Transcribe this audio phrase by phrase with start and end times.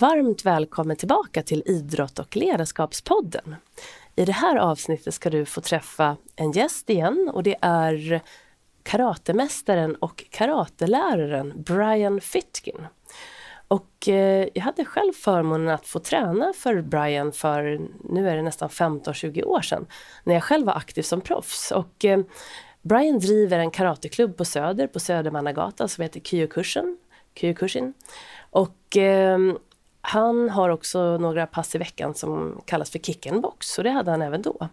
[0.00, 3.56] Varmt välkommen tillbaka till Idrott och ledarskapspodden.
[4.16, 8.20] I det här avsnittet ska du få träffa en gäst igen och det är
[8.82, 12.86] karatemästaren och karateläraren Brian Fitkin.
[13.68, 18.42] Och eh, jag hade själv förmånen att få träna för Brian för, nu är det
[18.42, 19.86] nästan 15-20 år sedan,
[20.24, 21.70] när jag själv var aktiv som proffs.
[21.70, 22.20] Och eh,
[22.82, 26.98] Brian driver en karateklubb på Söder, på Södermannagatan som heter Kyokushin.
[27.34, 27.94] Kyokushin.
[28.50, 29.38] Och eh,
[30.00, 33.90] han har också några pass i veckan som kallas för kick and box och det
[33.90, 34.68] hade han även då.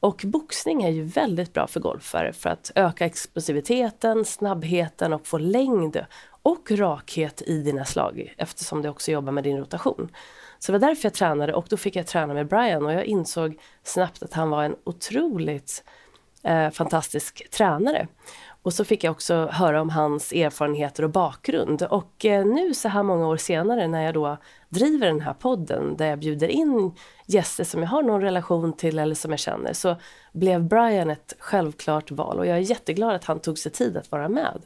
[0.00, 5.38] Och boxning är ju väldigt bra för golfare för att öka explosiviteten, snabbheten och få
[5.38, 6.06] längd
[6.42, 10.08] och rakhet i dina slag eftersom det också jobbar med din rotation.
[10.58, 13.04] Så det var därför jag tränade och då fick jag träna med Brian och jag
[13.04, 15.84] insåg snabbt att han var en otroligt
[16.42, 18.08] eh, fantastisk tränare.
[18.62, 21.82] Och så fick jag också höra om hans erfarenheter och bakgrund.
[21.82, 24.36] Och eh, nu så här många år senare när jag då
[24.68, 26.92] driver den här podden där jag bjuder in
[27.26, 29.96] gäster som jag har någon relation till eller som jag känner så
[30.32, 34.10] blev Brian ett självklart val och jag är jätteglad att han tog sig tid att
[34.10, 34.62] vara med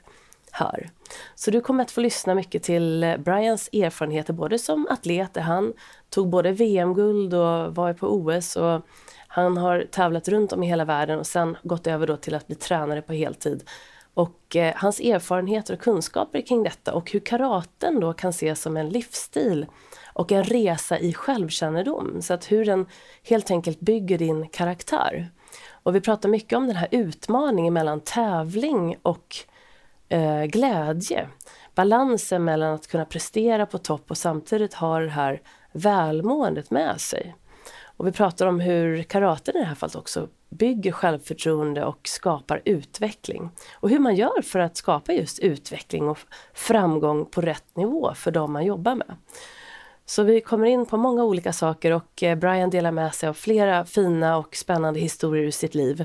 [0.51, 0.91] här.
[1.35, 5.41] Så du kommer att få lyssna mycket till eh, Brians erfarenheter både som atlet där
[5.41, 5.73] han
[6.11, 8.81] tog både VM-guld och var på OS och
[9.35, 12.47] han har tävlat runt om i hela världen och sen gått över då till att
[12.47, 13.65] bli tränare på heltid.
[14.15, 18.77] Och eh, hans erfarenheter och kunskaper kring detta och hur karaten då kan ses som
[18.77, 19.67] en livsstil
[20.13, 22.23] och en resa i självkännedom.
[22.23, 22.87] Så att hur den
[23.23, 25.31] helt enkelt bygger din karaktär.
[25.71, 29.37] Och vi pratar mycket om den här utmaningen mellan tävling och
[30.09, 31.29] eh, glädje.
[31.75, 37.35] Balansen mellan att kunna prestera på topp och samtidigt ha det här välmåendet med sig.
[37.97, 42.63] Och vi pratar om hur karaten i det här fallet också bygger självförtroende och skapar
[42.65, 43.51] utveckling.
[43.75, 46.19] Och hur man gör för att skapa just utveckling och
[46.55, 49.17] framgång på rätt nivå för de man jobbar med.
[50.07, 53.35] Så vi kommer in på många olika saker och eh, Brian delar med sig av
[53.35, 56.05] flera fina och spännande historier ur sitt liv.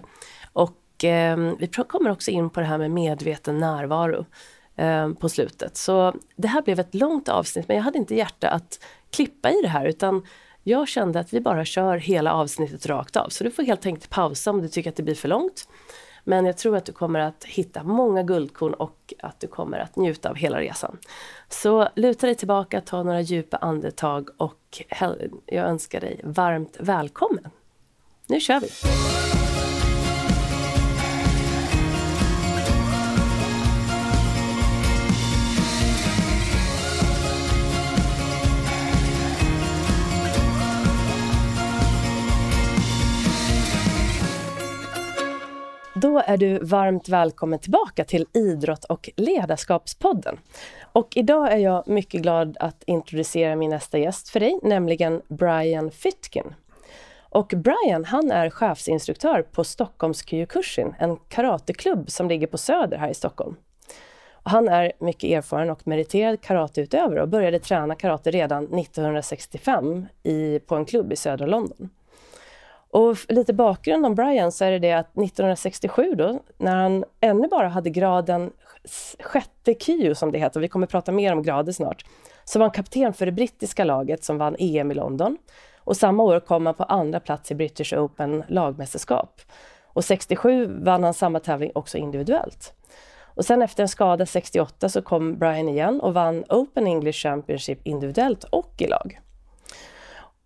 [0.53, 4.25] Och eh, vi kommer också in på det här med medveten närvaro
[4.75, 5.77] eh, på slutet.
[5.77, 8.79] Så det här blev ett långt avsnitt men jag hade inte hjärta att
[9.09, 10.23] klippa i det här utan
[10.63, 13.29] jag kände att vi bara kör hela avsnittet rakt av.
[13.29, 15.67] Så du får helt enkelt pausa om du tycker att det blir för långt.
[16.23, 19.95] Men jag tror att du kommer att hitta många guldkorn och att du kommer att
[19.95, 20.97] njuta av hela resan.
[21.49, 24.83] Så luta dig tillbaka, ta några djupa andetag och
[25.45, 27.49] jag önskar dig varmt välkommen.
[28.27, 28.69] Nu kör vi!
[46.01, 50.37] Då är du varmt välkommen tillbaka till Idrott och ledarskapspodden.
[50.91, 55.91] Och idag är jag mycket glad att introducera min nästa gäst för dig, nämligen Brian
[55.91, 56.53] Fitkin.
[57.29, 63.09] Och Brian, han är chefsinstruktör på Stockholms Kyokushin, en karateklubb som ligger på Söder här
[63.09, 63.55] i Stockholm.
[64.31, 70.59] Och han är mycket erfaren och meriterad karateutövare och började träna karate redan 1965 i,
[70.59, 71.89] på en klubb i södra London.
[72.91, 77.47] Och lite bakgrund om Brian så är det det att 1967 då, när han ännu
[77.47, 78.51] bara hade graden
[79.19, 82.05] sjätte KIU som det heter, vi kommer prata mer om grader snart,
[82.43, 85.37] så var han kapten för det brittiska laget som vann EM i London.
[85.77, 89.41] Och samma år kom han på andra plats i British Open lagmästerskap.
[89.83, 92.73] Och 67 vann han samma tävling också individuellt.
[93.21, 97.87] Och sen efter en skada 68 så kom Brian igen och vann Open English Championship
[97.87, 99.19] individuellt och i lag.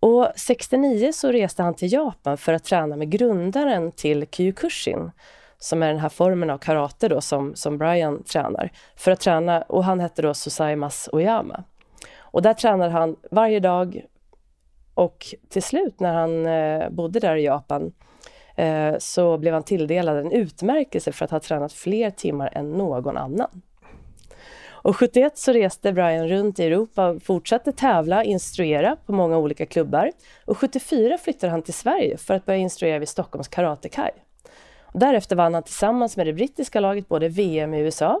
[0.04, 5.10] Och 69 så reste han till Japan för att träna med grundaren till Kyokushin
[5.58, 8.70] som är den här formen av karate då som, som Brian tränar.
[8.96, 11.64] För att träna, och han hette då Susaimas Oyama.
[12.18, 14.04] Och där tränade han varje dag
[14.94, 17.92] och till slut när han eh, bodde där i Japan
[18.56, 23.16] eh, så blev han tilldelad en utmärkelse för att ha tränat fler timmar än någon
[23.16, 23.62] annan.
[24.84, 29.66] Och 71 så reste Brian runt i Europa och fortsatte tävla, instruera på många olika
[29.66, 30.12] klubbar.
[30.44, 34.10] Och 74 flyttade han till Sverige för att börja instruera vid Stockholms Karatekaj.
[34.92, 38.20] Därefter vann han tillsammans med det brittiska laget både VM i USA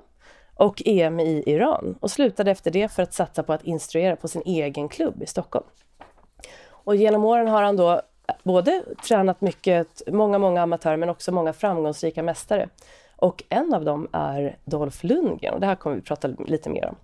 [0.54, 4.28] och EM i Iran och slutade efter det för att satsa på att instruera på
[4.28, 5.66] sin egen klubb i Stockholm.
[6.68, 8.00] Och genom åren har han då
[8.42, 12.68] både tränat mycket, många, många amatörer men också många framgångsrika mästare.
[13.24, 16.86] Och en av dem är Dolph Lundgren och det här kommer vi prata lite mer
[16.86, 16.96] om.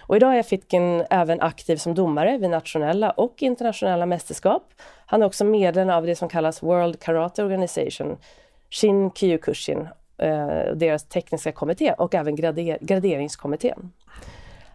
[0.00, 4.72] Och idag är Fitkin även aktiv som domare vid nationella och internationella mästerskap.
[5.06, 8.16] Han är också medlem av det som kallas World Karate Organization,
[8.70, 9.88] Shin Kyokushin,
[10.18, 13.92] eh, deras tekniska kommitté och även grader graderingskommittén.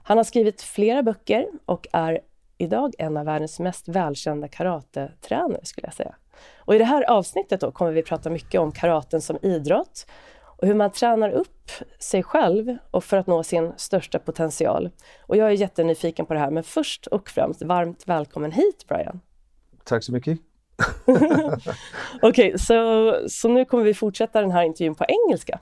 [0.03, 2.19] Han har skrivit flera böcker och är
[2.57, 6.15] idag en av världens mest välkända karatetränare skulle jag säga.
[6.57, 10.05] Och i det här avsnittet då kommer vi prata mycket om karaten som idrott
[10.61, 14.89] och hur man tränar upp sig själv och för att nå sin största potential.
[15.21, 19.19] Och jag är jättenyfiken på det här, men först och främst varmt välkommen hit Brian.
[19.83, 20.39] Tack så mycket.
[21.05, 21.59] Okej,
[22.21, 25.59] okay, så, så nu kommer vi fortsätta den här intervjun på engelska.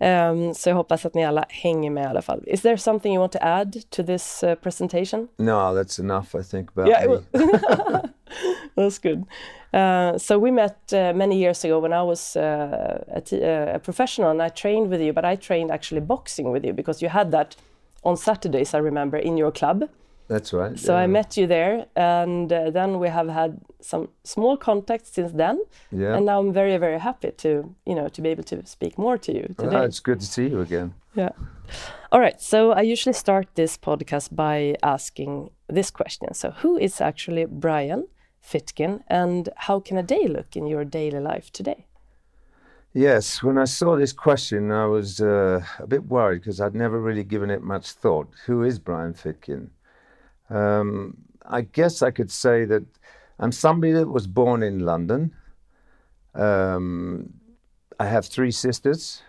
[0.00, 2.44] Um, så jag hoppas att ni alla hänger med i alla fall.
[2.46, 5.28] Is there something you want to add to this uh, presentation?
[5.36, 8.08] No, that's enough I think about yeah, me.
[8.76, 9.24] that's good.
[9.72, 14.30] Uh, so we met uh, many years ago when I was uh, a, a professional
[14.30, 17.30] and I trained with you, but I trained actually boxing with you because you had
[17.32, 17.56] that
[18.04, 19.88] on Saturdays, I remember, in your club.
[20.28, 20.78] That's right.
[20.78, 21.02] So yeah.
[21.02, 25.62] I met you there, and uh, then we have had some small contacts since then.
[25.92, 26.16] Yeah.
[26.16, 29.18] And now I'm very, very happy to, you know, to be able to speak more
[29.18, 29.84] to you today.
[29.84, 30.94] it's good to see you again.
[31.14, 31.30] Yeah.
[32.10, 32.40] All right.
[32.40, 36.34] So I usually start this podcast by asking this question.
[36.34, 38.08] So who is actually Brian
[38.46, 41.86] Fitkin, and how can a day look in your daily life today?
[42.92, 47.00] Yes, when I saw this question, I was uh, a bit worried because I'd never
[47.00, 48.28] really given it much thought.
[48.46, 49.68] Who is Brian Fitkin?
[50.48, 52.84] Um, I guess I could say that
[53.38, 55.34] I'm somebody that was born in London.
[56.34, 57.34] Um,
[57.98, 59.22] I have three sisters.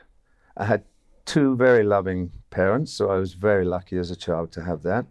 [0.56, 0.84] I had
[1.26, 5.06] two very loving parents, so I was very lucky as a child to have that.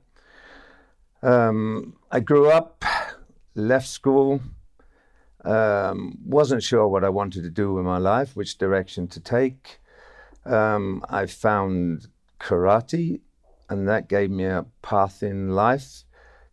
[1.22, 2.84] Um, I grew up,
[3.56, 4.40] left school,
[5.44, 9.80] um, wasn't sure what I wanted to do with my life, which direction to take.
[10.44, 12.08] Um, I found
[12.38, 13.20] karate
[13.68, 16.04] and that gave me a path in life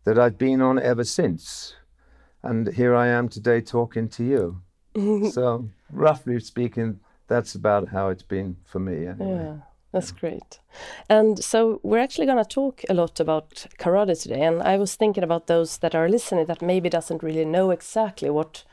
[0.03, 1.75] that I've been on ever since.
[2.41, 4.61] And here I am today talking to you.
[5.31, 9.07] so, roughly speaking, that's about how it's been for me.
[9.07, 9.45] Anyway.
[9.45, 9.55] Yeah,
[9.93, 10.59] that's great.
[11.07, 14.41] And so, we're actually going to talk a lot about karate today.
[14.41, 18.29] And I was thinking about those that are listening that maybe doesn't really know exactly
[18.29, 18.65] what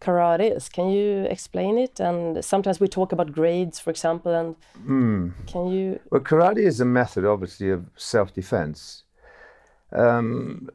[0.00, 0.68] karate is.
[0.68, 2.00] Can you explain it?
[2.00, 4.32] And sometimes we talk about grades, for example.
[4.34, 4.56] And
[4.86, 5.32] mm.
[5.46, 6.00] can you?
[6.10, 9.04] Well, karate is a method, obviously, of self-defense.
[9.92, 10.68] Um,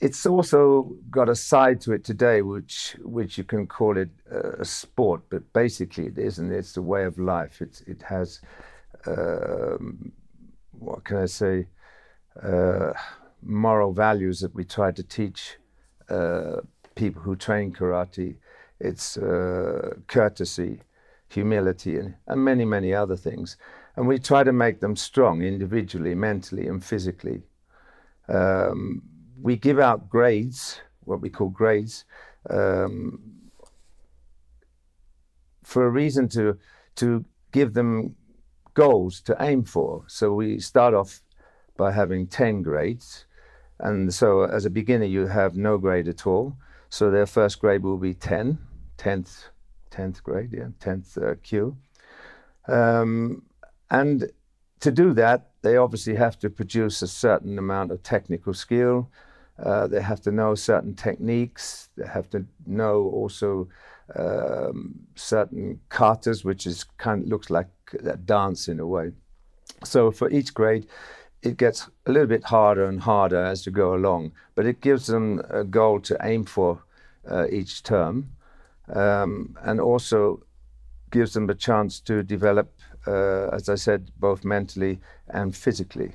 [0.00, 4.64] it's also got a side to it today, which which you can call it a
[4.64, 6.52] sport, but basically it isn't.
[6.52, 7.62] It's a way of life.
[7.62, 8.40] It's it has
[9.06, 10.12] um,
[10.78, 11.66] what can I say?
[12.42, 12.92] Uh,
[13.42, 15.56] moral values that we try to teach
[16.08, 16.60] uh,
[16.94, 18.36] people who train karate.
[18.78, 20.80] It's uh, courtesy,
[21.28, 23.56] humility, and, and many, many other things.
[23.96, 27.42] And we try to make them strong individually, mentally, and physically.
[28.28, 29.02] Um,
[29.40, 32.04] we give out grades, what we call grades,
[32.48, 33.20] um,
[35.62, 36.58] for a reason to
[36.96, 38.16] to give them
[38.74, 40.04] goals to aim for.
[40.06, 41.22] So we start off
[41.76, 43.26] by having 10 grades.
[43.78, 46.56] And so as a beginner, you have no grade at all.
[46.88, 48.58] So their first grade will be 10,
[48.98, 49.48] 10th,
[49.90, 51.76] 10th grade, yeah, 10th uh, kyu.
[52.68, 53.42] Um,
[53.90, 54.30] and
[54.80, 59.10] to do that, they obviously have to produce a certain amount of technical skill.
[59.58, 61.88] Uh, they have to know certain techniques.
[61.96, 63.68] They have to know also
[64.14, 67.68] um, certain katas, which is kind of looks like
[68.04, 69.12] a dance in a way.
[69.84, 70.86] So for each grade,
[71.42, 75.06] it gets a little bit harder and harder as you go along, but it gives
[75.06, 76.82] them a goal to aim for
[77.30, 78.30] uh, each term,
[78.92, 80.42] um, and also
[81.10, 82.72] gives them a chance to develop,
[83.06, 84.98] uh, as I said, both mentally
[85.28, 86.14] and physically.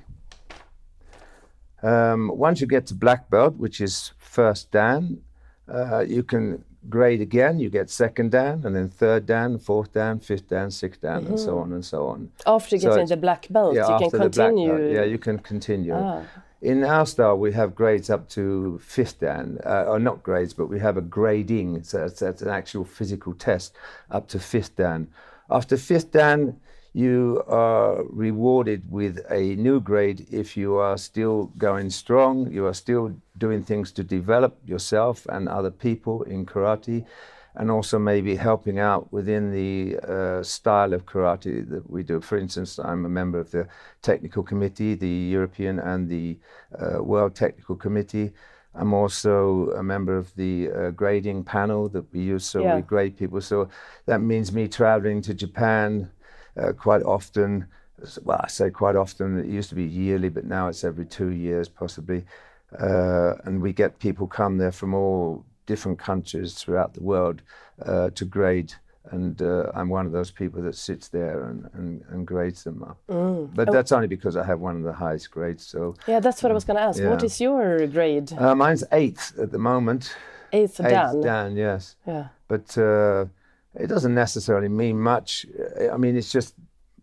[1.84, 5.22] Um, once you get to black belt, which is first dan,
[5.68, 7.60] uh, you can grade again.
[7.60, 11.32] You get second dan, and then third dan, fourth dan, fifth dan, sixth dan, mm-hmm.
[11.32, 12.32] and so on and so on.
[12.46, 14.78] After so getting the black belt, yeah, you can continue.
[14.78, 15.94] Belt, yeah, you can continue.
[15.96, 16.24] Ah.
[16.62, 20.68] In our style, we have grades up to fifth dan, uh, or not grades, but
[20.68, 21.84] we have a grading.
[21.84, 23.76] So that's, that's an actual physical test
[24.12, 25.08] up to fifth dan.
[25.50, 26.60] After fifth dan,
[26.94, 32.74] you are rewarded with a new grade if you are still going strong, you are
[32.74, 37.06] still doing things to develop yourself and other people in karate,
[37.56, 42.20] and also maybe helping out within the uh, style of karate that we do.
[42.20, 43.68] For instance, I'm a member of the
[44.02, 46.38] technical committee, the European and the
[46.78, 48.34] uh, World Technical Committee.
[48.74, 52.76] I'm also a member of the uh, grading panel that we use, so yeah.
[52.76, 53.42] we grade people.
[53.42, 53.70] So
[54.06, 56.10] that means me traveling to Japan
[56.58, 57.66] uh, quite often.
[58.24, 59.40] Well, I say quite often.
[59.40, 62.26] It used to be yearly, but now it's every two years, possibly.
[62.80, 67.42] Uh, and we get people come there from all different countries throughout the world
[67.86, 68.74] uh, to grade
[69.10, 72.84] and uh, I'm one of those people that sits there and, and, and grades them
[72.84, 72.98] up.
[73.10, 73.50] Mm.
[73.54, 73.72] But Oh.
[73.74, 75.66] that's only because I have one of the highest grades.
[75.66, 77.02] So Yeah, that's what I was going to ask.
[77.04, 77.26] What Yeah.
[77.26, 78.32] is your grade?
[78.38, 80.16] uh, mine's eighth at the moment.
[80.54, 81.22] Eighth Eighth Dan.
[81.22, 81.96] Dan, yes.
[82.06, 82.28] Yeah.
[82.48, 83.26] But uh,
[83.76, 85.46] it doesn't necessarily mean much.
[85.92, 86.56] I mean, it's just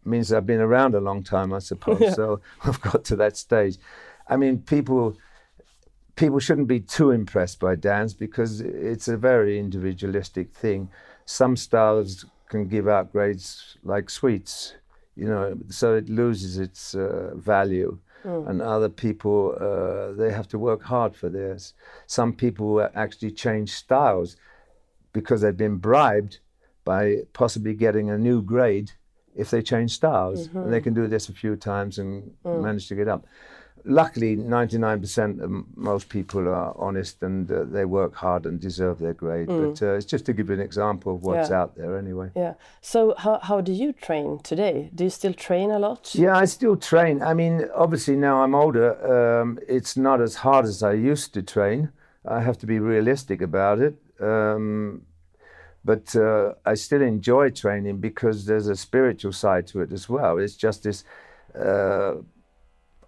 [0.04, 2.00] means I've been around a long time, I suppose.
[2.08, 2.12] Yeah.
[2.12, 3.78] So I've got to that stage.
[4.28, 5.16] I mean, people
[6.16, 10.90] people shouldn't be too impressed by dance because it's a very individualistic thing.
[11.26, 14.74] Some styles can give out grades like sweets,
[15.14, 17.98] you know, so it loses its uh, value.
[18.24, 21.72] And other people, uh, they have to work hard for theirs.
[22.08, 24.36] Some people actually change styles
[25.12, 26.40] because they've been bribed
[26.88, 28.90] by possibly getting a new grade
[29.42, 30.38] if they change styles.
[30.54, 32.10] And they can do this a few times and
[32.44, 33.22] manage to get up.
[33.84, 39.14] Luckily, 99% of most people are honest and uh, they work hard and deserve their
[39.22, 39.48] grade.
[39.62, 41.60] But uh, it's just to give you an example of what's Yeah.
[41.60, 42.28] out there anyway.
[42.44, 42.54] Yeah.
[42.80, 44.76] So how how do you train today?
[44.96, 46.02] Do you still train a lot?
[46.24, 47.16] Yeah, I still train.
[47.30, 47.54] I mean,
[47.84, 48.88] obviously now I'm older.
[49.14, 51.80] Um, it's not as hard as I used to train.
[52.36, 53.94] I have to be realistic about it.
[54.20, 55.02] Um,
[55.84, 60.38] but uh, I still enjoy training because there's a spiritual side to it as well.
[60.38, 61.04] It's just this
[61.58, 62.14] uh,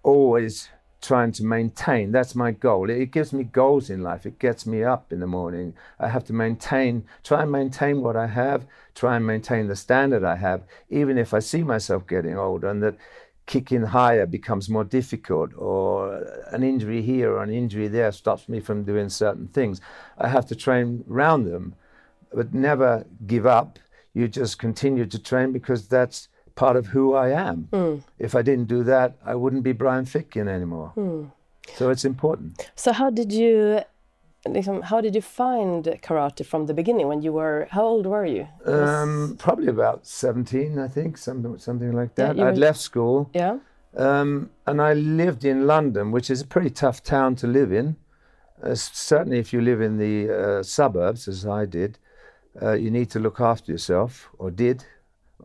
[0.03, 0.69] always
[1.01, 2.13] trying to maintain.
[2.13, 2.91] That's my goal.
[2.91, 4.27] It, gives me goals in life.
[4.27, 5.75] It gets me up in the morning.
[5.99, 10.25] I have to maintain, try and maintain what I have, try and maintain the standard
[10.25, 12.97] I have, even if I see myself getting older and that
[13.47, 16.23] kicking higher becomes more difficult or
[16.53, 19.81] an injury here or an injury there stops me from doing certain things.
[20.19, 21.75] I have to train round them,
[22.33, 23.79] but never give up.
[24.15, 27.69] You just continue to train because that's part of who I am.
[28.19, 30.93] If I didn't do that, I wouldn't be Brian Fitkin anymore.
[31.77, 32.71] So it's important.
[32.75, 33.81] So how did you
[34.47, 38.25] liksom, how did you find karate from the beginning when you were how old were
[38.27, 38.49] you?
[38.67, 42.37] Um, probably about 17, I think, something, something like that.
[42.37, 43.59] you I'd were- left school yeah.
[43.97, 47.97] um, and I lived in London, which is a pretty tough town to live in.
[48.63, 51.99] Uh, certainly, if you live in the uh, suburbs, as I did,
[52.61, 54.85] uh, you need to look after yourself, or did.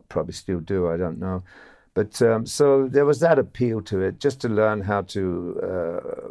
[0.08, 1.42] Probably still do, I don't know.
[1.94, 6.28] But um, so there was that appeal to it, just to learn how to uh,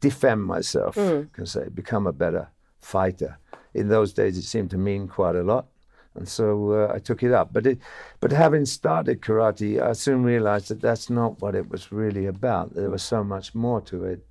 [0.00, 2.48] defend myself, you can say, become a better
[2.80, 3.38] fighter.
[3.74, 5.66] In those days, it seemed to mean quite a lot.
[6.14, 7.52] And so uh, I took it up.
[7.52, 7.78] But it,
[8.20, 12.74] but having started karate, I soon realized that that's not what it was really about.
[12.74, 14.24] There was so much more to it.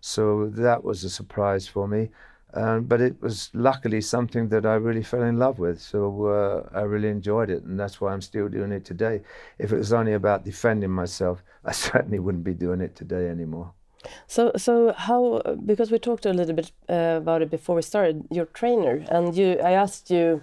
[0.00, 2.10] So that was a surprise for me.
[2.54, 5.80] Um, but it was luckily something that I really fell in love with.
[5.80, 7.62] So uh, I really enjoyed it.
[7.62, 9.22] And that's why I'm still doing it today.
[9.58, 13.72] If it was only about defending myself, I certainly wouldn't be doing it today anymore.
[14.26, 15.40] So, so how?
[15.64, 18.24] Because we talked a little bit uh, about it before we started.
[18.30, 19.58] Your trainer and you.
[19.60, 20.42] I asked you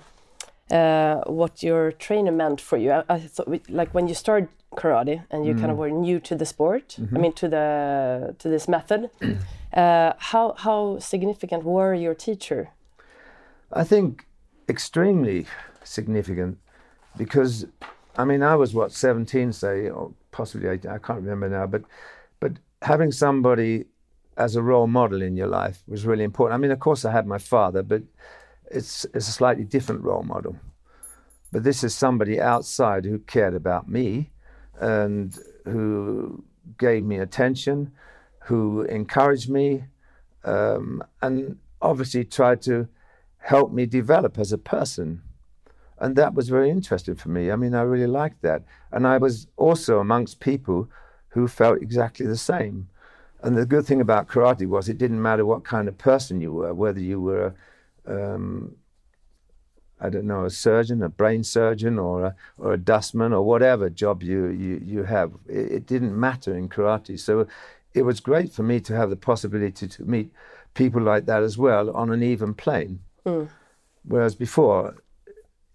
[0.72, 2.92] uh, what your trainer meant for you.
[2.92, 6.20] I, I thought, we- like when you started karate and you kind of were new
[6.20, 6.98] to the sport.
[7.00, 9.10] I mean, to the to this method.
[9.74, 12.70] uh, how how significant were your teacher?
[13.72, 14.26] I think
[14.68, 15.46] extremely
[15.84, 16.58] significant
[17.18, 17.66] because
[18.18, 21.84] I mean I was what 17 say or possibly 18 I can't remember now but
[22.40, 23.86] but having somebody
[24.38, 26.58] as a role model in your life was really important.
[26.58, 28.04] I mean of course I had my father but
[28.72, 30.56] it's it's a slightly different role model.
[31.52, 34.30] But this is somebody outside who cared about me
[34.80, 36.44] and who
[36.78, 37.92] gave me attention,
[38.46, 39.84] who encouraged me,
[40.44, 42.88] um, and obviously tried to
[43.38, 45.22] help me develop as a person.
[46.00, 47.52] And that was very interesting for me.
[47.52, 48.64] I mean, I really liked that.
[48.92, 50.90] And I was also amongst people
[51.30, 52.88] who felt exactly the same.
[53.42, 56.52] And the good thing about karate was it didn't matter what kind of person you
[56.52, 57.54] were, whether you were,
[58.06, 58.76] um,
[60.02, 63.90] I don't know, a surgeon, a brain surgeon, or a, or a dustman, or whatever
[63.90, 65.34] job you, you, you have.
[65.48, 67.20] It, it didn't matter in karate.
[67.20, 67.48] So
[67.94, 70.32] it was great for me to have the possibility to meet
[70.74, 73.00] people like that as well on an even plane.
[73.26, 73.46] Hmm.
[74.04, 74.96] Whereas before,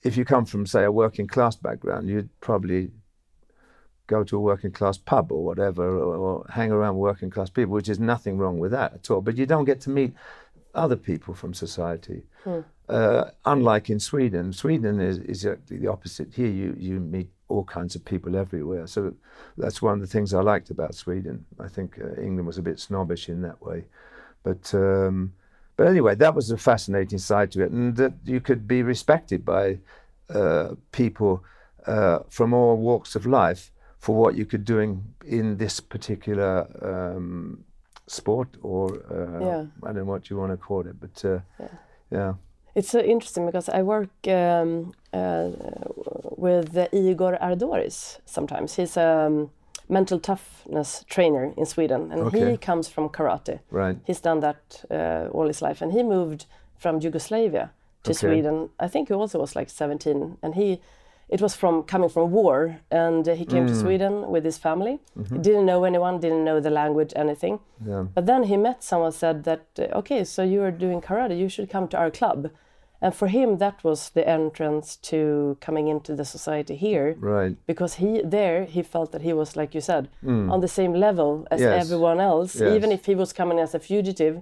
[0.02, 2.90] if you come from, say, a working class background, you'd probably
[4.06, 7.72] go to a working class pub or whatever, or, or hang around working class people,
[7.72, 9.20] which is nothing wrong with that at all.
[9.20, 10.12] But you don't get to meet
[10.74, 12.22] other people from society.
[12.88, 16.34] Uh, unlike in Sweden, Sweden is, is the opposite.
[16.34, 18.86] Here, you, you meet all kinds of people everywhere.
[18.86, 19.14] So
[19.56, 21.46] that's one of the things I liked about Sweden.
[21.58, 23.84] I think uh, England was a bit snobbish in that way.
[24.42, 25.32] But um,
[25.76, 29.44] but anyway, that was a fascinating side to it, and that you could be respected
[29.44, 29.78] by
[30.30, 31.42] uh, people
[31.86, 37.64] uh, from all walks of life for what you could doing in this particular um,
[38.06, 39.64] sport, or uh, Yeah.
[39.82, 41.38] I don't know what you want to call it, but uh,
[42.10, 42.34] yeah.
[42.74, 45.50] It's so interesting because I work um, uh,
[46.36, 48.74] with uh, Igor Ardoris sometimes.
[48.76, 49.50] He's a um,
[49.88, 52.50] mental toughness trainer in Sweden, and Okay.
[52.50, 53.58] he comes from karate.
[53.70, 53.96] Right.
[54.06, 56.46] He's done that uh, all his life, and he moved
[56.76, 57.70] from Yugoslavia
[58.02, 58.18] to Okay.
[58.18, 58.70] Sweden.
[58.80, 60.80] I think he also was like 17, and he.
[61.28, 63.68] It was from coming from war, and he came Mm.
[63.68, 65.00] to Sweden with his family.
[65.18, 65.34] Mm-hmm.
[65.36, 67.58] He didn't know anyone, didn't know the language, anything.
[67.84, 68.04] Yeah.
[68.14, 71.48] But then he met someone said that uh, okay, so you are doing karate, you
[71.48, 72.50] should come to our club.
[73.00, 77.56] And for him, that was the entrance to coming into the society here, Right.
[77.66, 80.08] because he there he felt that he was like you said
[80.52, 81.64] on the same level as Mm.
[81.64, 81.84] Yes.
[81.84, 82.74] everyone else, Yes.
[82.76, 84.36] even if he was coming as a fugitive.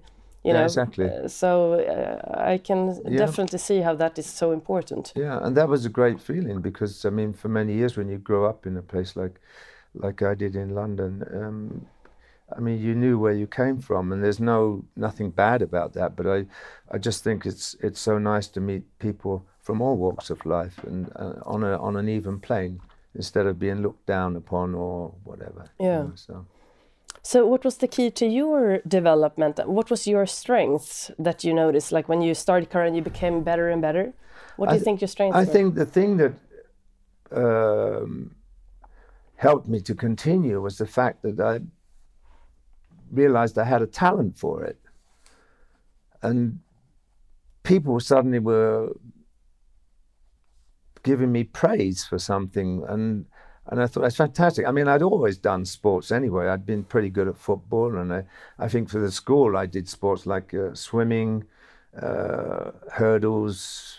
[0.45, 1.05] You Yeah, know, exactly.
[1.07, 5.13] Uh, so uh, I can definitely see how that is so important.
[5.17, 8.19] Yeah, and that was a great feeling because I mean, for many years when you
[8.19, 9.41] grow up in a place like,
[9.95, 11.87] like I did in London, um,
[12.57, 16.17] I mean, you knew where you came from, and there's no nothing bad about that.
[16.17, 16.47] But I,
[16.91, 20.79] I just think it's it's so nice to meet people from all walks of life
[20.85, 22.81] and uh, on a on an even plane
[23.15, 25.71] instead of being looked down upon or whatever.
[25.79, 26.03] you Yeah.
[26.03, 26.47] know, so.
[27.25, 29.61] So, what was the key to your development?
[29.67, 31.93] What was your strengths that you noticed?
[31.93, 34.13] Like when you started karate, you became better and better.
[34.57, 35.53] What do you think your strengths I were?
[35.53, 36.35] think the thing that
[37.31, 38.35] um,
[39.37, 41.61] helped me to continue was the fact that I
[43.13, 44.79] realized I had a talent for it.
[46.23, 46.61] And
[47.63, 48.93] people suddenly were
[51.03, 52.85] giving me praise for something.
[52.89, 53.27] And,
[53.69, 54.67] and I thought that's fantastic.
[54.67, 56.49] I mean, I'd always done sports anyway.
[56.49, 57.97] I'd been pretty good at football.
[57.97, 58.25] And I,
[58.59, 61.45] I think for the school, I did sports like uh, swimming,
[62.01, 63.99] uh, hurdles,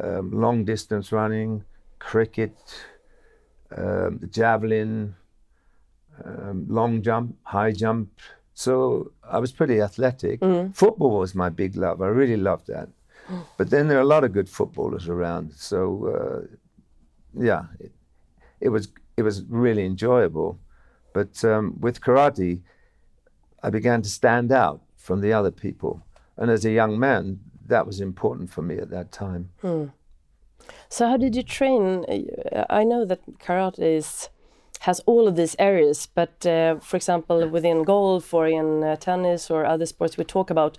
[0.00, 1.64] um, long distance running,
[1.98, 2.56] cricket,
[3.76, 5.16] um, javelin,
[6.24, 8.10] um, long jump, high jump.
[8.54, 10.40] So I was pretty athletic.
[10.72, 12.00] Football was my big love.
[12.00, 12.88] I really loved that.
[13.58, 15.52] But then there are a lot of good footballers around.
[15.52, 16.56] So uh,
[17.38, 17.92] yeah, it,
[18.62, 20.58] it was it was really enjoyable.
[21.12, 22.60] But um, with karate,
[23.62, 26.02] I began to stand out from the other people.
[26.36, 29.50] And as a young man, that was important for me at that time.
[30.88, 32.06] So how did you train?
[32.70, 34.30] I know that karate is,
[34.80, 39.50] has all of these areas, but uh, for example, within golf or in uh, tennis
[39.50, 40.78] or other sports, we talk about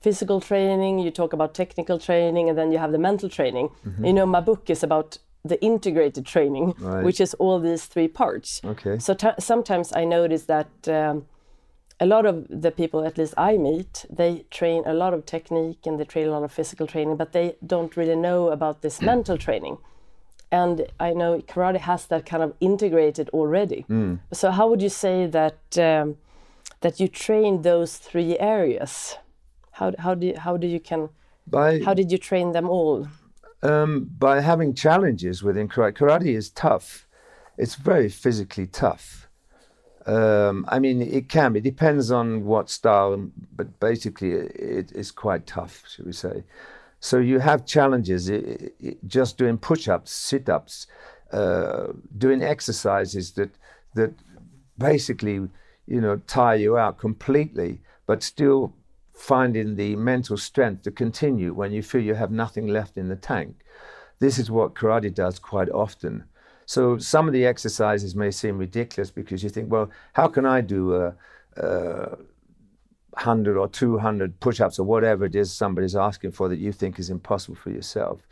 [0.00, 3.70] physical training, you talk about technical training, and then you have the mental training.
[4.06, 7.04] You know, my book is about the integrated training, Right.
[7.04, 8.60] which is all these three parts.
[8.64, 8.98] Okay.
[8.98, 11.26] So sometimes I notice that um,
[12.00, 15.86] a lot of the people, at least I meet, they train a lot of technique
[15.86, 19.00] and they train a lot of physical training, but they don't really know about this
[19.02, 19.76] mental training.
[20.50, 23.84] And I know karate has that kind of integrated already.
[24.32, 26.16] So how would you say that um,
[26.80, 29.18] that you train those three areas?
[29.72, 31.08] How how do you, how do you can
[31.46, 33.06] By how did you train them all?
[33.64, 35.94] Um, by having challenges within karate.
[35.96, 37.08] Karate is tough.
[37.56, 39.28] It's very physically tough.
[40.06, 41.60] Um, I mean, it can be.
[41.60, 46.44] Depends on what style, but basically, it is quite tough, should we say?
[47.00, 48.30] So you have challenges.
[48.30, 50.86] i i just doing push-ups, sit-ups,
[51.32, 51.86] uh,
[52.18, 53.50] doing exercises that
[53.94, 54.12] that
[54.76, 55.48] basically,
[55.86, 58.74] you know, tire you out completely, but still
[59.14, 63.16] finding the mental strength to continue when you feel you have nothing left in the
[63.16, 63.64] tank.
[64.18, 66.24] This is what karate does quite often.
[66.66, 70.60] So some of the exercises may seem ridiculous because you think, well, how can I
[70.60, 71.14] do a,
[71.56, 72.16] a
[73.10, 77.10] 100 or 200 push-ups or whatever it is somebody's asking for that you think is
[77.10, 78.26] impossible for yourself?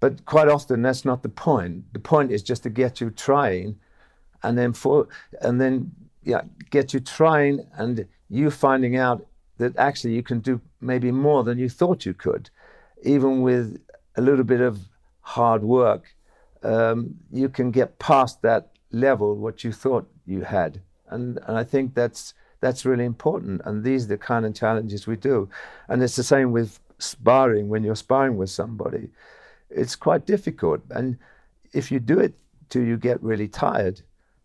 [0.00, 1.92] But quite often that's not the point.
[1.92, 3.78] The point is just to get you trying
[4.42, 5.08] and then for
[5.42, 5.90] and then
[6.22, 9.26] yeah get you trying and you finding out
[9.58, 12.50] that actually you can do maybe more than you thought you could.
[13.02, 13.80] Even with
[14.16, 14.80] a little bit of
[15.20, 16.14] hard work
[16.62, 20.80] um, you can get past that level what you thought you had.
[21.08, 23.62] And, and i think that's that's really important.
[23.64, 25.48] And these are the kind of challenges we do.
[25.88, 27.68] And it's the same with sparring.
[27.68, 29.10] When you're sparring with somebody
[29.70, 30.80] it's quite difficult.
[30.90, 31.18] And
[31.72, 32.34] if you do it
[32.68, 34.00] till you get really tired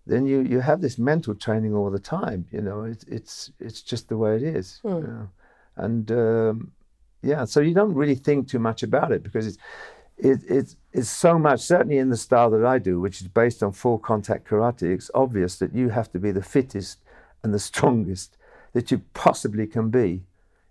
[0.05, 2.45] then you, you have this mental training all the time.
[2.51, 4.79] You know, it's it's it's just the way it is.
[4.81, 4.89] Hmm.
[4.89, 5.29] You know?
[5.75, 6.71] And um,
[7.21, 9.57] yeah, so you don't really think too much about it because it's
[10.17, 11.61] it, it's it's so much.
[11.61, 15.09] Certainly in the style that I do, which is based on full contact karate, it's
[15.15, 16.99] obvious that you have to be the fittest
[17.41, 18.37] and the strongest
[18.73, 20.23] that you possibly can be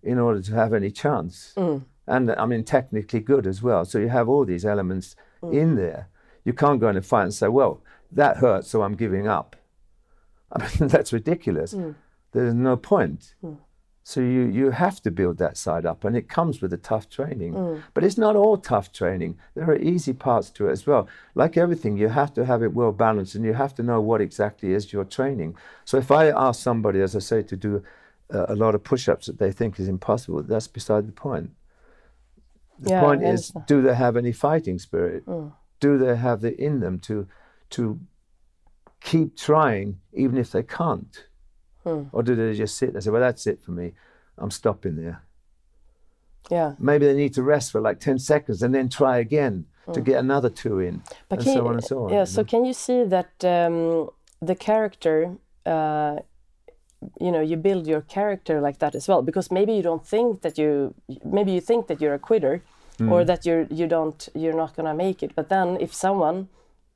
[0.03, 1.53] in order to have any chance.
[1.57, 1.79] Hmm.
[2.07, 3.85] And I mean, technically good as well.
[3.85, 5.53] So you have all these elements hmm.
[5.53, 6.09] in there.
[6.45, 7.81] You can't go in a fight and say, well,
[8.13, 9.57] that hurts, so I'm giving up.
[10.51, 11.75] I mean, that's ridiculous.
[12.33, 13.35] There's no point.
[14.05, 17.09] So you, you have to build that side up, and it comes with a tough
[17.09, 17.81] training.
[17.95, 19.39] But it's not all tough training.
[19.55, 21.09] There are easy parts to it as well.
[21.37, 24.21] Like everything, you have to have it well balanced, and you have to know what
[24.21, 25.57] exactly is your training.
[25.85, 27.85] So if I ask somebody, as I say, to do
[28.35, 31.51] uh, a lot of push-ups that they think is impossible, that's beside the point.
[32.81, 35.25] The Yeah, point is, do they have any fighting spirit?
[35.27, 35.53] Mm.
[35.79, 37.29] Do they have it in them to
[37.73, 37.99] to
[39.01, 41.27] keep trying even if they can't?
[41.85, 42.05] Hmm.
[42.13, 43.93] Or do they just sit there and say, well, that's it for me.
[44.39, 45.23] I'm stopping there.
[46.51, 46.75] Yeah.
[46.79, 50.19] Maybe they need to rest for like 10 seconds and then try again to get
[50.19, 50.95] another two in.
[50.95, 51.01] Hmm.
[51.29, 52.13] But and so on and so on.
[52.13, 52.47] Yeah, you so know?
[52.47, 56.17] can you see that um, the character, uh,
[57.21, 59.23] you know, you build your character like that as well?
[59.23, 62.63] Because maybe you don't think that you, maybe you think that you're a quitter,
[62.99, 63.11] Mm.
[63.11, 65.35] or that you're you don't you're not gonna make it.
[65.35, 66.49] But then if someone,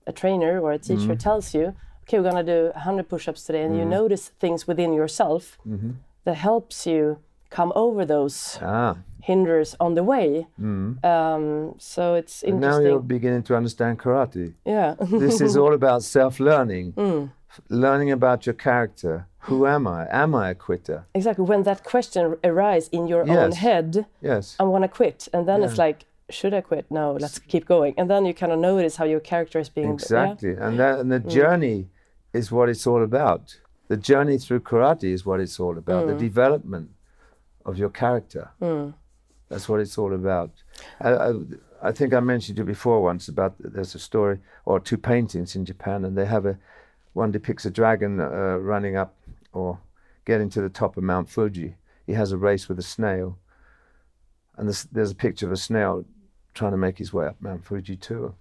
[0.07, 1.19] a trainer or a teacher, Mm.
[1.19, 3.91] tells you, okay, we're gonna do 100 push-ups today, and you Mm.
[4.01, 5.91] notice things within yourself Mm-hmm.
[6.25, 7.19] that helps you
[7.51, 10.47] come over those Ah, hinders on the way.
[11.05, 14.55] Um, so it's and now you're beginning to understand karate.
[14.65, 14.95] yeah.
[15.27, 17.31] this is all about self-learning, Mm.
[17.71, 19.27] Learning about your character.
[19.49, 20.07] Who am I?
[20.11, 21.07] Am I a quitter?
[21.15, 21.45] Exactly.
[21.47, 24.57] When that question arises in your own head, Yes.
[24.61, 26.91] I want to quit, and then it's like, should I quit?
[26.91, 27.95] No, let's keep going.
[27.97, 29.89] And then you kind of notice how your character is being.
[29.89, 29.95] yeah.
[29.95, 30.55] Exactly.
[30.57, 31.31] And that and the Mm.
[31.31, 31.89] journey
[32.33, 33.59] is what it's all about.
[33.89, 36.05] The journey through karate is what it's all about.
[36.07, 36.09] Mm.
[36.09, 36.91] The development
[37.65, 38.51] of your character.
[39.49, 40.51] That's what it's all about.
[41.01, 41.33] I, I,
[41.83, 45.65] I think I mentioned it before once about there's a story or two paintings in
[45.65, 46.59] Japan, and they have a
[47.13, 49.15] one depicts a dragon uh, running up
[49.53, 49.79] or
[50.25, 51.77] getting to the top of Mount Fuji.
[52.07, 53.39] He has a race with a snail,
[54.57, 56.05] and there's a picture of a snail
[56.57, 58.35] trying to make his way up Mount Fuji too.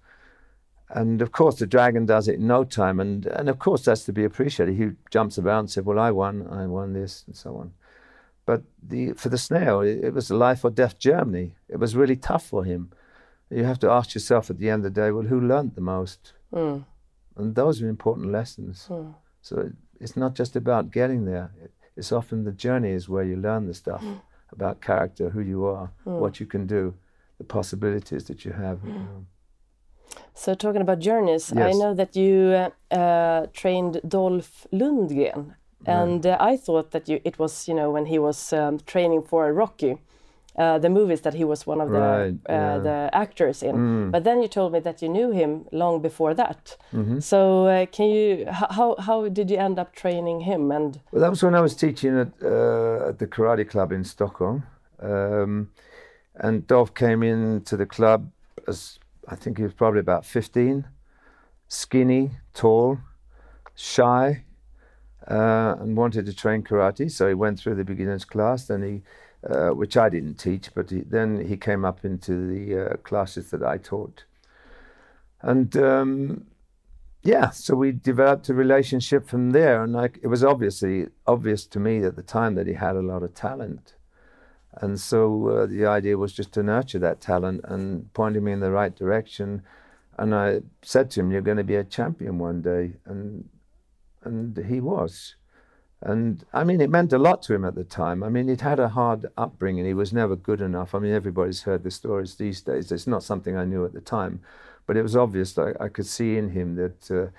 [0.88, 4.04] And of course, the dragon does it in no time, and and of course that's
[4.04, 4.76] to be appreciated.
[4.76, 7.72] He jumps about and said, "Well, I won, I won this, and so on."
[8.46, 11.56] But the for the snail, it, it was a life or death journey.
[11.68, 12.92] It was really tough for him.
[13.50, 15.80] You have to ask yourself at the end of the day, well, who learned the
[15.80, 16.32] most?
[16.52, 16.84] Mm.
[17.36, 18.86] And those are important lessons.
[18.90, 19.14] Mm.
[19.40, 21.52] So it, it's not just about getting there.
[21.62, 24.04] It, it's often the journey is where you learn the stuff
[24.52, 26.94] about character, who you are, what you can do,
[27.38, 28.78] the possibilities that you have.
[28.84, 29.26] you know.
[30.34, 35.54] So talking about journeys, I know that you uh, trained Dolph Lundgren,
[35.86, 39.22] and uh, I thought that you it was you know when he was um, training
[39.22, 39.98] for Rocky.
[40.58, 42.78] Uh, the movies that he was one of the Right, uh, yeah.
[42.78, 42.82] Mm.
[42.82, 46.78] the actors in, but then you told me that you knew him long before that.
[46.94, 47.18] Mm-hmm.
[47.20, 50.70] So uh, can you how how did you end up training him?
[50.72, 54.02] And Well, that was when I was teaching at, uh, at the karate club in
[54.04, 54.62] Stockholm.
[55.02, 55.68] Um,
[56.36, 58.30] and Dolph came into the club
[58.68, 60.86] as I think he was probably about 15,
[61.68, 62.98] skinny, tall,
[63.74, 64.44] shy,
[65.28, 67.10] uh, and wanted to train karate.
[67.10, 69.02] So he went through the beginners class, then he,
[69.48, 73.50] uh, which I didn't teach, but he, then he came up into the uh, classes
[73.50, 74.24] that I taught.
[75.42, 76.46] And um,
[77.22, 81.80] yeah, so we developed a relationship from there, and like it was obviously obvious to
[81.80, 83.94] me at the time that he had a lot of talent,
[84.76, 88.60] and so uh, the idea was just to nurture that talent and point me in
[88.60, 89.62] the right direction.
[90.18, 93.48] And I said to him, "You're going to be a champion one day," and
[94.22, 95.36] and he was.
[96.02, 98.22] And I mean, it meant a lot to him at the time.
[98.22, 99.86] I mean, he'd had a hard upbringing.
[99.86, 100.94] He was never good enough.
[100.94, 102.92] I mean, everybody's heard the stories these days.
[102.92, 104.40] It's not something I knew at the time,
[104.86, 105.54] but it was obvious.
[105.54, 107.30] that I could see in him that uh,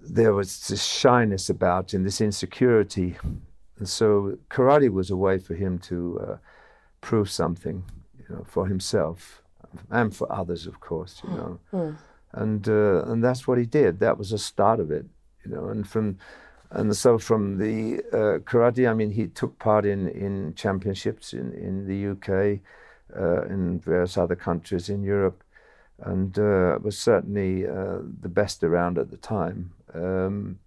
[0.00, 3.16] there was this shyness about him, this insecurity.
[3.78, 6.36] And so karate was a way for him to uh,
[7.00, 7.84] prove something,
[8.18, 9.42] you know, for himself
[9.90, 11.60] and for others, of course, you know.
[12.32, 14.00] And uh, and that's what he did.
[14.00, 15.06] That was the start of it,
[15.44, 15.68] you know.
[15.68, 16.18] And from
[16.70, 21.52] and so from the uh, karate, I mean, he took part in in championships in
[21.54, 22.60] in the UK,
[23.18, 25.42] uh, in various other countries in Europe,
[26.00, 29.72] and uh, was certainly uh, the best around at the time.
[29.94, 30.58] Um,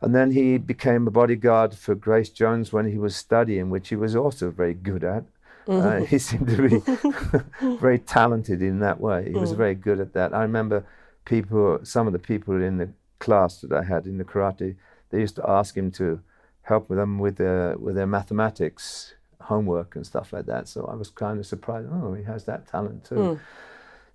[0.00, 3.96] and then he became a bodyguard for Grace Jones when he was studying, which he
[3.96, 5.24] was also very good at.
[5.66, 6.04] Uh, mm-hmm.
[6.06, 9.28] he seemed to be very talented in that way.
[9.28, 9.56] He was mm.
[9.56, 10.32] very good at that.
[10.32, 10.86] I remember
[11.24, 14.76] people, some of the people in the class that I had in the karate,
[15.10, 16.20] they used to ask him to
[16.62, 20.68] help them with their with their mathematics homework and stuff like that.
[20.68, 21.88] So I was kind of surprised.
[21.90, 23.14] Oh, he has that talent too.
[23.14, 23.40] Mm.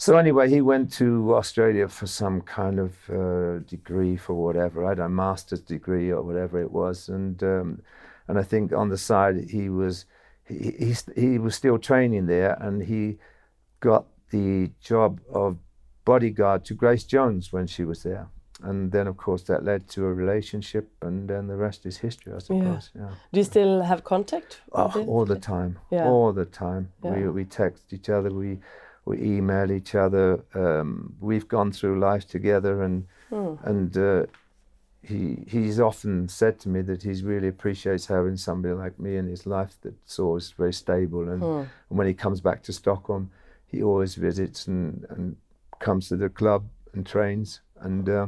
[0.03, 4.95] So anyway, he went to Australia for some kind of uh, degree for whatever, I
[4.95, 7.81] don't know, master's degree or whatever it was, and um,
[8.27, 10.05] and I think on the side he was
[10.45, 13.17] he, he he was still training there, and he
[13.79, 15.55] got the job of
[16.03, 18.27] bodyguard to Grace Jones when she was there,
[18.61, 22.33] and then of course that led to a relationship, and then the rest is history,
[22.33, 22.91] I suppose.
[22.93, 23.11] Yeah.
[23.31, 24.59] Do you still have contact?
[24.73, 25.79] Oh, all the time.
[25.91, 26.09] Yeah.
[26.09, 26.91] All the time.
[27.01, 28.29] We we text each other.
[28.29, 28.59] We
[29.05, 30.43] we email each other.
[30.53, 33.55] Um, we've gone through life together, and Hmm.
[33.63, 34.25] and uh,
[35.01, 39.27] he he's often said to me that he really appreciates having somebody like me in
[39.27, 41.29] his life that's always very stable.
[41.29, 41.63] And, Hmm.
[41.89, 43.31] and when he comes back to Stockholm,
[43.65, 45.35] he always visits and and
[45.79, 46.63] comes to the club
[46.93, 48.27] and trains, and uh,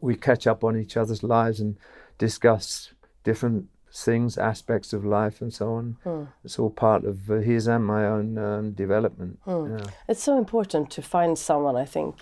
[0.00, 1.76] we catch up on each other's lives and
[2.18, 5.96] discuss different things, aspects of life, and so on.
[6.02, 6.24] Hmm.
[6.44, 9.38] It's all part of uh, his and my own um, development.
[9.44, 9.78] Hmm.
[9.78, 9.84] Yeah.
[10.08, 12.14] It's so important to find someone, I think,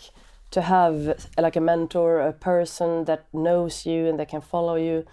[0.51, 5.05] to have like a mentor, a person that knows you and that can follow you.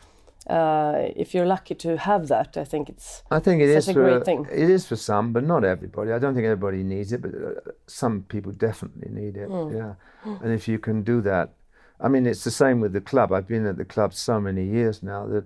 [0.50, 3.94] Uh, if you're lucky to have that, I think it's I think it is a
[3.94, 4.48] for great thing.
[4.52, 6.12] it is for some, but not everybody.
[6.12, 9.48] I don't think everybody needs it, but uh, some people definitely need it.
[9.48, 9.76] Hmm.
[9.76, 9.94] Yeah,
[10.42, 11.54] and if you can do that,
[12.02, 13.32] I mean, it's the same with the club.
[13.32, 15.46] I've been at the club so many years now that,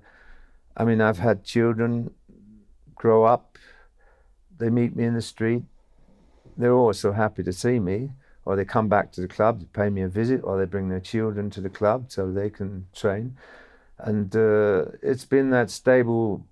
[0.76, 2.12] I mean, I've had children
[2.96, 3.58] grow up.
[4.58, 5.64] They meet me in the street.
[6.58, 8.12] They're always so happy to see me,
[8.46, 10.90] or they come back to the club to pay me a visit, or they bring
[10.90, 13.38] their children to the club so they can train.
[13.98, 16.46] And uh, it's been that stable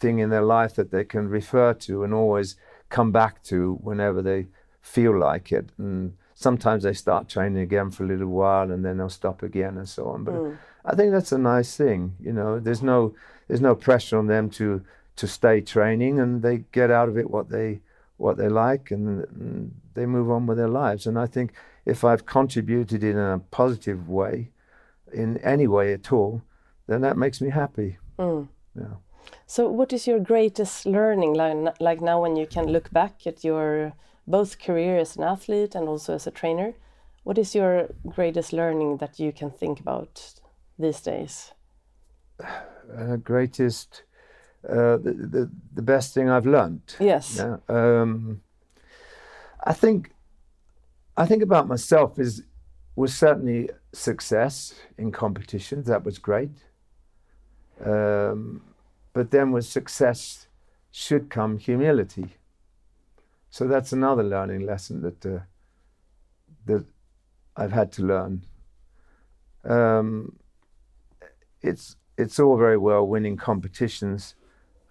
[0.00, 2.56] thing in their life that they can refer to and always
[2.88, 4.46] come back to whenever they
[4.80, 5.70] feel like it.
[5.78, 9.76] And sometimes they start training again for a little while and then they'll stop again
[9.76, 10.24] and so on.
[10.24, 10.56] But Mm.
[10.88, 12.58] I think that's a nice thing, you know.
[12.58, 13.14] There's no
[13.46, 14.82] there's no pressure on them to
[15.16, 17.80] to stay training and they get out of it what they
[18.16, 21.06] what they like and, and they move on with their lives.
[21.06, 21.52] And I think
[21.84, 24.50] if I've contributed in a positive way,
[25.12, 26.42] in any way at all,
[26.86, 27.98] then that makes me happy.
[28.18, 28.48] Mm.
[28.74, 28.96] Yeah.
[29.46, 33.44] So, what is your greatest learning, like, like now when you can look back at
[33.44, 33.92] your
[34.26, 36.74] both career as an athlete and also as a trainer?
[37.24, 40.40] What is your greatest learning that you can think about
[40.78, 41.52] these days?
[42.96, 44.04] uh, greatest,
[44.68, 46.96] uh, the, the the best thing I've learned.
[47.00, 47.36] Yes.
[47.36, 47.56] Yeah.
[47.68, 48.42] Um,
[49.64, 50.12] I think,
[51.16, 52.42] I think about myself is
[52.96, 55.86] was certainly success in competitions.
[55.86, 56.50] That was great.
[57.84, 58.62] Um,
[59.12, 60.48] but then with success
[60.90, 62.36] should come humility.
[63.50, 65.40] So that's another learning lesson that uh,
[66.66, 66.84] that
[67.56, 68.44] I've had to learn.
[69.64, 70.38] Um,
[71.62, 74.34] it's it's all very well winning competitions,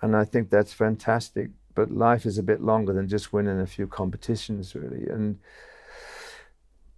[0.02, 1.50] and I think that's fantastic.
[1.76, 5.08] But life is a bit longer than just winning a few competitions, really.
[5.08, 5.40] And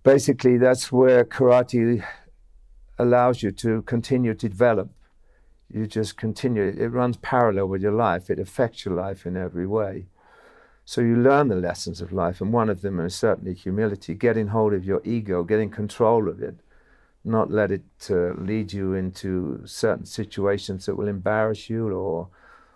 [0.03, 2.05] basically, that's where karate
[2.97, 4.89] allows you to continue to develop.
[5.71, 6.63] You just continue.
[6.63, 8.29] It runs parallel with your life.
[8.29, 10.07] It affects your life in every way.
[10.85, 14.47] So you learn the lessons of life, and one of them is certainly humility, getting
[14.47, 16.55] hold of your ego, getting control of it,
[17.23, 22.29] not let it uh, lead you into certain situations that will embarrass you or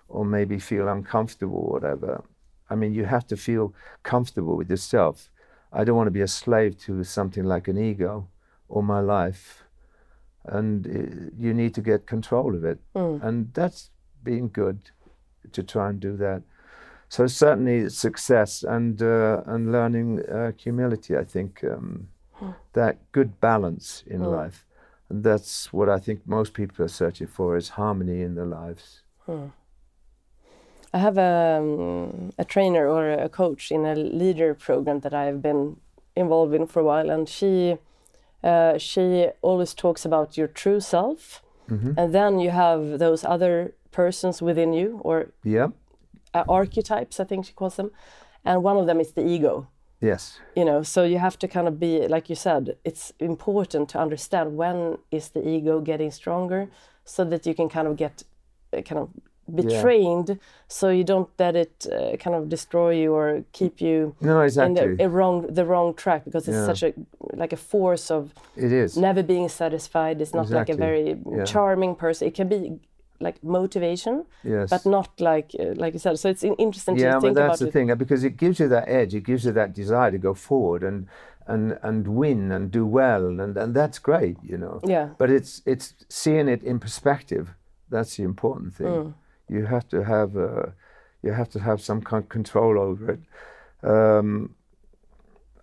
[0.09, 2.23] or maybe feel uncomfortable or whatever.
[2.69, 5.29] I mean, you have to feel comfortable with yourself.
[5.71, 8.27] I don't want to be a slave to something like an ego
[8.69, 9.63] or my life.
[10.45, 12.79] And uh, you need to get control of it.
[12.95, 13.23] Mm.
[13.23, 13.89] And that's
[14.23, 14.91] being good
[15.51, 16.43] to try and do that.
[17.09, 21.15] So certainly success and uh, and learning uh, humility.
[21.15, 22.07] I think um,
[22.73, 24.31] that good balance in Mm.
[24.31, 24.65] life,
[25.09, 29.03] and that's what I think most people are searching for is harmony in their lives.
[30.93, 35.41] I have a, um, a trainer or a coach in a leader program that I've
[35.41, 35.77] been
[36.15, 37.77] involved in for a while, and she
[38.43, 43.73] uh, she always talks about your true self, hmm and then you have those other
[43.91, 45.69] persons within you, or Yeah.
[46.33, 47.91] uh, archetypes, I think she calls them,
[48.43, 49.67] and one of them is the ego.
[50.11, 50.39] Yes.
[50.55, 52.63] You know, so you have to kind of be like you said.
[52.83, 56.67] It's important to understand when is the ego getting stronger,
[57.05, 58.23] so that you can kind of get
[58.77, 59.09] uh, kind of
[59.55, 59.81] be Yeah.
[59.81, 64.41] trained, so you don't let it uh, kind of destroy you or keep you No,
[64.41, 64.83] exactly.
[64.83, 66.73] in the wrong the wrong track because it's Yeah.
[66.73, 66.93] such a
[67.41, 68.95] like a force of it is.
[68.97, 70.21] never being satisfied.
[70.21, 71.05] It's not like a very
[71.37, 71.45] Yeah.
[71.45, 72.27] charming person.
[72.27, 72.79] It can be
[73.23, 74.69] like motivation, yes.
[74.69, 76.19] but not like uh, like you said.
[76.19, 77.73] So it's interesting yeah, to think that's the it.
[77.73, 79.15] thing because it gives you that edge.
[79.15, 81.07] It gives you that desire to go forward and
[81.47, 84.79] and and win and do well, and and that's great, you know.
[84.83, 85.09] Yeah.
[85.17, 87.55] But it's it's seeing it in perspective.
[87.89, 88.87] That's the important thing.
[88.87, 89.13] Mm.
[89.49, 90.67] You have to have uh,
[91.21, 93.19] you have to have some kind of control over it.
[93.83, 94.55] Um,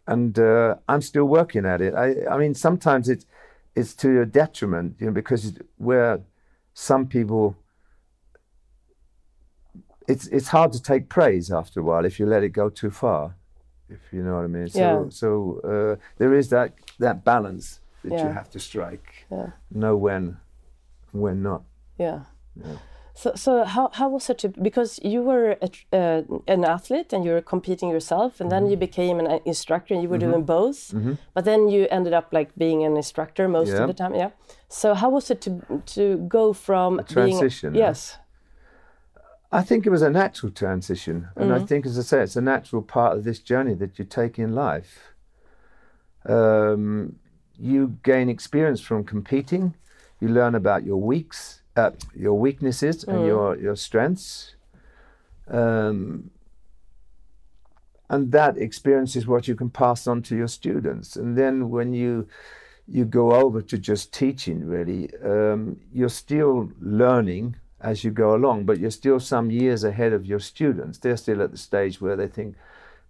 [0.07, 1.95] and uh, I'm still working at it.
[1.95, 3.27] I, I mean, sometimes it's
[3.77, 6.21] it's to your detriment, you know, because it, where
[6.75, 7.57] some people,
[10.09, 12.91] it's it's hard to take praise after a while if you let it go too
[12.91, 13.35] far,
[13.89, 14.69] if you know what I mean.
[14.69, 15.05] So Yeah.
[15.11, 19.27] so uh, there is that that balance that you have to strike.
[19.31, 19.51] Yeah.
[19.71, 20.39] Know when,
[21.13, 21.63] when not.
[21.99, 22.21] Yeah.
[22.57, 22.77] Yeah.
[23.15, 27.25] So, so how, how was it to because you were a, uh, an athlete and
[27.25, 28.71] you were competing yourself, and then Mm-hmm.
[28.71, 30.95] you became an uh, instructor and you were doing both,
[31.35, 33.83] but then you ended up like being an instructor most Yeah.
[33.83, 34.15] of the time.
[34.15, 34.31] Yeah.
[34.73, 38.19] So how was it to to go from transition, Being, yes.
[39.53, 41.61] I think it was a natural transition, and Mm.
[41.61, 44.39] I think, as I say, it's a natural part of this journey that you take
[44.39, 45.13] in life.
[46.25, 47.17] Um,
[47.59, 49.75] you gain experience from competing.
[50.21, 54.55] You learn about your weaks, uh, your weaknesses, and your your strengths.
[55.49, 56.31] Um,
[58.09, 61.17] and that experience is what you can pass on to your students.
[61.17, 62.29] And then when you
[62.91, 68.65] you go over to just teaching, really, um, you're still learning as you go along,
[68.65, 70.99] but you're still some years ahead of your students.
[70.99, 72.57] They're still at the stage where they think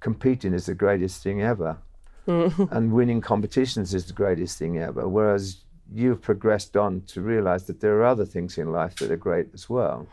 [0.01, 1.79] competing is the greatest thing ever,
[2.27, 5.09] and winning competitions is the greatest thing ever.
[5.09, 9.17] Whereas you've progressed on to realize that there are other things in life that are
[9.17, 10.07] great as well.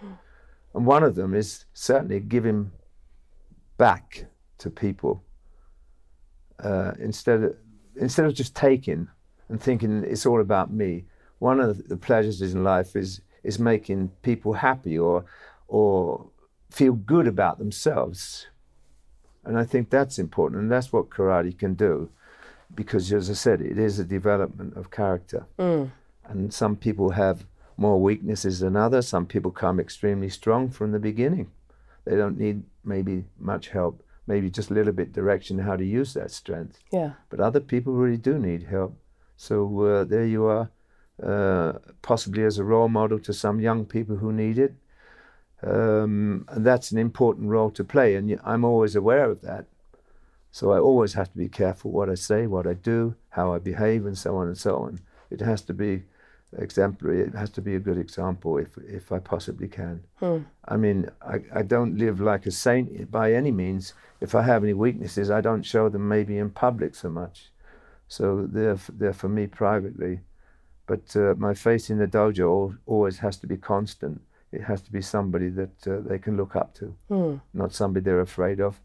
[0.74, 2.72] And one of them is certainly giving
[3.78, 4.26] back
[4.60, 5.24] to people
[6.64, 7.56] uh, instead of
[7.96, 9.08] instead of just taking
[9.50, 11.06] and thinking it's all about me.
[11.40, 15.26] One of the pleasures in life is is making people happy or
[15.68, 16.28] or
[16.70, 18.48] feel good about themselves.
[19.44, 22.10] And I think that's important, and that's what karate can do,
[22.76, 25.46] because as I said, it is a development of character.
[25.58, 25.92] Mm.
[26.26, 27.46] And some people have
[27.78, 29.08] more weaknesses than others.
[29.08, 31.50] Some people come extremely strong from the beginning.
[32.04, 36.14] They don't need maybe much help, maybe just a little bit direction how to use
[36.14, 36.80] that strength.
[36.92, 37.14] Yeah.
[37.30, 38.98] But other people really do need help.
[39.38, 40.70] So uh, there you are,
[41.24, 44.74] uh, possibly as a role model to some young people who need it.
[45.64, 49.66] Um, and that's an important role to play, and I'm always aware of that.
[50.52, 53.60] So I always have to be careful what I say, what I do, how I
[53.60, 55.00] behave, and so on and so on.
[55.30, 56.04] It has to be
[56.58, 57.22] exemplary.
[57.22, 60.04] It has to be a good example if if I possibly can.
[60.66, 63.94] I mean, I, I don't live like a saint by any means.
[64.22, 67.52] If I have any weaknesses, I don't show them maybe in public so much.
[68.08, 70.22] So they're they're for me privately.
[70.86, 74.22] But uh, my face in the dojo always has to be constant.
[74.54, 76.96] It has to be somebody that uh, they can look up to,
[77.54, 78.80] not somebody they're afraid of.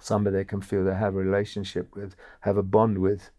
[0.00, 3.30] Somebody they can feel they have a relationship with, have a bond with.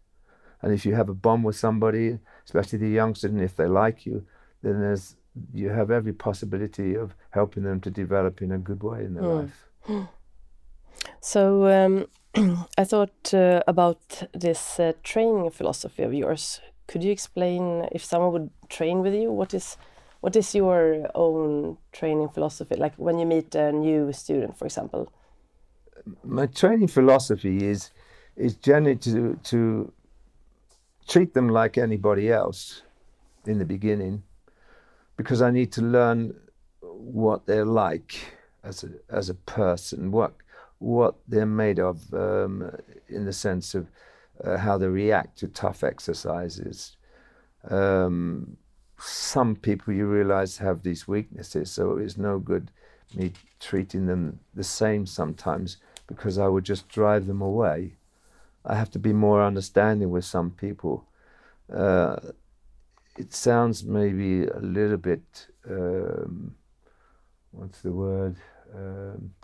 [0.62, 4.06] And if you have a bond with somebody, especially the youngsters, and if they like
[4.06, 4.24] you,
[4.62, 5.16] then there's
[5.52, 9.24] you have every possibility of helping them to develop in a good way in their
[9.42, 9.68] life.
[11.20, 12.06] So um,
[12.78, 16.60] I thought uh, about this uh, training philosophy of yours.
[16.88, 19.30] Could you explain if someone would train with you?
[19.30, 19.76] What is
[20.20, 22.76] what is your own training philosophy?
[22.76, 25.12] Like when you meet a new student, for example.
[26.24, 27.90] my training philosophy is
[28.36, 29.92] is generally to to
[31.08, 32.82] treat them like anybody else
[33.46, 34.22] in the beginning
[35.16, 36.34] because I need to learn
[36.80, 38.14] what they're like
[38.62, 40.32] as a as a person what
[40.84, 42.70] what they're made of um,
[43.08, 43.88] in the sense of
[44.42, 46.96] uh, how they react to tough exercises
[47.70, 48.56] um,
[48.98, 52.70] some people you realize have these weaknesses so it's no good
[53.14, 57.94] me treating them the same sometimes because I would just drive them away.
[58.64, 61.04] I have to be more understanding with some people.
[61.72, 62.16] Uh,
[63.16, 66.54] it sounds maybe a little bit, um,
[67.52, 68.36] what's the word?
[68.74, 69.34] Um,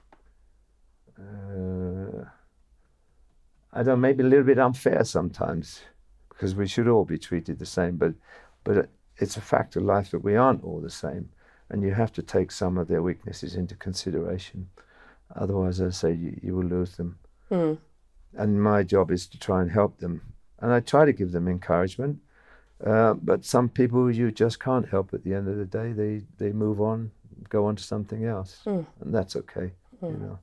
[1.21, 2.25] uh,
[3.73, 5.81] I don't know, maybe a little bit unfair sometimes
[6.29, 8.15] because we should all be treated the same, but,
[8.65, 11.29] but it's a fact of life that we aren't all the same
[11.69, 14.69] and you have to take some of their weaknesses into consideration.
[15.37, 17.19] Otherwise, as I say, you, you will lose them.
[17.51, 17.79] Mm.
[18.35, 20.23] And my job is to try and help them.
[20.59, 22.19] And I try to give them encouragement.
[22.85, 25.93] Uh, but some people you just can't help at the end of the day.
[25.93, 27.11] They, they move on,
[27.49, 28.61] go on to something else.
[29.01, 29.71] And that's okay,
[30.03, 30.39] you know.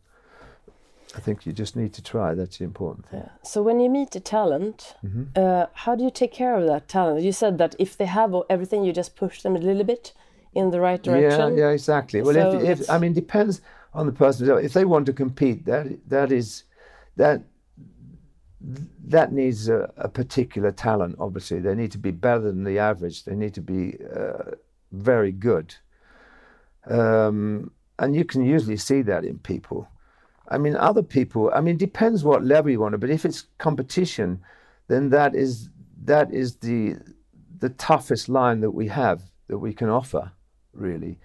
[1.17, 2.35] I think you just need to try.
[2.35, 3.21] That's the important thing.
[3.21, 3.29] Yeah.
[3.43, 5.23] So when you meet a talent, Mm-hmm.
[5.35, 7.21] uh, how do you take care of that talent?
[7.23, 10.13] You said that if they have everything, you just push them a little bit
[10.53, 11.57] in the right direction.
[11.57, 12.21] Yeah, yeah, exactly.
[12.21, 13.61] Well, So if, if I mean, depends
[13.93, 14.47] on the person.
[14.63, 16.63] If they want to compete, that that is
[17.15, 17.41] that
[19.09, 21.15] that needs a, a particular talent.
[21.19, 23.23] Obviously, they need to be better than the average.
[23.23, 24.51] They need to be uh,
[24.91, 25.75] very good,
[26.85, 29.87] um, and you can usually see that in people.
[30.49, 31.51] I mean, other people.
[31.55, 32.97] I mean, it depends what level you want to.
[32.99, 34.41] But if it's competition,
[34.87, 35.69] then that is
[36.05, 36.97] that is the
[37.59, 40.31] the toughest line that we have that we can offer,
[40.73, 41.19] really.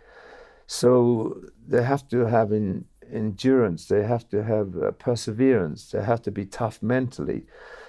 [0.67, 3.89] So they have to have in, endurance.
[3.89, 5.91] They have to have uh, perseverance.
[5.93, 7.45] They have to be tough mentally.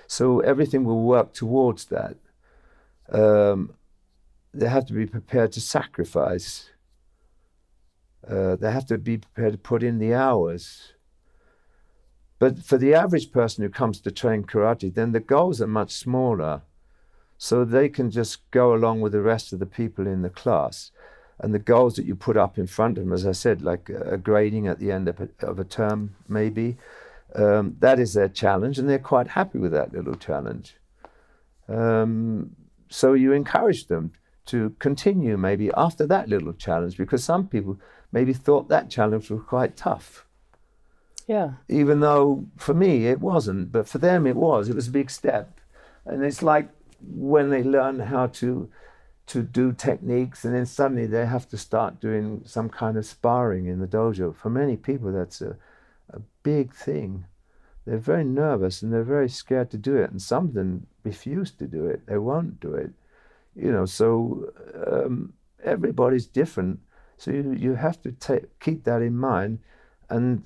[0.07, 2.17] So everything will work towards that.
[3.11, 3.73] um,
[4.53, 6.69] they have to be prepared to sacrifice.
[8.27, 10.92] Uh, they have to be prepared to put in the hours.
[12.39, 15.91] But for the average person who comes to train karate, then the goals are much
[15.91, 16.61] smaller.
[17.37, 20.91] So they can just go along with the rest of the people in the class.
[21.39, 23.89] And the goals that you put up in front of them, as I said, like
[23.89, 26.77] a grading at the end of a, of a term, maybe,
[27.35, 30.77] um, that is their challenge, and they're quite happy with that little challenge.
[31.67, 32.55] Um,
[32.89, 34.11] so you encourage them
[34.45, 37.79] to continue maybe after that little challenge because some people
[38.11, 40.22] maybe thought that challenge was quite tough.
[41.27, 41.53] Yeah.
[41.69, 44.69] Even though for me it wasn't, but for them it was.
[44.69, 45.59] It was a big step.
[46.05, 46.69] And it's like
[47.01, 48.69] when they learn how to
[49.25, 53.67] to do techniques and then suddenly they have to start doing some kind of sparring
[53.67, 54.35] in the dojo.
[54.35, 55.55] For many people that's a,
[56.09, 57.25] a big thing.
[57.85, 60.11] They're very nervous and they're very scared to do it.
[60.11, 62.05] And some of them refuse to do it.
[62.05, 62.91] They won't do it
[63.55, 64.51] you know, so
[64.87, 66.79] um, everybody's different.
[67.17, 69.59] So you, you have to take, keep that in mind.
[70.09, 70.43] And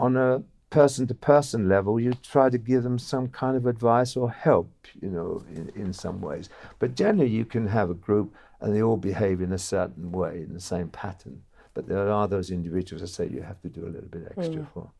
[0.00, 4.16] on a person to person level, you try to give them some kind of advice
[4.16, 4.70] or help,
[5.00, 6.48] you know, in, in some ways.
[6.78, 10.42] But generally, you can have a group and they all behave in a certain way,
[10.46, 11.42] in the same pattern.
[11.74, 14.62] But there are those individuals that say you have to do a little bit extra
[14.62, 14.72] mm.
[14.72, 14.90] for.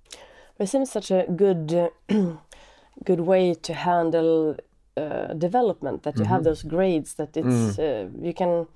[0.57, 1.91] But it seems such a good, uh,
[3.05, 4.57] good way to handle
[4.97, 6.33] uh, development that you mm-hmm.
[6.33, 7.79] have those grades that it's mm.
[7.79, 8.67] uh, you can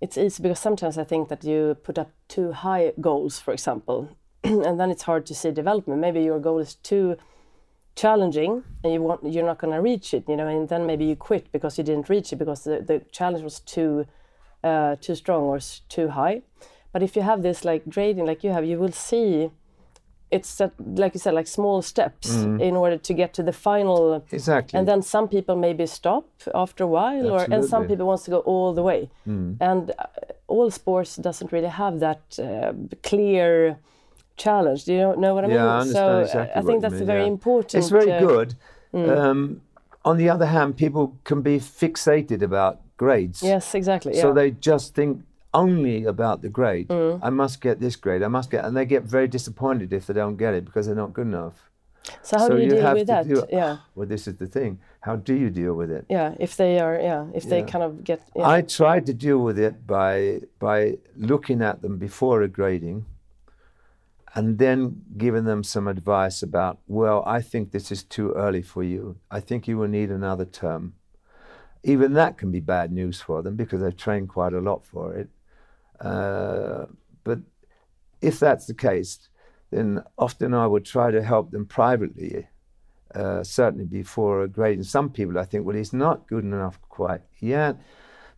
[0.00, 4.08] it's easy because sometimes I think that you put up too high goals, for example,
[4.66, 6.00] and then it's hard to see development.
[6.00, 7.16] Maybe your goal is too
[7.94, 11.04] challenging and you want you're not going to reach it, you know, and then maybe
[11.04, 14.06] you quit because you didn't reach it because the, the challenge was too
[14.64, 16.42] uh, too strong or too high.
[16.92, 19.50] But if you have this like grading, like you have, you will see
[20.30, 22.60] it's like you said like small steps mm.
[22.60, 26.84] in order to get to the final exactly and then some people maybe stop after
[26.84, 27.54] a while Absolutely.
[27.54, 29.56] or and some people wants to go all the way mm.
[29.60, 30.04] and uh,
[30.46, 32.72] all sports doesn't really have that uh,
[33.02, 33.78] clear
[34.38, 37.06] challenge do you know what i mean yeah, I so exactly i think that's mean,
[37.06, 37.34] very yeah.
[37.36, 38.54] important it's very uh, good
[38.94, 39.16] mm.
[39.16, 39.60] um,
[40.04, 44.94] on the other hand people can be fixated about grades yes exactly so they just
[44.94, 45.22] think
[45.54, 46.88] only about the grade.
[46.88, 47.20] Mm.
[47.22, 48.22] I must get this grade.
[48.22, 50.94] I must get, and they get very disappointed if they don't get it because they're
[50.94, 51.70] not good enough.
[52.22, 53.28] So how so do you, you deal with that?
[53.28, 53.78] Do, yeah.
[53.94, 54.78] Well, this is the thing.
[55.00, 56.06] How do you deal with it?
[56.08, 57.50] Yeah, if they are, yeah, if yeah.
[57.50, 58.22] they kind of get.
[58.34, 58.48] Yeah.
[58.48, 63.04] I tried to deal with it by by looking at them before a grading,
[64.38, 66.78] and then giving them some advice about.
[66.86, 69.16] Well, I think this is too early for you.
[69.32, 70.94] I think you will need another term.
[71.82, 75.16] Even that can be bad news for them because they've trained quite a lot for
[75.16, 75.28] it.
[76.00, 76.86] Uh,
[77.24, 77.40] but
[78.20, 79.28] if that's the case,
[79.72, 82.46] then often I would try to help them privately,
[83.16, 84.78] uh, certainly before a grade.
[84.78, 87.76] And some people I think, well, he's not good enough quite yet.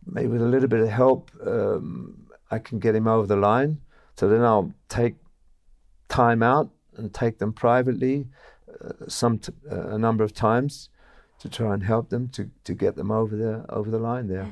[0.07, 3.81] Maybe with a little bit of help, um, I can get him over the line.
[4.15, 5.17] So then I'll take
[6.11, 8.27] time out and take them privately
[8.83, 10.89] uh, some t- uh, a number of times
[11.39, 14.47] to try and help them to, to get them over the over the line there.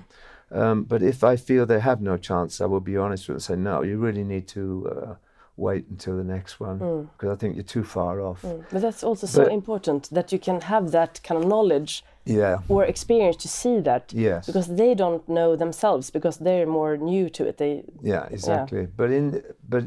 [0.51, 3.35] Um, but if I feel they have no chance, I will be honest with them
[3.35, 4.63] and say, no, you really need to
[4.95, 5.15] uh,
[5.57, 7.33] wait until the next one because mm.
[7.33, 8.41] I think you're too far off.
[8.41, 8.65] Mm.
[8.71, 12.59] But that's also so important that you can have that kind of knowledge yeah.
[12.67, 14.11] or experience to see that.
[14.13, 14.47] Yes.
[14.47, 17.57] Because they don't know themselves because they're more new to it.
[17.57, 18.81] They Yeah, exactly.
[18.81, 18.95] Yeah.
[18.95, 19.83] But in but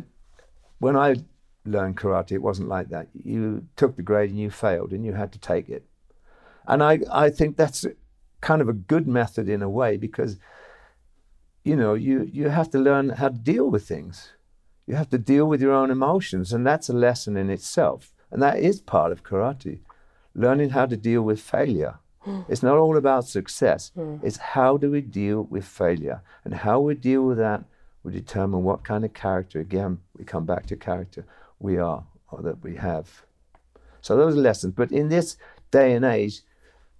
[0.78, 1.16] when I
[1.64, 3.08] learned karate, it wasn't like that.
[3.12, 5.84] You took the grade and you failed and you had to take it.
[6.66, 7.84] And I, I think that's
[8.40, 10.38] kind of a good method in a way because
[11.64, 14.32] you know you you have to learn how to deal with things.
[14.86, 18.12] You have to deal with your own emotions and that's a lesson in itself.
[18.30, 19.80] And that is part of karate
[20.34, 21.98] learning how to deal with failure.
[22.48, 23.90] It's not all about success.
[23.96, 24.20] Mm.
[24.22, 26.22] it's how do we deal with failure?
[26.44, 27.64] And how we deal with that
[28.02, 31.24] will determine what kind of character again we come back to character
[31.62, 33.24] we are or that we have
[34.00, 35.36] so those are lessons but in this
[35.70, 36.42] day and age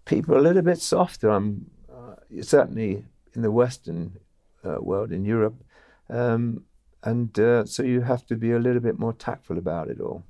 [0.05, 1.31] people are a little bit softer.
[1.31, 3.05] I'm uh, certainly
[3.35, 4.19] in the Western
[4.65, 5.63] uh, world, in Europe,
[6.09, 6.65] um,
[7.03, 10.23] and uh, so you have to be a little bit more tactful about it all.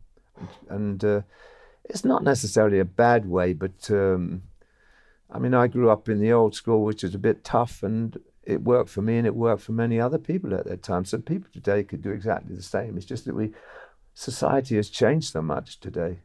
[0.68, 1.22] And uh,
[1.84, 4.42] it's not necessarily a bad way, but um,
[5.30, 8.18] I mean, I grew up in the old school, which is a bit tough, and
[8.42, 11.04] it worked for me, and it worked for many other people at that time.
[11.04, 12.96] So people today could do exactly the same.
[12.96, 13.52] It's just that we
[14.14, 16.18] society has changed so much today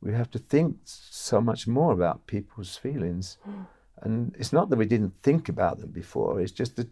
[0.00, 3.38] we have to think so much more about people's feelings.
[3.48, 3.66] Mm.
[4.02, 6.90] And it's not that we didn't think about them before, it's just that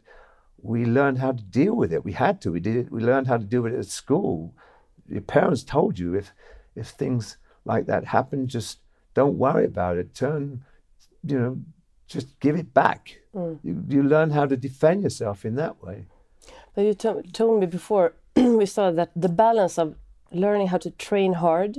[0.63, 2.05] we learned how to deal with it.
[2.05, 2.51] We had to.
[2.51, 2.91] We did it.
[2.91, 4.55] We learned how to deal with it at school.
[5.09, 6.33] Your parents told you if
[6.75, 8.79] if things like that happen, just
[9.13, 10.15] don't worry about it.
[10.15, 10.65] Turn,
[11.23, 11.59] you know,
[12.09, 13.21] just give it back.
[13.35, 16.07] You, you learn how to defend yourself in that way.
[16.75, 19.97] But you told me before we started that the balance of
[20.33, 21.79] learning how to train hard,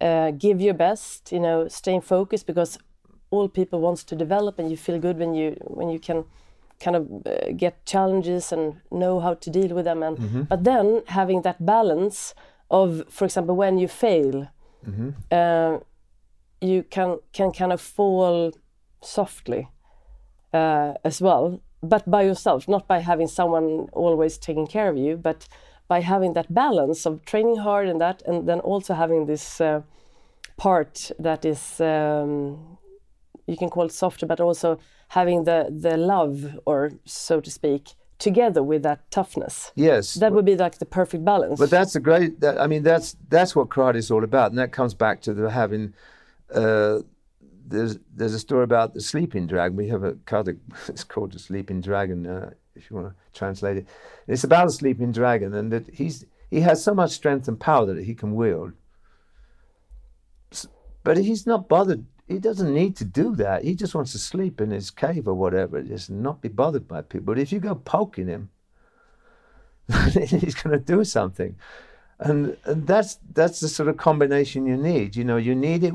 [0.00, 2.78] uh, give your best, you know, staying focused because
[3.30, 6.24] all people wants to develop and you feel good when you when you can
[6.80, 10.02] kind of uh, get challenges and know how to deal with them.
[10.02, 10.16] And
[10.48, 12.34] but then having that balance
[12.70, 14.48] of for example when you fail
[15.32, 15.78] uh,
[16.60, 18.52] you can can kind of fall
[19.02, 19.68] softly
[20.54, 25.16] uh, as well, but by yourself, not by having someone always taking care of you,
[25.16, 25.48] but
[25.88, 29.82] by having that balance of training hard and that, and then also having this uh,
[30.56, 32.78] part that is um,
[33.46, 34.78] you can call it softer, but also
[35.08, 39.72] having the the love, or so to speak, together with that toughness.
[39.74, 40.14] Yes.
[40.14, 41.58] That would be like the perfect balance.
[41.58, 42.40] But that's a great.
[42.40, 45.34] That, I mean, that's that's what karate is all about, and that comes back to
[45.34, 45.94] the having.
[46.54, 47.00] Uh,
[47.66, 49.76] there's there's a story about the sleeping dragon.
[49.76, 50.58] We have a karate.
[50.88, 52.26] It's called the sleeping dragon.
[52.26, 53.86] Uh, if you want to translate it,
[54.26, 57.86] it's about a sleeping dragon, and that he's he has so much strength and power
[57.86, 58.72] that he can wield.
[61.04, 62.04] But he's not bothered.
[62.26, 63.64] He doesn't need to do that.
[63.64, 67.00] He just wants to sleep in his cave or whatever, just not be bothered by
[67.00, 67.26] people.
[67.26, 68.50] But if you go poking him,
[70.12, 71.56] he's going to do something
[72.20, 75.94] and, and that's that's the sort of combination you need you know you need it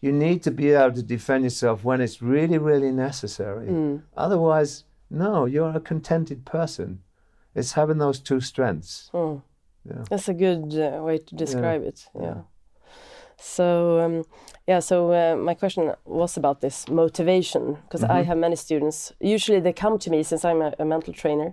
[0.00, 4.02] you need to be able to defend yourself when it's really really necessary mm.
[4.16, 7.00] otherwise no you're a contented person
[7.54, 9.10] it's having those two strengths
[10.08, 12.06] That's a good uh, way to describe it.
[12.20, 12.42] Yeah.
[13.36, 14.24] So um,
[14.66, 19.12] yeah, so uh, my question was about this motivation because I have many students.
[19.20, 21.52] Usually they come to me since I'm a, a mental trainer,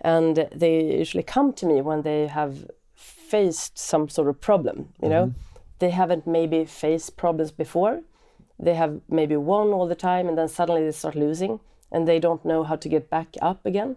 [0.00, 4.92] and they usually come to me when they have faced some sort of problem.
[5.02, 5.34] You know,
[5.78, 8.02] they haven't maybe faced problems before.
[8.58, 11.60] They have maybe won all the time, and then suddenly they start losing,
[11.92, 13.96] and they don't know how to get back up again.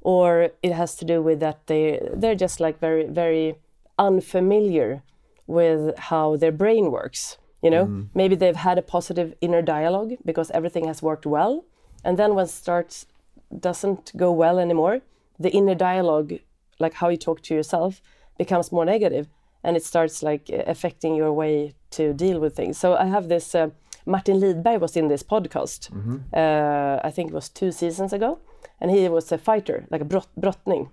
[0.00, 3.56] Or it has to do with that they they're just like very very
[3.98, 5.02] unfamiliar
[5.46, 7.86] with how their brain works you know?
[8.14, 11.64] Maybe they've had a positive inner dialogue because everything has worked well
[12.04, 13.06] and then when starts
[13.58, 15.00] doesn't go well anymore
[15.38, 16.34] the inner dialogue
[16.78, 18.02] like how you talk to yourself
[18.36, 19.28] becomes more negative
[19.62, 22.76] and it starts like affecting your way to deal with things.
[22.76, 23.70] So i have this uh,
[24.06, 25.90] martin lidberg was in this podcast
[26.32, 28.38] uh, i think it was two seasons ago
[28.80, 30.88] and he was a fighter like a brott, brottning.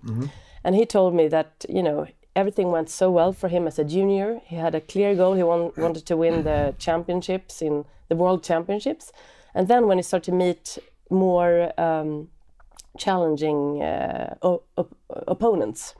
[0.64, 2.06] And he told me that you know
[2.36, 4.40] everything went so well for him as a junior.
[4.44, 5.34] He had a clear goal.
[5.34, 9.12] He won, wanted to win the championships in the world championships.
[9.54, 10.78] And then when he started to meet
[11.10, 12.28] more um,
[12.98, 14.96] challenging uh, o- op-
[15.26, 15.94] opponents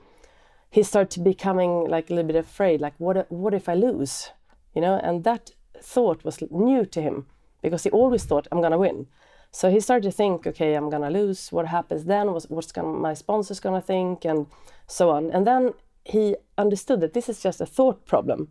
[0.69, 4.29] he started becoming like a little bit afraid like what what if i lose?
[4.75, 5.51] You know and that
[5.83, 7.25] thought was new to him
[7.61, 9.07] because he always thought i'm gonna win.
[9.51, 11.51] So he started to think okay i'm gonna lose.
[11.51, 12.31] What happens then?
[12.31, 14.25] What's, what's gonna, my sponsors gonna think?
[14.25, 14.47] And
[14.87, 15.31] so on.
[15.31, 15.73] And then
[16.05, 18.49] he understood that this is just a thought problem.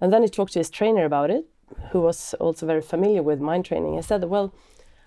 [0.00, 1.46] And then he talked to his trainer about it
[1.90, 3.94] who was also very familiar with mind training.
[3.94, 4.54] He said well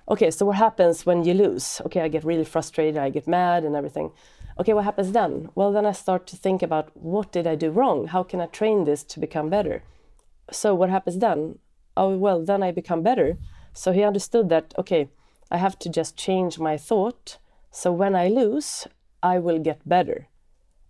[0.09, 1.81] okay so what happens when you lose?
[1.85, 4.11] Okay i get really frustrated i get mad and everything.
[4.59, 5.49] Okay what happens then?
[5.55, 8.07] Well then i start to think about what did i do wrong?
[8.07, 9.83] How can i train this to become better
[10.51, 11.59] so what happens then?
[11.97, 13.37] Oh well then i become better.
[13.73, 15.09] So he understood that okay
[15.49, 17.37] i have to just change my thought.
[17.71, 18.87] So when i lose
[19.23, 20.27] i will get better.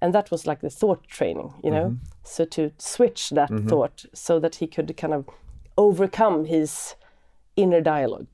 [0.04, 1.98] And that was like the thought training you know?
[2.24, 5.26] So to switch that thought so that he could kind of
[5.78, 6.96] overcome his
[7.56, 8.28] inner dialogue.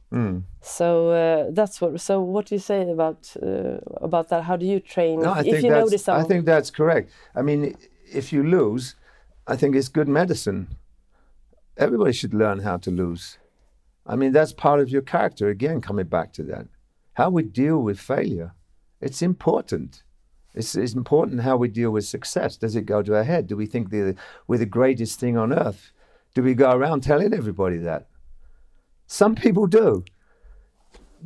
[0.62, 4.44] So uh, that's what so what do you say about uh, about that?
[4.44, 5.22] How do you train?
[5.22, 7.12] No, I if think you that's, notice some I think that's correct.
[7.36, 7.76] I mean,
[8.12, 8.96] if you lose,
[9.48, 10.77] I think it's good medicine.
[11.78, 13.38] Everybody should learn how to lose.
[14.06, 15.50] I mean, that's part of your character.
[15.50, 16.68] Again, coming back to that,
[17.14, 18.54] how we deal with failure,
[19.02, 20.04] it's important.
[20.54, 22.58] It's, it's important how we deal with success.
[22.58, 23.48] Does it go to our head?
[23.48, 24.16] Do we think the,
[24.48, 25.92] we're the greatest thing on earth?
[26.34, 28.08] Do we go around telling everybody that?
[29.06, 30.04] Some people do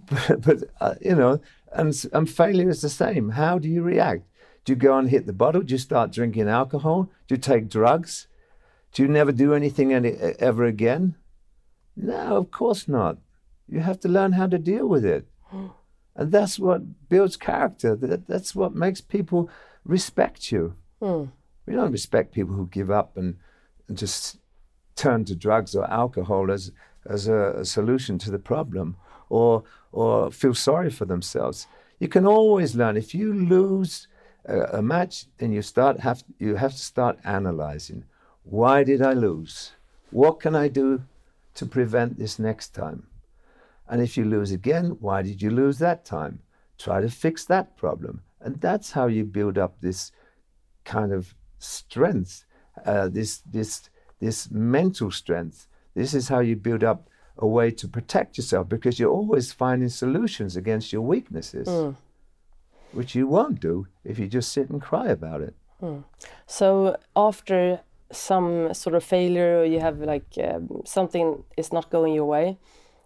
[0.09, 1.41] but, but uh, you know,
[1.73, 3.29] and, and failure is the same.
[3.29, 4.23] How do you react?
[4.65, 5.61] Do you go and hit the bottle?
[5.61, 7.09] Do you start drinking alcohol?
[7.27, 8.27] Do you take drugs?
[8.91, 11.15] Do you never do anything any, ever again?
[11.95, 13.17] No, of course not.
[13.67, 15.27] You have to learn how to deal with it.
[16.13, 17.95] And that's what builds character.
[17.95, 19.49] That, that's what makes people
[19.85, 20.75] respect you.
[21.01, 21.27] Hmm.
[21.65, 23.37] We don't respect people who give up and,
[23.87, 24.37] and just
[24.97, 26.71] turn to drugs or alcohol as
[27.05, 28.97] as a, a solution to the problem
[29.29, 31.67] or or feel sorry for themselves.
[31.99, 32.97] You can always learn.
[32.97, 34.07] If you lose
[34.45, 38.03] a, a match, then you start have you have to start analyzing.
[38.43, 39.71] Why did I lose?
[40.09, 41.03] What can I do
[41.55, 43.07] to prevent this next time?
[43.87, 46.39] And if you lose again, why did you lose that time?
[46.77, 48.21] Try to fix that problem.
[48.39, 50.11] And that's how you build up this
[50.85, 52.45] kind of strength,
[52.85, 53.89] uh, this, this,
[54.19, 55.67] this mental strength.
[55.93, 59.89] This is how you build up a way to protect yourself because you're always finding
[59.89, 61.67] solutions against your weaknesses,
[62.93, 65.55] which you won't do if you just sit and cry about it.
[66.47, 67.81] So after
[68.11, 72.57] some sort of failure, or you have like um, something is not going your way,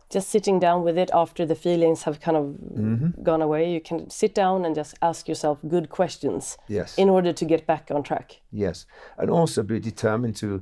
[0.10, 4.10] just sitting down with it after the feelings have kind of gone away, you can
[4.10, 6.96] sit down and just ask yourself good questions Yes.
[6.98, 8.42] in order to get back on track.
[8.52, 8.86] Yes,
[9.18, 10.62] and also be determined to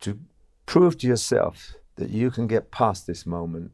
[0.00, 0.18] to
[0.66, 3.70] prove to yourself that you can get past this moment.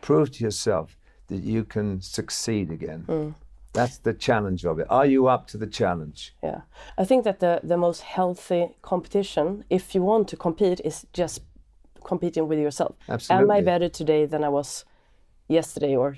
[0.00, 3.34] Prove to yourself that you can succeed again.
[3.72, 4.86] That's the challenge of it.
[4.90, 6.34] Are you up to the challenge?
[6.42, 6.60] Yeah,
[6.98, 11.40] I think that the the most healthy competition, if you want to compete, is just
[12.04, 12.94] competing with yourself.
[13.08, 13.44] Absolutely.
[13.44, 14.84] Am I better today than I was
[15.48, 16.16] yesterday, or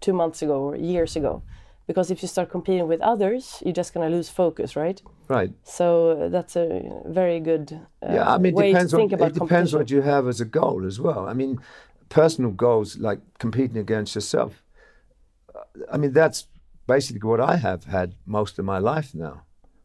[0.00, 1.42] two months ago, or years ago?
[1.86, 5.02] Because if you start competing with others, you're just gonna lose focus, right?
[5.28, 5.52] Right.
[5.62, 6.66] So that's a
[7.06, 10.02] very good uh, Yeah, I mean, way to think what, about it depends what you
[10.02, 11.26] have as a goal as well.
[11.28, 11.60] I mean,
[12.08, 14.62] personal goals like competing against yourself.
[15.54, 15.60] uh,
[15.92, 16.46] I mean, that's
[16.88, 19.44] basically what I have had most of my life now.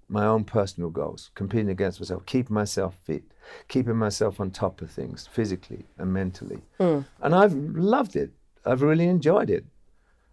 [0.09, 3.23] My own personal goals, competing against myself, keeping myself fit,
[3.67, 6.61] keeping myself on top of things physically and mentally.
[6.79, 7.01] Hmm.
[7.21, 8.31] And I've loved it.
[8.65, 9.65] I've really enjoyed it.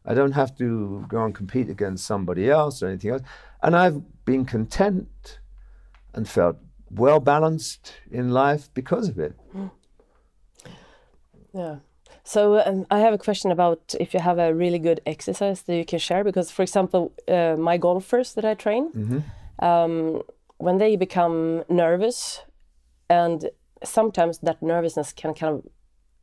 [0.05, 3.23] I don't have to go and compete against somebody else or anything else.
[3.63, 5.41] And I've been content
[6.15, 6.57] and felt
[6.91, 9.35] well balanced in life because of it.
[9.53, 9.67] Hmm.
[11.53, 11.77] Yeah.
[12.25, 15.77] So um, I have a question about if you have a really good exercise that
[15.77, 16.25] you can share.
[16.25, 18.91] Because, for example, uh, my golfers that I train,
[19.59, 20.23] um,
[20.59, 22.43] when they become nervous,
[23.09, 23.51] and
[23.83, 25.67] sometimes that nervousness can kind of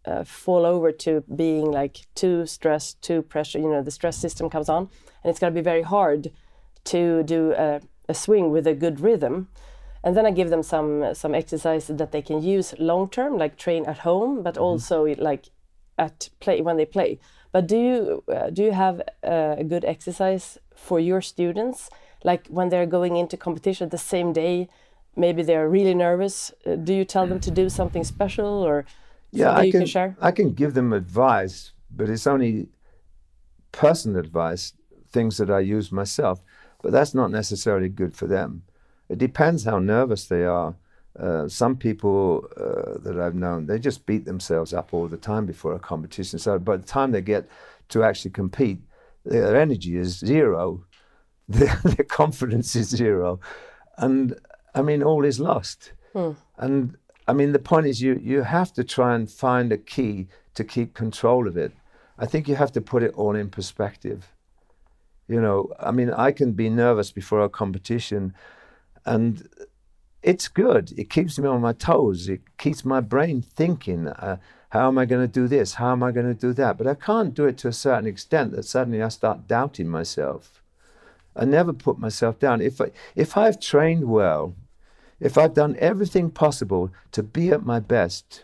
[0.06, 3.60] uh, fall over to being like too stressed, too pressure.
[3.60, 4.90] You know, the stress system comes on,
[5.24, 6.32] and it's going to be very hard
[6.86, 9.50] to do a, a swing with a good rhythm.
[10.04, 13.58] And then I give them some some exercises that they can use long term, like
[13.58, 15.50] train at home, but also like
[15.98, 17.20] at play when they play.
[17.52, 21.90] But do you uh, do you have uh, a good exercise for your students,
[22.24, 24.68] like when they're going into competition the same day?
[25.16, 26.52] Maybe they're really nervous.
[26.66, 28.86] Uh, do you tell them to do something special or
[29.32, 30.18] Yeah, something I you can, can share?
[30.22, 32.70] I can give them advice, but it's only
[33.72, 34.74] personal advice,
[35.12, 36.42] things that I use myself.
[36.82, 38.64] But that's not necessarily good for them.
[39.10, 40.76] It depends how nervous they are.
[41.20, 45.48] Uh, some people uh, that I've known, they just beat themselves up all the time
[45.48, 46.38] before a competition.
[46.38, 47.50] So by the time they get
[47.90, 48.80] to actually compete,
[49.26, 50.84] their energy is zero,
[51.50, 53.40] their, their confidence is zero,
[53.98, 54.40] and
[54.76, 55.94] I mean all is lost.
[56.58, 56.98] And
[57.28, 60.64] I mean the point is you you have to try and find a key to
[60.64, 61.72] keep control of it.
[62.20, 64.28] I think you have to put it all in perspective.
[65.28, 68.34] You know, I mean I can be nervous before a competition,
[69.06, 69.48] and
[70.28, 70.92] it's good.
[70.98, 72.28] It keeps me on my toes.
[72.28, 74.10] It keeps my brain thinking.
[74.10, 74.38] Uh,
[74.72, 75.76] how am I going to do this?
[75.76, 76.78] How am I going to do that?
[76.78, 80.62] But I can't do it to a certain extent that suddenly I start doubting myself.
[81.34, 82.60] I never put myself down.
[82.60, 84.54] If I, if I've trained well,
[85.22, 88.44] if I've done everything possible to be at my best,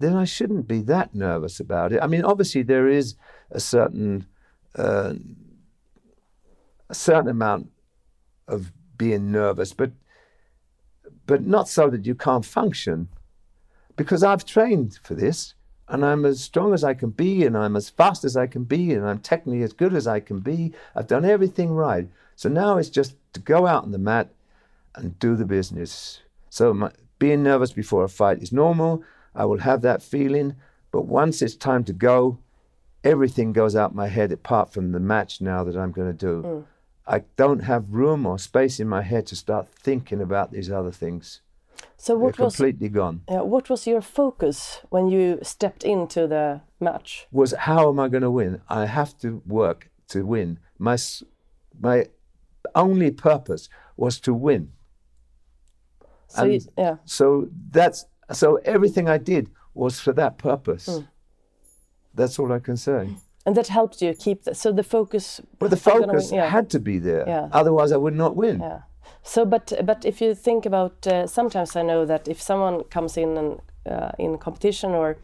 [0.00, 2.02] then I shouldn't be that nervous about it.
[2.02, 3.14] I mean, obviously there is
[3.52, 4.26] a certain
[4.74, 5.14] uh,
[6.88, 7.70] a certain amount
[8.48, 9.92] of being nervous, but
[11.26, 13.08] but not so that you can't function.
[13.96, 15.54] Because I've trained for this,
[15.88, 18.64] and I'm as strong as I can be, and I'm as fast as I can
[18.64, 20.72] be, and I'm technically as good as I can be.
[20.94, 22.08] I've done everything right.
[22.34, 24.30] So now it's just to go out on the mat
[24.94, 26.20] and do the business.
[26.50, 29.02] So my, being nervous before a fight is normal.
[29.34, 30.56] I will have that feeling,
[30.90, 32.38] but once it's time to go,
[33.04, 36.42] everything goes out my head apart from the match now that I'm going to do.
[36.42, 36.64] Mm.
[37.06, 40.90] I don't have room or space in my head to start thinking about these other
[40.90, 41.40] things.
[41.96, 43.22] So They're what was completely gone.
[43.28, 47.26] yeah, what was your focus when you stepped into the match?
[47.30, 48.60] Was how am I going to win?
[48.68, 50.58] I have to work to win.
[50.78, 50.96] My
[51.80, 52.06] my
[52.74, 54.72] only purpose was to win.
[56.28, 60.86] So you, yeah, So that's so everything I did was for that purpose.
[60.86, 61.04] Hmm.
[62.14, 63.10] That's all I can say.
[63.46, 65.40] And that helped you keep the, so the focus.
[65.60, 66.50] But the focus yeah.
[66.50, 67.24] had to be there.
[67.26, 67.48] Yeah.
[67.52, 68.60] Otherwise, I would not win.
[68.60, 68.80] Yeah.
[69.22, 73.16] So, but but if you think about, uh, sometimes I know that if someone comes
[73.16, 75.16] in and uh, in competition or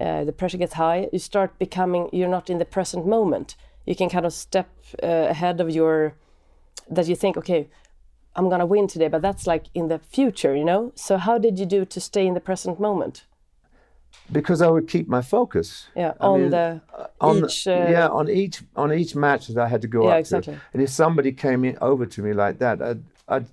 [0.00, 3.56] uh, the pressure gets high, you start becoming you're not in the present moment.
[3.84, 4.68] You can kind of step
[5.02, 6.14] uh, ahead of your
[6.90, 7.68] that you think, okay,
[8.34, 10.92] I'm gonna win today, but that's like in the future, you know.
[10.94, 13.26] So, how did you do to stay in the present moment?
[14.32, 15.88] Because I would keep my focus.
[15.94, 16.80] Yeah, I on mean, the
[17.20, 20.04] on the- each, uh, yeah on each on each match that I had to go
[20.04, 20.54] Yeah, up exactly.
[20.54, 20.60] to.
[20.72, 23.46] And if somebody came in over to me like that, I'd, I'd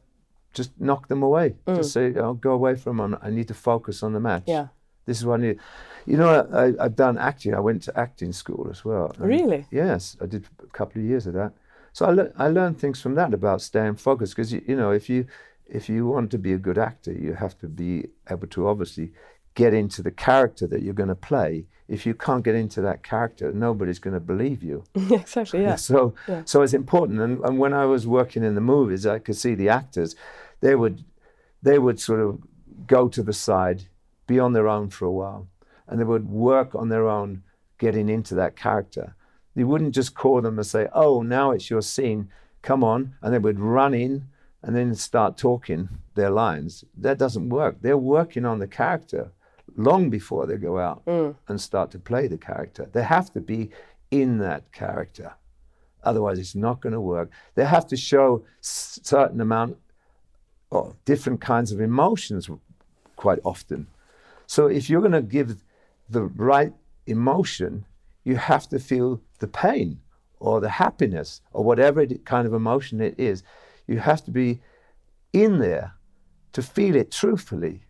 [0.54, 1.56] just knock them away.
[1.68, 3.18] Just say, oh, "Go away from them.
[3.22, 4.44] I need to focus on the match.
[4.46, 4.48] Mm.
[4.58, 4.68] Yeah.
[5.06, 5.60] This is what I need."
[6.06, 7.54] You know, I, I've done acting.
[7.56, 9.16] I went to acting school as well.
[9.18, 9.66] Really?
[9.72, 11.54] Yes, I did a couple of years of that.
[11.94, 14.92] So I, lear- I learned things from that about staying focused because you, you know
[14.92, 15.26] if you
[15.68, 19.14] if you want to be a good actor, you have to be able to obviously
[19.56, 21.66] get into the character that you're going to play.
[21.88, 24.84] If you can't get into that character, nobody's going to believe you.
[24.96, 25.62] exactly.
[25.62, 25.76] Yeah.
[25.76, 26.44] So Yeah.
[26.46, 27.20] so it's important.
[27.20, 30.16] And, and when I was working in the movies, I could see the actors.
[30.62, 31.04] They would
[31.62, 32.40] they would sort of
[32.88, 33.84] go to the side,
[34.28, 35.48] be on their own for a while,
[35.88, 37.44] and they would work on their own,
[37.78, 39.16] getting into that character.
[39.56, 42.30] You wouldn't just call them and say, "Oh, now it's your scene.
[42.62, 44.26] Come on," and they would run in
[44.64, 46.86] and then start talking their lines.
[46.98, 47.78] That doesn't work.
[47.82, 49.32] They're working on the character
[49.76, 51.36] long before they go out mm.
[51.48, 52.90] and start to play the character.
[52.92, 53.72] They have to be
[54.12, 55.34] in that character.
[56.04, 57.32] Otherwise, it's not going to work.
[57.56, 59.78] They have to show certain amount
[60.72, 62.50] of different kinds of emotions
[63.16, 63.88] quite often.
[64.48, 65.64] So if you're going to give
[66.10, 66.74] the right
[67.08, 67.86] emotion,
[68.24, 70.00] you have to feel the pain
[70.40, 73.44] or the happiness or whatever it, kind of emotion it is.
[73.88, 74.62] You have to be
[75.32, 75.94] in there
[76.54, 77.84] to feel it truthfully.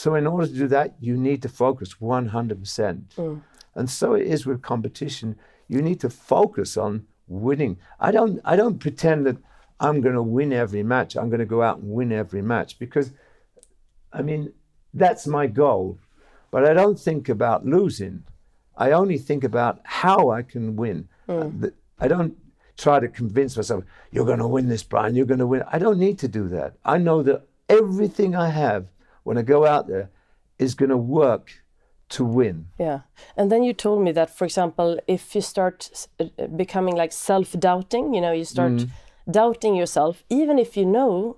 [0.00, 3.04] So in order to do that, you need to focus 100%.
[3.16, 3.42] Mm.
[3.74, 5.36] And so it is with competition.
[5.68, 7.76] You need to focus on winning.
[8.06, 9.36] I don't I don't pretend that
[9.78, 11.18] I'm going to win every match.
[11.18, 13.12] I'm going to go out and win every match because
[14.10, 14.54] I mean,
[14.94, 15.98] that's my goal.
[16.50, 18.24] But I don't think about losing.
[18.78, 21.08] I only think about how I can win.
[21.28, 21.40] Mm.
[21.40, 22.38] Uh, Th- I don't
[22.78, 25.62] try to convince myself, you're going to win this, Brian, you're going to win.
[25.70, 26.76] I don't need to do that.
[26.86, 28.86] I know that everything I have
[29.30, 30.10] when I go out there
[30.58, 31.62] is going to work
[32.08, 32.66] to win.
[32.80, 33.00] Yeah.
[33.36, 37.52] And then you told me that, for example, if you start uh, becoming like self
[37.52, 38.88] doubting, you know, you start Mm.
[39.30, 41.36] doubting yourself, even if you know,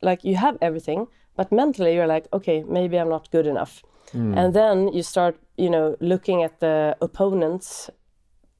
[0.00, 3.82] like, you have everything, but mentally you're like, okay, maybe I'm not good enough.
[4.14, 4.36] Mm.
[4.38, 7.90] And then you start, you know, looking at the opponents,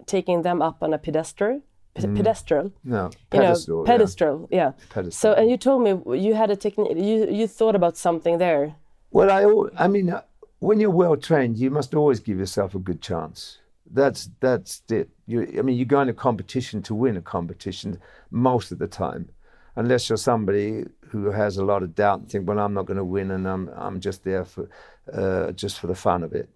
[0.07, 1.61] taking them up on a pedestal.
[1.95, 3.79] Pe- Pedestal, No, you pedestal.
[3.79, 4.73] know, pedestal, yeah.
[4.91, 5.11] Pedestal.
[5.33, 6.97] So, and you told me you had a technique.
[6.97, 8.75] You you thought about something there.
[9.11, 10.23] Well, I, I mean, uh,
[10.61, 13.59] when you're well trained, you must always give yourself a good chance.
[13.91, 15.09] That's that's it.
[15.27, 17.99] You, I mean, you go into competition to win a competition
[18.31, 19.31] most of the time,
[19.77, 22.99] unless you're somebody who has a lot of doubt and think, well, I'm not going
[22.99, 24.69] to win, and I'm I'm just there for
[25.13, 26.49] uh, just for the fun of it.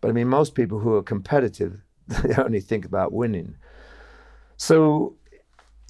[0.00, 3.54] But I mean, most people who are competitive, they only think about winning.
[4.62, 5.16] So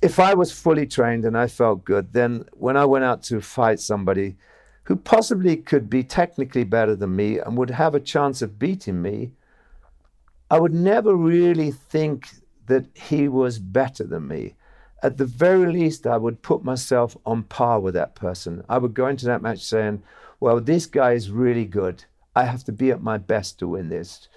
[0.01, 3.43] if I was fully trained and I felt good, then when I went out to
[3.43, 4.37] fight somebody
[4.85, 9.03] who possibly could be technically better than me and would have a chance of beating
[9.03, 9.33] me,
[10.51, 12.31] I would never really think
[12.65, 14.55] that he was better than me.
[15.03, 18.65] At the very least, I would put myself on par with that person.
[18.71, 20.03] I would go into that match saying,
[20.41, 22.07] Well, this guy is really good.
[22.35, 24.29] I have to be at my best to win this.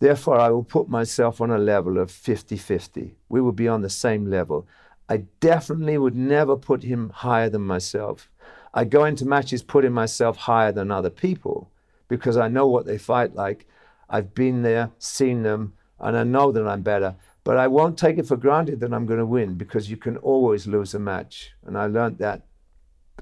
[0.00, 3.16] Therefore, I will put myself on a level of 50 50.
[3.28, 4.66] We will be on the same level.
[5.08, 8.30] I definitely would never put him higher than myself.
[8.74, 11.70] I go into matches putting myself higher than other people
[12.08, 13.66] because I know what they fight like.
[14.08, 17.16] I've been there, seen them, and I know that I'm better.
[17.44, 20.16] But I won't take it for granted that I'm going to win because you can
[20.18, 21.52] always lose a match.
[21.64, 22.42] And I learned that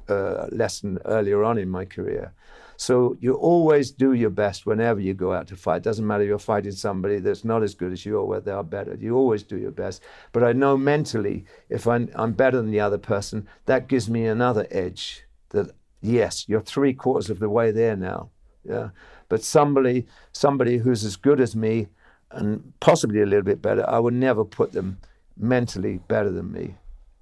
[0.09, 2.33] uh, lesson earlier on in my career.
[2.77, 5.83] So you always do your best whenever you go out to fight.
[5.83, 8.51] Doesn't matter if you're fighting somebody that's not as good as you or whether they
[8.53, 8.97] are better.
[8.99, 10.03] You always do your best.
[10.33, 14.27] But I know mentally, if I'm, I'm better than the other person, that gives me
[14.27, 15.24] another edge.
[15.51, 15.70] That
[16.03, 18.31] yes, you're three quarters of the way there now.
[18.64, 18.91] Yeah.
[19.29, 21.89] But somebody, somebody who's as good as me,
[22.31, 24.99] and possibly a little bit better, I would never put them
[25.37, 26.74] mentally better than me.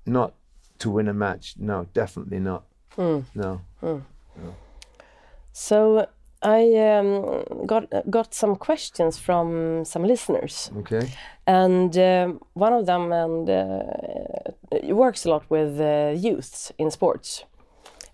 [0.07, 0.35] Not
[0.79, 1.55] to win a match.
[1.59, 2.65] No, definitely not.
[2.91, 3.21] Hmm.
[3.35, 3.61] No.
[3.81, 3.99] Hmm.
[5.57, 6.09] So
[6.43, 11.09] I um, got got some questions from some listeners, Okay.
[11.47, 17.45] and um, one of them and uh, works a lot with uh, youths in sports.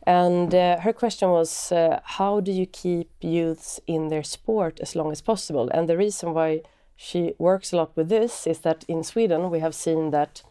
[0.06, 4.94] And uh, her question was, uh, how do you keep youths in their sport as
[4.94, 5.68] long as possible?
[5.72, 6.60] And the reason why
[6.96, 10.42] she works a lot with this is that in Sweden we have seen that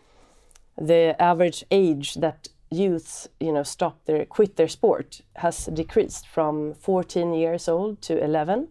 [0.77, 6.73] the average age that youths you know stop their quit their sport has decreased from
[6.73, 8.67] 14 years old to 11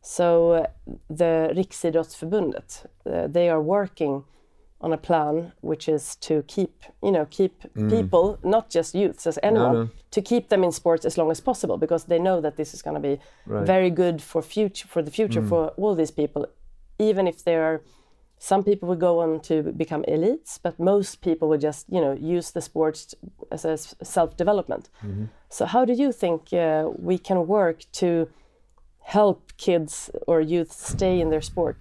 [0.00, 0.66] so uh,
[1.10, 4.24] the Riksidrottsförbundet uh, they are working
[4.80, 9.38] on a plan which is to keep you know keep people not just youths as
[9.42, 9.84] anyone Mm.
[9.84, 9.88] no.
[10.10, 12.82] to keep them in sports as long as possible because they know that this is
[12.82, 13.62] going to be Right.
[13.62, 13.66] Mm.
[13.66, 16.46] very good for future for the future for all these people
[16.98, 17.80] even if there are
[18.50, 22.12] some people would go on to become elites but most people would just you know
[22.36, 23.14] use the sports
[23.56, 23.76] as a
[24.14, 25.26] self-development Mm-hmm.
[25.56, 28.08] so how do you think uh, we can work to
[29.16, 31.78] help kids or youth stay in their sport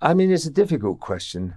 [0.00, 1.54] I mean, it's a difficult question.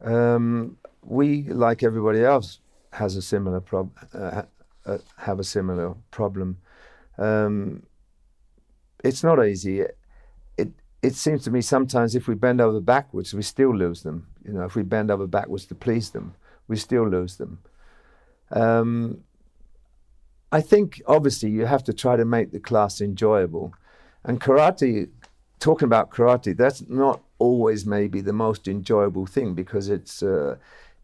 [0.00, 2.60] Um, we, like everybody else,
[2.92, 4.42] has a similar prob- uh,
[4.86, 6.58] uh, have a similar problem.
[7.18, 7.82] Um,
[9.02, 9.84] it's not easy.
[11.02, 14.28] It seems to me sometimes if we bend over backwards, we still lose them.
[14.44, 16.34] You know, if we bend over backwards to please them,
[16.68, 17.58] we still lose them.
[18.52, 19.24] Um,
[20.52, 23.74] I think obviously you have to try to make the class enjoyable,
[24.24, 25.08] and karate.
[25.58, 30.56] Talking about karate, that's not always maybe the most enjoyable thing because it's uh,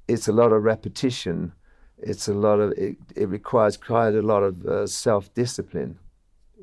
[0.08, 1.52] it's a lot of repetition.
[1.98, 5.98] It's a lot of it, it requires quite a lot of uh, self discipline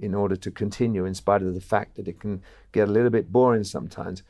[0.02, 2.42] in order to continue, in spite of the fact that it can
[2.72, 4.24] get a little bit boring sometimes.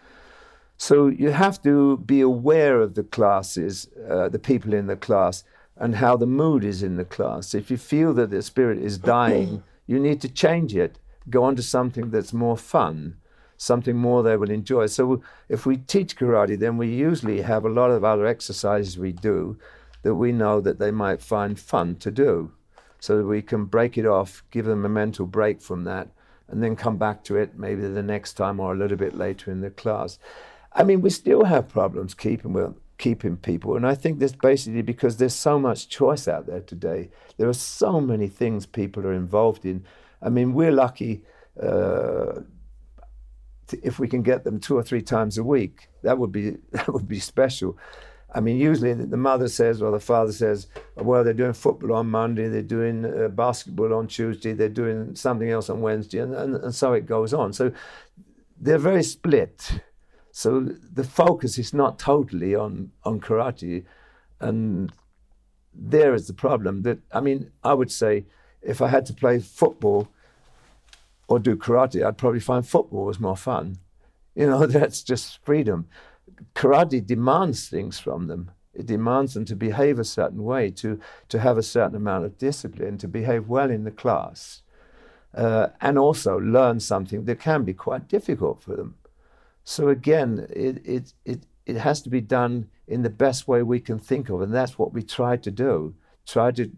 [0.78, 5.44] So you have to be aware of the classes, uh, the people in the class,
[5.78, 7.54] and how the mood is in the class.
[7.54, 11.00] If you feel that the spirit is dying, you need to change it.
[11.30, 13.18] Go on to something that's more fun,
[13.58, 14.86] something more they will enjoy.
[14.88, 19.12] So if we teach karate, then we usually have a lot of other exercises we
[19.12, 19.58] do
[20.04, 22.52] that we know that they might find fun to do.
[23.06, 26.08] So that we can break it off, give them a mental break from that,
[26.48, 29.52] and then come back to it maybe the next time or a little bit later
[29.52, 30.18] in the class.
[30.74, 34.82] I mean, we still have problems keeping well, keeping people, and I think that's basically
[34.82, 37.10] because there's so much choice out there today.
[37.38, 39.86] There are so many things people are involved in.
[40.20, 41.22] I mean, we're lucky
[41.62, 42.42] uh,
[43.68, 45.90] t- if we can get them two or three times a week.
[46.02, 47.78] That would be that would be special.
[48.36, 51.94] I mean, usually the the mother says or the father says, well, they're doing football
[51.94, 56.36] on Monday, they're doing uh, basketball on Tuesday, they're doing something else on Wednesday, and,
[56.36, 57.54] and, and so it goes on.
[57.54, 57.72] So
[58.60, 59.82] they're very split.
[60.32, 63.86] So the focus is not totally on, on karate.
[64.42, 64.92] And
[65.74, 68.26] there is the problem that, I mean, I would say
[68.62, 70.10] if I had to play football
[71.30, 73.78] or do karate, I'd probably find football was more fun.
[74.36, 75.88] You know, that's just freedom.
[76.54, 78.52] Karate demands things from them.
[78.74, 81.00] It demands them to behave a certain way, to,
[81.30, 84.64] to have a certain amount of discipline, to behave well in the class,
[85.34, 88.96] uh, and also learn something that can be quite difficult for them.
[89.64, 93.80] So again, it, it, it, it has to be done in the best way we
[93.80, 95.96] can think of, and that's what we try to do.
[96.28, 96.70] Try to,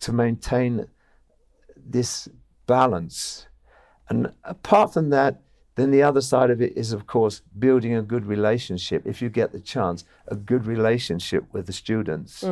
[0.00, 0.86] to maintain
[1.76, 2.28] this
[2.66, 3.46] balance.
[4.08, 5.42] And apart from that,
[5.76, 9.06] then the other side of it is, of course, building a good relationship.
[9.06, 12.44] If you get the chance, a good relationship with the students.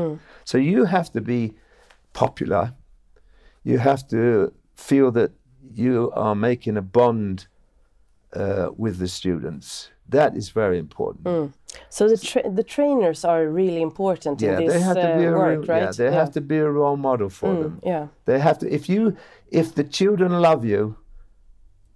[0.44, 1.54] So you have to be
[2.12, 2.74] popular.
[3.64, 5.30] You have to feel that
[5.74, 7.46] you are making a bond
[8.34, 9.90] uh, with the students.
[10.08, 11.54] That is very important.
[11.88, 15.18] So the tra- the trainers are really important Yeah, in this they have to uh,
[15.18, 15.82] be a work, right?
[15.82, 17.80] yeah, they have to be a role model for them.
[17.84, 18.08] Yeah.
[18.24, 18.66] They have to.
[18.68, 19.16] If you,
[19.50, 20.96] if the children love you,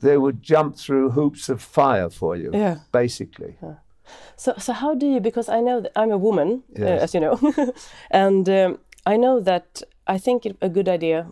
[0.00, 2.50] they would jump through hoops of fire for you.
[2.54, 2.76] Yeah.
[2.92, 3.56] Basically.
[3.62, 3.74] Yeah.
[4.36, 5.20] So so how do you?
[5.20, 7.38] Because I know that I'm a woman, uh, as you know,
[8.10, 8.78] and um,
[9.14, 9.82] I know that
[10.14, 11.26] I think it, a good idea,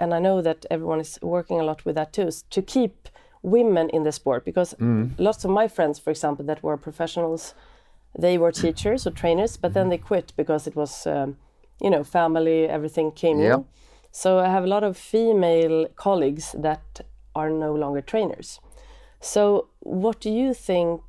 [0.00, 3.08] and I know that everyone is working a lot with that too, is to keep
[3.42, 5.10] women in the sport because Mm.
[5.18, 7.54] lots of my friends, for example, that were professionals,
[8.20, 9.74] they were teachers or trainers, but Mm-hmm.
[9.74, 11.36] then they quit because it was, um,
[11.82, 13.54] you know, family, everything came Yeah.
[13.56, 13.64] in.
[14.10, 17.00] So I have a lot of female colleagues that
[17.38, 18.48] are no longer trainers.
[19.20, 21.00] So what do you think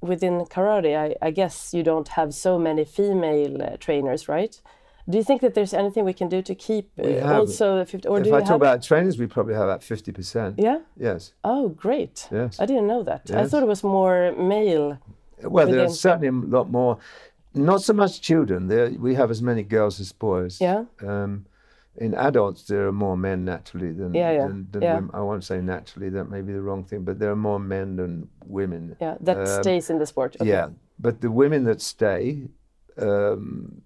[0.00, 0.92] within karate?
[1.04, 4.54] I, I guess you don't have so many female uh, trainers, right?
[5.08, 8.18] Do you think that there's anything we can do to keep uh, also 50 or
[8.18, 10.58] if do I talk have about trainers, we probably have about fifty percent.
[10.58, 10.78] Yeah?
[10.96, 11.34] Yes.
[11.52, 12.26] Oh, great.
[12.32, 12.58] Yes.
[12.58, 13.30] I didn't know that.
[13.30, 14.98] I thought it was more male.
[15.42, 16.98] Well, there are certainly a lot more.
[17.52, 18.68] Not so much children.
[18.68, 20.58] There, we have as many girls as boys.
[20.60, 20.84] Yeah.
[21.06, 21.44] Um,
[21.96, 24.14] in adults, there are more men naturally than.
[24.14, 24.94] Yeah, yeah, than, than yeah.
[24.96, 25.10] women.
[25.14, 26.10] I won't say naturally.
[26.10, 28.96] That may be the wrong thing, but there are more men than women.
[29.00, 30.36] Yeah, that Um, stays in the sport.
[30.40, 30.50] Okay.
[30.50, 32.48] Yeah, but the women that stay,
[32.98, 33.82] um,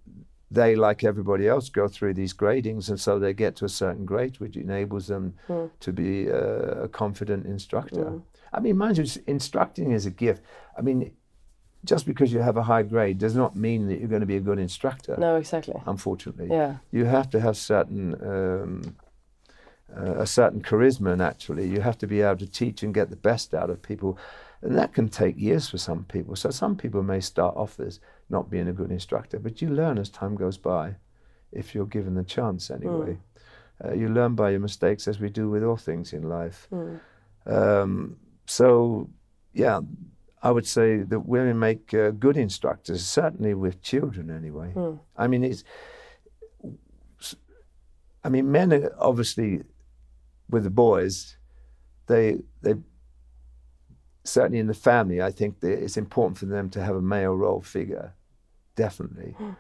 [0.50, 4.04] they like everybody else go through these gradings, and so they get to a certain
[4.06, 5.66] grade, which enables them Hmm.
[5.80, 8.22] to be uh, a confident instructor.
[8.52, 10.42] I mean, mind you, instructing is a gift.
[10.78, 11.12] I mean,
[11.84, 14.36] just because you have a high grade does not mean that you're going to be
[14.36, 15.16] a good instructor.
[15.18, 15.74] No, exactly.
[15.86, 16.76] Unfortunately, Yeah.
[16.90, 18.14] you have to have certain.
[18.22, 18.96] Um,
[19.96, 23.16] uh, a certain charisma naturally you have to be able to teach and get the
[23.16, 24.18] best out of people
[24.60, 26.34] And that can take years for some people.
[26.36, 29.98] So some people may start off as not being a good instructor, but you learn
[29.98, 30.96] as time goes by
[31.52, 33.18] if you're given the chance anyway.
[33.18, 33.90] Mm.
[33.90, 36.66] Uh, you learn by your mistakes as we do with all things in life.
[36.72, 37.00] Mm.
[37.46, 38.16] Um,
[38.46, 39.08] so,
[39.52, 39.80] yeah,
[40.42, 44.72] I would say that women make uh, good instructors, certainly with children anyway.
[44.74, 45.00] Mm.
[45.16, 45.64] I mean, it's.
[48.24, 49.62] I mean, men are obviously
[50.50, 51.36] with the boys,
[52.06, 52.74] they they
[54.24, 55.22] certainly in the family.
[55.22, 58.14] I think it's important for them to have a male role figure,
[58.76, 59.34] definitely.
[59.38, 59.56] Mm.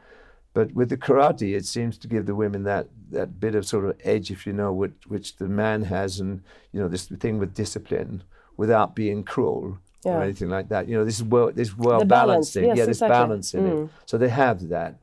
[0.54, 3.84] But with the karate, it seems to give the women that, that bit of sort
[3.84, 7.38] of edge, if you know, which, which the man has, and you know this thing
[7.38, 8.24] with discipline
[8.56, 10.12] without being cruel yeah.
[10.12, 10.88] or anything like that.
[10.88, 12.64] You know, this is well, this well balanced thing.
[12.64, 13.18] Yes, yeah, this exactly.
[13.18, 13.84] balance in mm.
[13.84, 13.90] it.
[14.06, 14.96] So they have that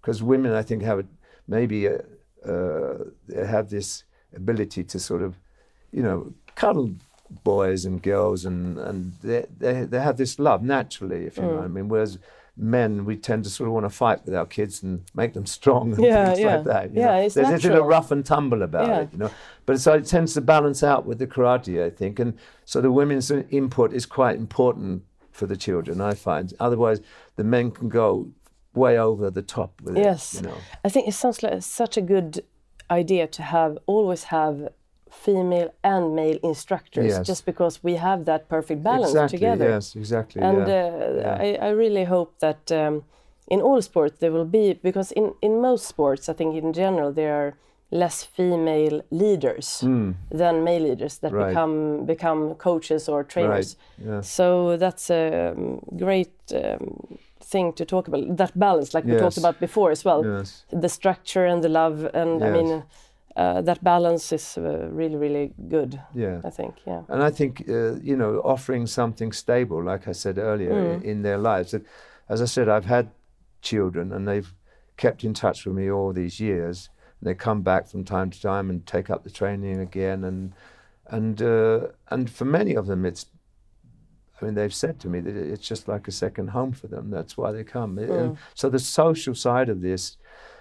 [0.00, 1.04] because women, I think, have a,
[1.48, 1.96] maybe a,
[2.46, 5.38] uh, they have this ability to sort of,
[5.92, 6.94] you know, cuddle
[7.42, 11.48] boys and girls, and and they they, they have this love naturally, if you mm.
[11.48, 11.88] know what I mean.
[11.88, 12.18] Whereas
[12.56, 15.46] men, we tend to sort of want to fight with our kids and make them
[15.46, 16.56] strong and yeah, things yeah.
[16.56, 16.94] like that.
[16.94, 17.14] yeah, know?
[17.22, 17.72] it's There's natural.
[17.72, 19.00] a little rough and tumble about yeah.
[19.00, 19.30] it, you know.
[19.66, 22.92] But so it tends to balance out with the karate, I think, and so the
[22.92, 25.02] women's input is quite important
[25.32, 26.00] for the children.
[26.00, 27.00] I find otherwise
[27.36, 28.30] the men can go
[28.72, 30.04] way over the top with yes.
[30.04, 30.06] it.
[30.06, 30.56] Yes, you know?
[30.84, 32.44] I think it sounds like such a good
[32.90, 34.68] idea to have always have
[35.14, 37.26] female and male instructors yes.
[37.26, 39.68] just because we have that perfect balance exactly, together.
[39.70, 40.42] Yes, exactly.
[40.42, 40.74] And yeah.
[40.74, 41.38] Uh, yeah.
[41.40, 43.04] I, I, really hope that um,
[43.48, 47.12] in all sports there will be because in, in most sports I think in general
[47.12, 47.54] there are
[47.90, 50.14] less female leaders mm.
[50.30, 51.48] than male leaders that right.
[51.48, 53.76] become become coaches or trainers.
[53.98, 54.08] Right.
[54.08, 54.20] Yeah.
[54.20, 59.14] So that's a um, great um, thing to talk about that balance like yes.
[59.14, 60.24] we talked about before as well.
[60.24, 60.64] Yes.
[60.70, 62.48] The structure and the love and yes.
[62.48, 62.82] I mean
[63.36, 66.00] uh, that balance is uh, really, really good.
[66.14, 66.76] Yeah, I think.
[66.86, 71.02] Yeah, and I think uh, you know offering something stable, like I said earlier, mm.
[71.02, 71.74] in, in, their lives.
[72.28, 73.10] As I said, I've had
[73.60, 74.54] children, and they've
[74.96, 76.90] kept in touch with me all these years.
[77.20, 80.52] And they come back from time to time and take up the training again, and
[81.06, 83.26] and uh, and for many of them, it's.
[84.40, 87.08] I mean, they've said to me that it's just like a second home for them.
[87.08, 87.96] That's why they come.
[87.96, 88.20] Mm.
[88.20, 90.18] And so the social side of this,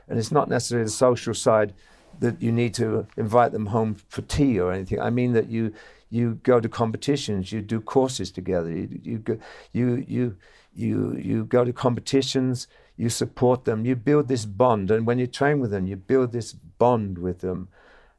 [0.08, 1.74] and it's not necessarily the social side
[2.20, 4.99] that you need to invite them home for tea or anything.
[4.99, 5.74] I mean that you
[6.09, 9.38] you go to competitions, you do courses together, you you go,
[9.72, 10.38] you you
[10.76, 15.28] you you go to competitions, you support them, you build this bond, and when you
[15.28, 17.68] train with them, you build this bond with them.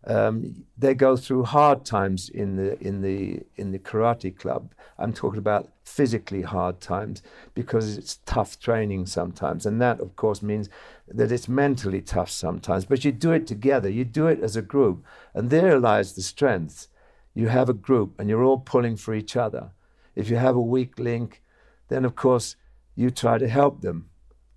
[0.07, 4.72] Um, they go through hard times in the in the in the karate club.
[4.99, 7.22] I'm talking about physically hard times
[7.55, 10.68] because it's tough training sometimes, and that of course means
[11.09, 12.85] that it's mentally tough sometimes.
[12.85, 13.89] But you do it together.
[13.89, 16.89] You do it as a group, and there lies the strength.
[17.35, 19.73] You have a group, and you're all pulling for each other.
[20.15, 21.43] If you have a weak link,
[21.89, 22.57] then of course
[22.95, 24.09] you try to help them,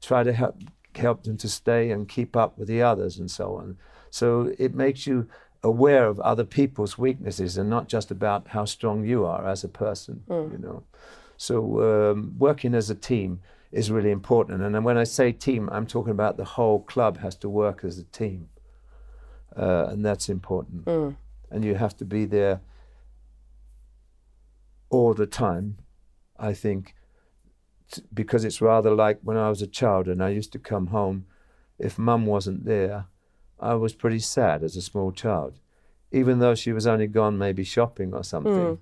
[0.02, 0.62] try to help
[0.95, 3.78] help them to stay and keep up with the others, and so on.
[4.10, 5.28] So it makes you
[5.64, 9.68] aware of other people's weaknesses and not just about how strong you are as a
[9.68, 10.52] person, mm.
[10.52, 10.84] you know.
[11.36, 13.41] So um, working as a team
[13.72, 14.61] is really important.
[14.61, 17.97] And when I say team, I'm talking about the whole club has to work as
[17.97, 18.49] a team.
[19.55, 20.86] Uh, and that's important.
[20.86, 21.15] Mm.
[21.49, 22.61] And you have to be there
[24.89, 25.78] all the time,
[26.38, 26.95] I think,
[27.91, 30.88] t- because it's rather like when I was a child and I used to come
[30.88, 31.26] home,
[31.80, 33.05] if mum wasn't there,
[33.59, 35.59] I was pretty sad as a small child.
[36.11, 38.78] Even though she was only gone maybe shopping or something, mm.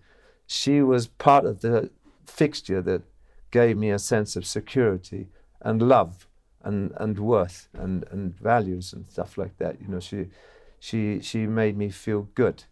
[0.46, 1.90] she was part of the
[2.26, 3.02] fixture that
[3.52, 5.28] gave me a sense of security
[5.62, 6.28] and love
[6.64, 9.82] and, and worth and, and values and stuff like that.
[9.82, 10.28] You know, she,
[10.80, 12.64] she, she made me feel good.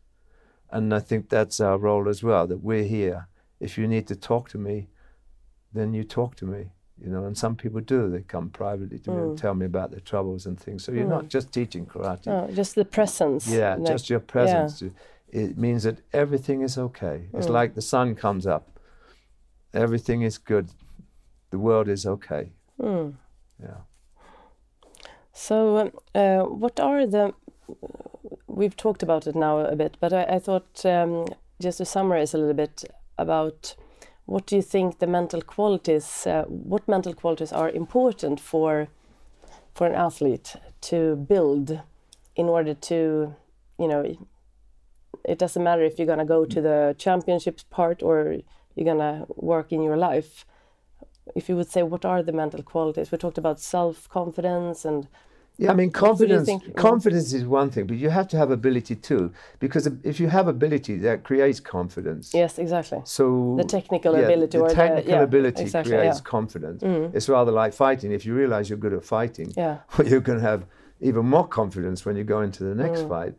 [0.70, 3.28] And I think that's our role as well, that we're here.
[3.60, 4.88] If you need to talk to me,
[5.72, 6.72] then you talk to me
[7.02, 8.10] you know, and some people do.
[8.10, 9.16] They come privately to mm.
[9.16, 9.42] me and mm.
[9.42, 10.84] tell me about their troubles and things.
[10.84, 11.10] So you're mm.
[11.10, 12.28] not just teaching karate.
[12.28, 13.48] No, just the presence.
[13.48, 14.82] Yeah, like, just your presence.
[14.82, 14.90] Yeah.
[15.30, 17.24] It means that everything is okay.
[17.34, 17.52] It's mm.
[17.52, 18.73] like the sun comes up.
[19.74, 20.70] Everything is good.
[21.50, 22.52] The world is okay.
[22.80, 23.14] Mm.
[23.62, 23.82] Yeah.
[25.34, 27.34] So, uh, what are the?
[28.48, 31.26] We've talked about it now a bit, but I, I thought um,
[31.60, 32.84] just to summarize a little bit
[33.18, 33.76] about
[34.26, 38.88] what do you think the mental qualities uh, what mental qualities are important for
[39.74, 41.82] for an athlete to build
[42.36, 43.36] in order to
[43.78, 44.16] you know
[45.26, 48.38] it doesn't matter if you're going to go to the championships part or
[48.76, 50.46] you're going to work in your life
[51.36, 55.08] if you would say what are the mental qualities we talked about self confidence and
[55.58, 56.48] Yeah, I mean confidence.
[56.48, 56.64] think?
[56.64, 56.76] Mm.
[56.76, 60.48] Confidence is one thing, but you have to have ability too, because if you have
[60.48, 62.34] ability, that creates confidence.
[62.34, 63.02] Yes, exactly.
[63.06, 63.24] So
[63.62, 66.24] The technical yeah, ability the or the- technical yeah, ability exactly, creates yeah.
[66.30, 66.36] Mm.
[66.38, 66.80] confidence.
[67.16, 68.12] It's rather like fighting.
[68.12, 69.76] If you realize you're good at fighting, Yeah.
[69.98, 70.62] well, you're going to have
[71.10, 73.34] even more confidence when you go into the next fight.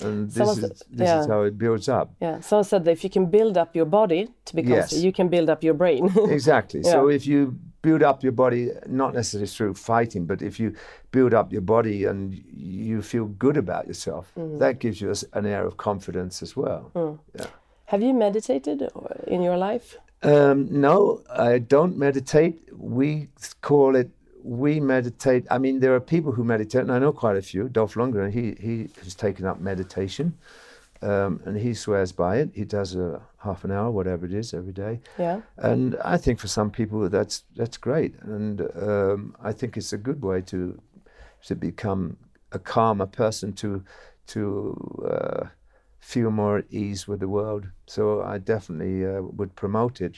[0.00, 1.20] And this Someone is said- this yeah.
[1.20, 2.10] is how it builds up.
[2.20, 2.40] Yeah.
[2.40, 4.92] Someone said that if you can build up your body to be Yes.
[4.92, 6.10] you can build up your brain.
[6.38, 6.82] Exactly.
[6.82, 10.72] So if you build up your body, not necessarily through fighting, but if you
[11.10, 14.58] build up your body and you feel good about yourself, Mm.
[14.58, 16.90] that gives you an air of confidence as well.
[17.38, 17.46] Yeah.
[17.86, 18.82] Have you meditated
[19.26, 19.96] in your life?
[20.22, 22.54] Um, no, I don't meditate.
[22.76, 23.28] We
[23.62, 24.10] call it.
[24.48, 25.46] We meditate.
[25.50, 27.68] I mean, there are people who meditate, and I know quite a few.
[27.68, 30.32] Dolph Lundgren, he he has taken up meditation,
[31.02, 32.50] um, and he swears by it.
[32.54, 35.00] He does a half an hour, whatever it is, every day.
[35.18, 35.40] Yeah.
[35.58, 39.98] And I think for some people that's that's great, and um, I think it's a
[39.98, 40.80] good way to
[41.46, 42.16] to become
[42.52, 43.84] a calmer person to
[44.28, 45.46] to uh,
[46.00, 47.66] feel more at ease with the world.
[47.86, 50.16] So I definitely uh, would promote it.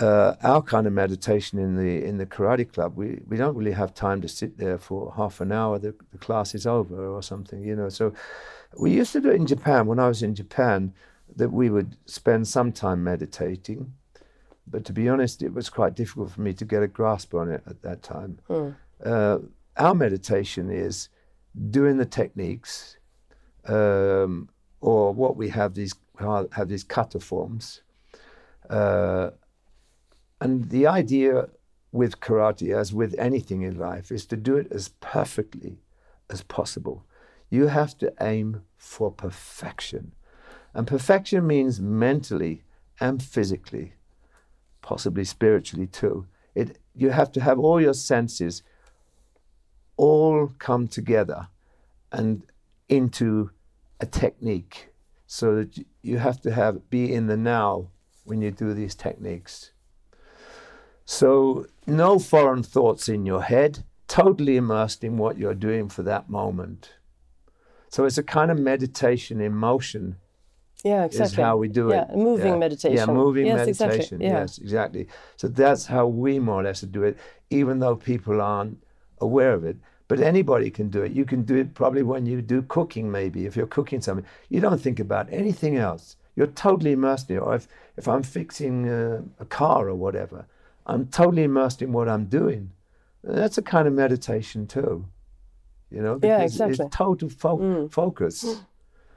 [0.00, 3.72] Uh, our kind of meditation in the in the karate club, we, we don't really
[3.72, 5.78] have time to sit there for half an hour.
[5.78, 7.90] The, the class is over or something, you know.
[7.90, 8.14] So
[8.78, 10.94] we used to do it in Japan when I was in Japan.
[11.36, 13.92] That we would spend some time meditating,
[14.66, 17.48] but to be honest, it was quite difficult for me to get a grasp on
[17.50, 18.40] it at that time.
[19.04, 19.38] Uh,
[19.76, 21.08] our meditation is
[21.70, 22.96] doing the techniques,
[23.66, 24.48] um,
[24.80, 25.94] or what we have these
[26.52, 27.82] have these kata forms,
[28.68, 29.30] uh,
[30.40, 31.48] and the idea
[31.92, 35.78] with karate, as with anything in life, is to do it as perfectly
[36.30, 37.04] as possible.
[37.50, 40.12] You have to aim for perfection.
[40.72, 42.62] And perfection means mentally
[43.00, 43.94] and physically,
[44.82, 46.26] possibly spiritually too.
[46.54, 48.62] It, you have to have all your senses
[49.96, 51.48] all come together
[52.12, 52.42] and
[52.88, 53.50] into
[54.00, 54.88] a technique
[55.26, 57.88] so that you have to have be in the now
[58.24, 59.72] when you do these techniques.
[61.10, 66.30] So no foreign thoughts in your head, totally immersed in what you're doing for that
[66.30, 66.92] moment.
[67.88, 70.18] So it's a kind of meditation in motion
[70.84, 71.32] Yeah, exactly.
[71.32, 71.94] is how we do it.
[71.94, 72.16] yeah, it.
[72.16, 72.58] moving Yeah.
[72.58, 72.96] meditation.
[72.96, 74.22] Yeah, moving yes, meditation.
[74.22, 74.26] Exactly.
[74.26, 74.40] Yeah.
[74.40, 75.08] Yes, exactly.
[75.36, 77.18] So that's how we more or less do it,
[77.50, 78.78] even though people aren't
[79.20, 79.78] aware of it.
[80.06, 81.10] But anybody can do it.
[81.10, 83.46] You can do it probably when you do cooking, maybe.
[83.46, 86.14] If you're cooking something, you don't think about anything else.
[86.36, 87.40] You're totally immersed in it.
[87.40, 90.46] Or if, if I'm fixing uh, a car or whatever,
[90.90, 92.72] I'm totally immersed in what I'm doing.
[93.22, 95.06] That's a kind of meditation too.
[95.90, 96.86] You know, Yeah, because exactly.
[96.86, 98.62] it's total fo- focus.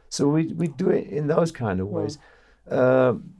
[0.10, 2.18] So we, we do it in those kind of ways.
[2.70, 3.34] Um,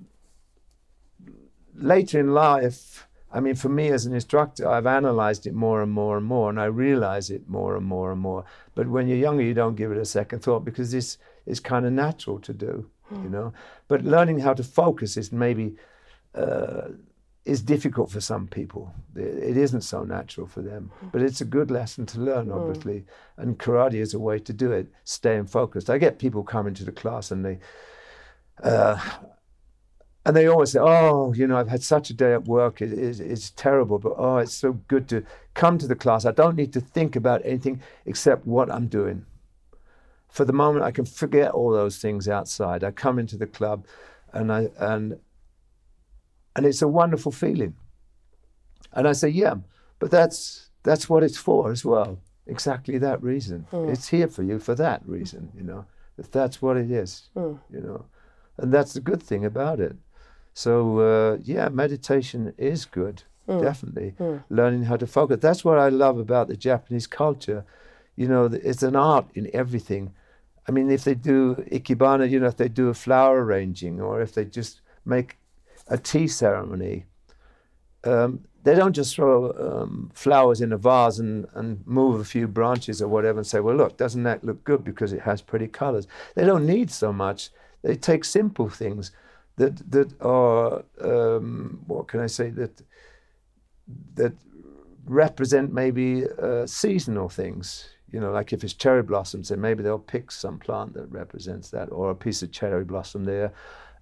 [1.76, 5.92] later in life, I mean, for me as an instructor, I've analyzed it more and
[5.92, 8.46] more and more, and I realize it more and more and more.
[8.76, 11.86] But when you're younger, you don't give it a second thought because this is kind
[11.86, 13.52] of natural to do, you know.
[13.88, 15.76] But learning how to focus is maybe
[16.36, 16.90] uh,
[17.46, 18.94] is difficult for some people.
[19.16, 23.06] It isn't so natural for them, but it's a good lesson to learn, obviously.
[23.38, 25.90] And karate is a way to do it, staying focused.
[25.90, 27.60] I get people coming to the class and they,
[28.64, 28.98] uh,
[30.26, 32.82] and they always say, "Oh, you know, I've had such a day at work.
[32.82, 36.26] It, it, it's terrible, but oh, it's so good to come to the class.
[36.26, 39.26] I don't need to think about anything except what I'm doing.
[40.30, 42.86] For the moment, I can forget all those things outside.
[42.86, 43.86] I come into the club,
[44.32, 45.20] and I and
[46.56, 47.76] and it's a wonderful feeling.
[48.94, 49.56] And I say, yeah,
[50.00, 52.20] but that's that's what it's for as well.
[52.46, 53.66] Exactly that reason.
[53.72, 53.90] Hmm.
[53.90, 55.86] It's here for you for that reason, you know.
[56.18, 57.56] If that's what it is, hmm.
[57.72, 58.06] you know,
[58.58, 59.96] and that's the good thing about it.
[60.54, 63.62] So uh, yeah, meditation is good, hmm.
[63.62, 64.16] definitely.
[64.50, 65.40] Learning how to focus.
[65.42, 67.66] That's what I love about the Japanese culture.
[68.16, 70.14] You know, it's an art in everything.
[70.68, 74.22] I mean, if they do ikebana, you know, if they do a flower arranging, or
[74.22, 75.38] if they just make
[75.94, 77.06] a tea ceremony,
[78.04, 82.48] um, they don't just throw um, flowers in a vase and, and move a few
[82.48, 85.68] branches or whatever and say, well, look, doesn't that look good because it has pretty
[85.68, 86.08] colors?
[86.36, 87.52] They don't need so much.
[87.84, 89.12] They take simple things
[89.58, 92.82] that that are um, what can I say that
[94.16, 94.34] that
[95.06, 97.90] represent maybe uh, seasonal things.
[98.12, 101.70] You know, like if it's cherry blossoms, then maybe they'll pick some plant that represents
[101.72, 103.52] that, or a piece of cherry blossom there,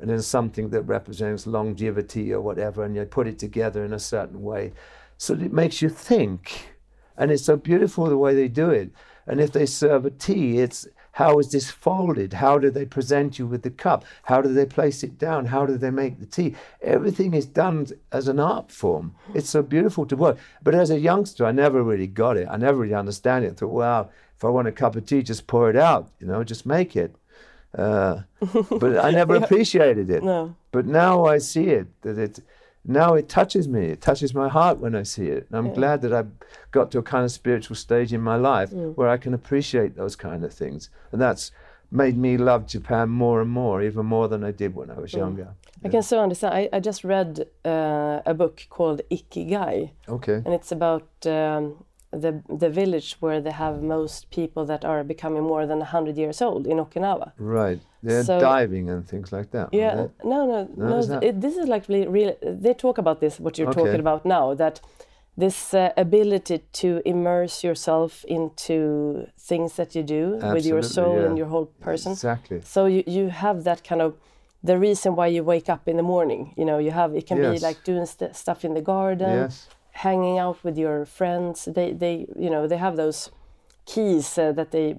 [0.02, 4.00] and then something that represents longevity or whatever, and you put it together in a
[4.00, 4.74] certain way.
[5.18, 6.74] So it makes you think,
[7.16, 8.90] and it's so beautiful the way they do it.
[9.28, 12.34] And if they serve a tea, it's How is this folded?
[12.34, 14.06] How do they present you with the cup?
[14.24, 15.46] How do they place it down?
[15.46, 16.56] How do they make the tea?
[16.82, 19.16] Everything is done as an art form.
[19.34, 20.38] It's so beautiful to work.
[20.64, 22.48] But as a youngster, I never really got it.
[22.50, 23.52] I never really understand it.
[23.52, 26.28] I thought, wow, if I want a cup of tea, just pour it out, you
[26.28, 27.16] know, just make it.
[27.78, 28.22] Uh,
[28.80, 29.44] but I never Yeah.
[29.44, 30.24] appreciated it.
[30.24, 30.56] No.
[30.72, 32.40] But now I see it that it
[32.84, 33.86] now it touches me.
[33.88, 35.46] It touches my heart when I see it.
[35.50, 35.76] And I'm Yeah.
[35.76, 36.32] glad that I've
[36.72, 38.96] got to a kind of spiritual stage in my life Mm.
[38.98, 40.90] where I can appreciate those kind of things.
[41.12, 41.52] And that's
[41.92, 45.02] made me love Japan more and more, even more than I did when I Mm.
[45.02, 45.48] was younger.
[45.86, 46.54] I can so understand.
[46.54, 50.42] I, I just read uh, a book called Ikigai, Okay.
[50.46, 55.44] and it's about um, the the village where they have most people that are becoming
[55.44, 57.32] more than hundred years old in Okinawa.
[57.38, 57.80] Right.
[58.04, 59.70] They're So- diving and things like that.
[59.74, 60.30] Yeah, they?
[60.30, 60.98] no, no, No, no.
[60.98, 62.36] is it, this is like really, really.
[62.42, 63.40] They talk about this.
[63.40, 63.82] What you're Okay.
[63.84, 64.82] talking about now, that
[65.38, 71.26] this uh, ability to immerse yourself into things that you do with your soul yeah.
[71.26, 72.12] and your whole person.
[72.12, 72.60] Exactly.
[72.64, 74.16] So you, you have that kind of
[74.64, 76.54] the reason why you wake up in the morning.
[76.58, 77.60] You know, you have it can Yes.
[77.60, 79.68] be like doing st- stuff in the garden, Yes.
[79.92, 81.66] Hanging out with your friends.
[81.66, 83.32] They they you know they have those
[83.86, 84.96] keys uh, that they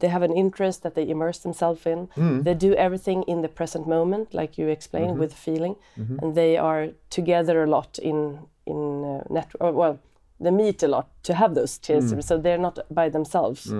[0.00, 2.08] they have an interest that they immerse themselves in.
[2.16, 2.44] Mm.
[2.44, 5.20] They do everything in the present moment, like you explained, Mm-hmm.
[5.20, 5.76] with feeling,
[6.22, 9.48] and they are together a lot in in uh, net.
[9.60, 9.98] Or, well,
[10.40, 12.22] they meet a lot to have those tears, Mm.
[12.22, 13.72] so they're not by themselves.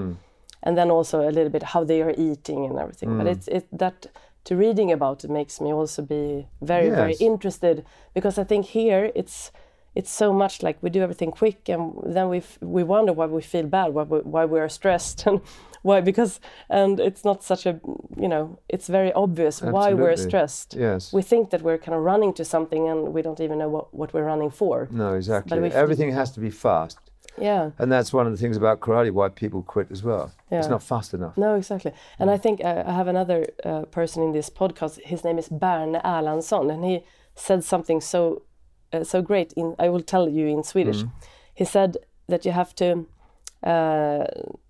[0.62, 3.10] And then also a little bit how they are eating and everything.
[3.10, 3.18] Mm.
[3.18, 4.06] But it's it that
[4.44, 9.12] to reading about it makes me also be very very interested because I think here
[9.14, 9.52] it's
[9.98, 11.82] it's so much like we do everything quick and
[12.16, 15.18] then we f- we wonder why we feel bad why we, why we are stressed
[15.28, 15.40] and
[15.88, 16.32] why because
[16.78, 17.72] and it's not such a
[18.24, 18.44] you know
[18.74, 21.12] it's very obvious why we're stressed Yes.
[21.18, 23.86] we think that we're kind of running to something and we don't even know what,
[24.00, 25.58] what we're running for no, exactly.
[25.60, 26.98] but Everything has to be fast.
[27.50, 30.26] yeah And that's one of the things about karate why people quit as well.
[30.50, 30.58] Yeah.
[30.60, 31.34] It's not fast enough.
[31.44, 31.92] No, exactly.
[32.20, 33.38] And I think uh, I have another
[33.70, 34.94] uh, person in this podcast.
[35.12, 36.94] His name is Berne Erlandsson, and he
[37.46, 38.20] said something so
[38.94, 39.52] uh, so great.
[39.52, 41.02] In I will tell you in Swedish.
[41.54, 41.96] He said
[42.28, 43.04] that you have to
[43.66, 44.24] uh,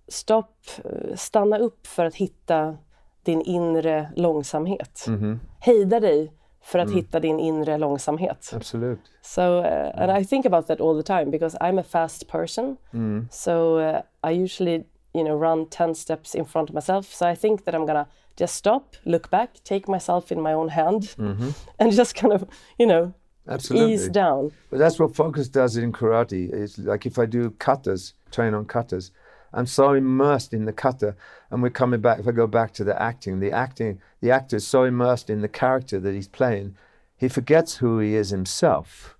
[0.07, 2.77] stop, uh, stanna upp för att hitta
[3.23, 5.05] din inre långsamhet.
[5.59, 6.31] Hejda dig
[6.61, 8.51] för att hitta din inre långsamhet.
[8.55, 9.01] Absolute.
[9.21, 12.77] So, uh, and I think about that all the time because I'm a fast person.
[13.31, 14.83] So uh, I usually,
[15.13, 17.05] you know, run 10 steps in front of myself.
[17.13, 18.07] So I think that I'm gonna
[18.39, 21.15] just stop, look back, take myself in my own hand,
[21.79, 22.43] and just kind of,
[22.79, 23.13] you know,
[23.49, 23.93] Absolutely.
[23.93, 24.51] ease down.
[24.69, 26.53] But that's what focus does in karate.
[26.53, 29.11] It's like if I do katas, train on katas,
[29.51, 31.15] I'm so immersed in the kata,
[31.49, 32.19] and we're coming back.
[32.19, 35.41] If I go back to the acting, the acting, the actor is so immersed in
[35.41, 36.75] the character that he's playing,
[37.17, 39.17] he forgets who he is himself.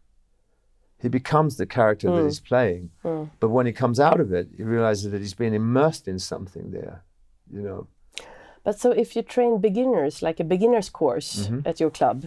[1.01, 2.25] He becomes the character that hmm.
[2.25, 2.91] he's playing.
[3.01, 3.25] Hmm.
[3.39, 6.71] But when he comes out of it, he realizes that he's been immersed in something
[6.71, 7.03] there.
[7.51, 7.87] You know,
[8.63, 11.67] But so if you train beginners, like a beginner's course mm-hmm.
[11.67, 12.25] at your club,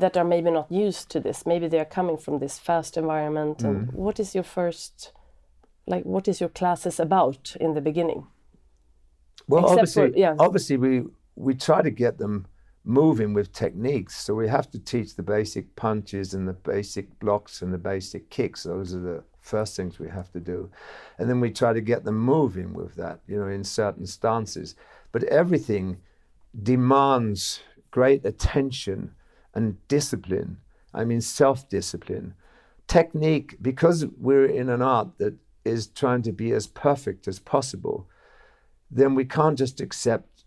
[0.00, 3.62] that are maybe not used to this, maybe they are coming from this fast environment.
[3.62, 3.94] And mm.
[3.94, 5.12] what is your first,
[5.86, 8.26] like, what is your classes about in the beginning?
[9.46, 10.34] Well, Except for- obviously, yeah.
[10.38, 11.04] obviously, we
[11.36, 12.46] we try to get them
[12.84, 14.16] moving with techniques.
[14.16, 18.28] So we have to teach the basic punches and the basic blocks and the basic
[18.28, 18.64] kicks.
[18.64, 20.70] Those are the first things we have to do,
[21.18, 23.20] and then we try to get them moving with that.
[23.26, 24.74] You know, in certain stances.
[25.10, 25.98] But everything
[26.62, 27.60] demands
[27.90, 29.12] great attention
[29.58, 30.58] and discipline.
[30.94, 32.34] I mean, self-discipline,
[32.86, 33.56] technique.
[33.60, 38.08] Because we're in an art that is trying to be as perfect as possible
[38.90, 40.44] then we can't just accept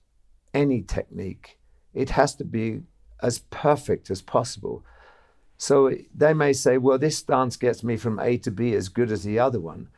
[0.54, 1.60] any technique.
[1.94, 2.82] It has to be
[3.22, 4.84] as perfect as possible.
[5.58, 9.12] So they may say, well, this stance gets me from A to B as good
[9.12, 9.90] as the other one.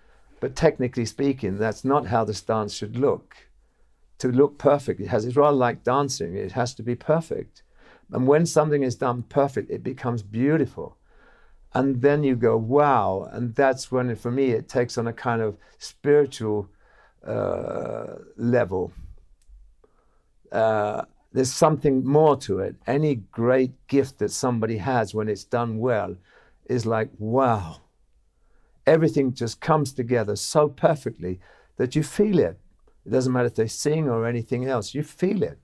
[0.42, 3.36] But technically speaking, that's not how the stance should look.
[4.20, 7.63] To look perfect, it has it's rather like dancing, it has to be perfect.
[8.14, 10.98] And when something is done perfect, it becomes beautiful.
[11.74, 13.28] And then you go, wow.
[13.32, 16.70] And that's when, for me, it takes on a kind of spiritual
[17.26, 18.94] uh, level.
[20.52, 22.76] Uh, there's something more to it.
[22.86, 26.16] Any great gift that somebody has when it's done well
[26.68, 27.82] is like, wow.
[28.86, 31.40] Everything just comes together so perfectly
[31.78, 32.60] that you feel it.
[33.08, 35.58] It doesn't matter if they sing or anything else, you feel it.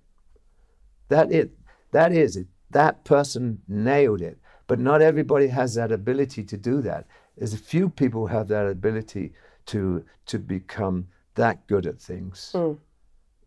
[1.10, 1.52] That it
[1.92, 2.48] that is it.
[2.72, 4.38] That person nailed it.
[4.68, 7.08] But not everybody has that ability to do that.
[7.38, 9.34] There's a few people who have that ability
[9.68, 12.52] to to become that good at things.
[12.54, 12.74] Hmm.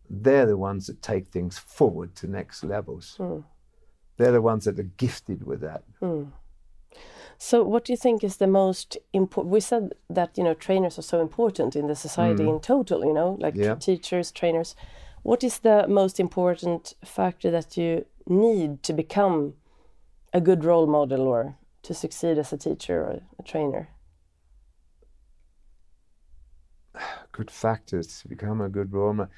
[0.09, 3.15] They're the ones that take things forward to next levels.
[3.17, 3.39] Hmm.
[4.17, 5.83] They're the ones that are gifted with that.
[5.99, 6.25] Hmm.
[7.37, 9.53] So, what do you think is the most important?
[9.53, 13.05] We said that you know trainers are so important in the society in total.
[13.05, 13.75] You know, like Yeah.
[13.75, 14.75] teachers, trainers.
[15.23, 19.53] What is the most important factor that you need to become
[20.33, 23.89] a good role model or to succeed as a teacher or a trainer?
[27.31, 29.31] Good factors to become a good role model.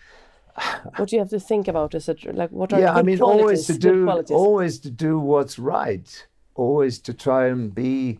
[0.95, 3.17] what do you have to think about Is a like what are yeah i mean
[3.17, 8.19] qualities, always to do always to do what's right always to try and be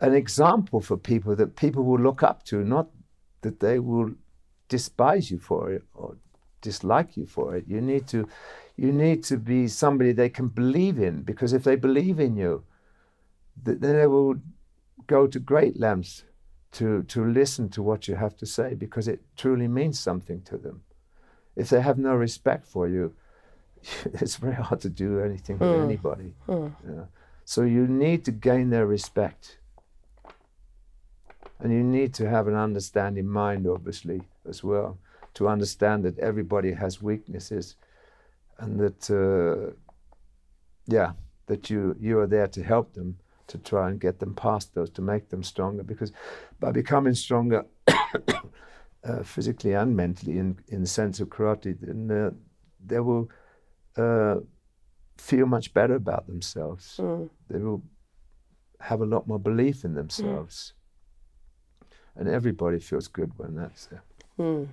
[0.00, 2.88] an example for people that people will look up to not
[3.42, 4.10] that they will
[4.68, 6.16] despise you for it or
[6.60, 8.26] dislike you for it you need to
[8.76, 12.62] you need to be somebody they can believe in because if they believe in you
[13.62, 14.36] then they will
[15.06, 16.24] go to great lengths
[16.72, 20.56] to to listen to what you have to say because it truly means something to
[20.58, 20.82] them
[21.56, 23.14] if they have no respect for you,
[24.20, 25.84] it's very hard to do anything with Mm.
[25.84, 26.34] anybody.
[26.46, 26.70] Mm.
[26.86, 27.04] Yeah.
[27.46, 29.56] So you need to gain their respect.
[31.58, 34.98] And you need to have an understanding mind, obviously, as well,
[35.34, 37.76] to understand that everybody has weaknesses
[38.58, 39.72] and that, uh,
[40.86, 41.12] yeah,
[41.46, 43.18] that you, you are there to help them
[43.48, 45.82] to try and get them past those, to make them stronger.
[45.82, 46.12] Because
[46.58, 52.30] by becoming stronger, uh, physically and mentally in, in the sense of karate, then uh,
[52.84, 53.30] they will
[53.96, 54.36] uh,
[55.16, 56.96] feel much better about themselves.
[56.98, 57.30] Mm.
[57.48, 57.82] They will
[58.80, 60.74] have a lot more belief in themselves.
[62.16, 64.02] And everybody feels good when that's there.
[64.38, 64.68] Mm.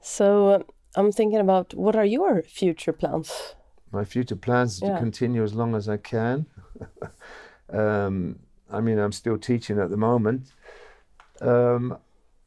[0.00, 0.62] So uh,
[0.96, 3.54] I'm thinking about what are your future plans?
[3.92, 4.94] My future plans Yeah.
[4.94, 6.46] to continue as long as I can.
[7.72, 8.38] um,
[8.70, 10.52] I mean, I'm still teaching at the moment.
[11.40, 11.98] Um,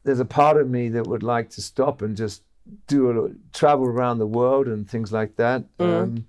[0.04, 2.42] there's a part of me that would like to stop and just
[2.86, 5.64] do a lo- travel around the world and things like that.
[5.78, 6.02] Mm.
[6.02, 6.26] Um,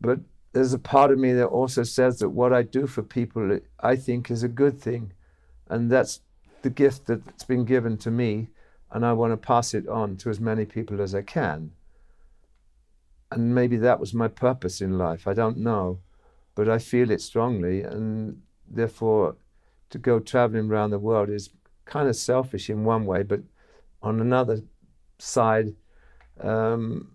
[0.00, 0.20] but
[0.52, 3.96] there's a part of me that also says that what I do for people, I
[3.96, 5.12] think, is a good thing,
[5.68, 6.20] and that's
[6.62, 8.48] the gift that's been given to me,
[8.94, 11.72] and I want to pass it on to as many people as I can.
[13.32, 15.26] And maybe that was my purpose in life.
[15.26, 15.98] I don't know,
[16.54, 18.40] but I feel it strongly, and
[18.70, 19.36] therefore,
[19.90, 21.50] to go traveling around the world is
[21.84, 23.40] kind of selfish in one way, but
[24.00, 24.60] on another
[25.18, 25.74] side,
[26.40, 27.10] um,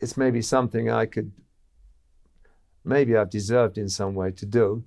[0.00, 1.32] it's maybe something I could,
[2.82, 4.84] maybe I've deserved in some way to do.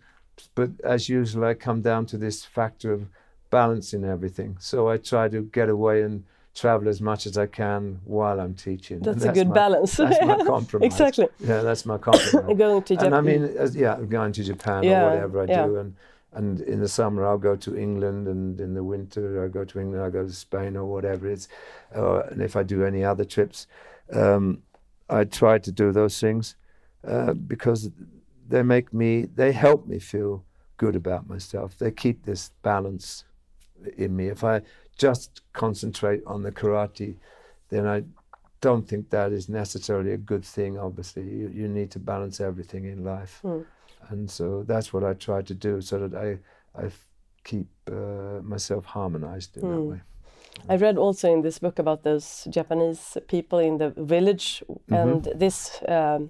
[0.56, 3.08] But as usual, I come down to this factor of
[3.50, 4.58] balancing everything.
[4.60, 6.24] So I try to get away and
[6.56, 9.00] travel as much as I can while I'm teaching.
[9.00, 9.96] That's, And a good my, balance.
[9.98, 10.86] That's my compromise.
[10.86, 11.28] exactly.
[11.40, 12.58] Yeah, that's my compromise.
[12.58, 13.06] Going to Japan.
[13.06, 15.66] and I mean, yeah, going to Japan Yeah, or whatever I yeah.
[15.68, 15.96] do, and
[16.34, 19.80] and in the summer I'll go to England, and in the winter I go to
[19.80, 21.48] England, I go to Spain or whatever it's,
[21.96, 23.66] uh, and if I do any other trips,
[24.14, 24.62] um,
[25.10, 26.56] I try to do those things
[27.08, 27.90] uh, because
[28.48, 30.44] they make me, they help me feel
[30.78, 31.78] good about myself.
[31.78, 33.24] They keep this balance
[33.98, 34.28] in me.
[34.28, 34.62] If I
[34.98, 37.16] just concentrate on the karate,
[37.70, 38.04] then I
[38.62, 40.78] don't think that is necessarily a good thing.
[40.78, 43.66] Obviously, you, you need to balance everything in life, Mm.
[44.10, 46.40] and so that's what I try to do, so that I,
[46.86, 46.90] I
[47.44, 49.90] keep uh, myself harmonized in that Mm.
[49.92, 50.02] way.
[50.68, 54.94] I read also in this book about those Japanese people in the village, Mm-hmm.
[54.96, 56.30] and this um,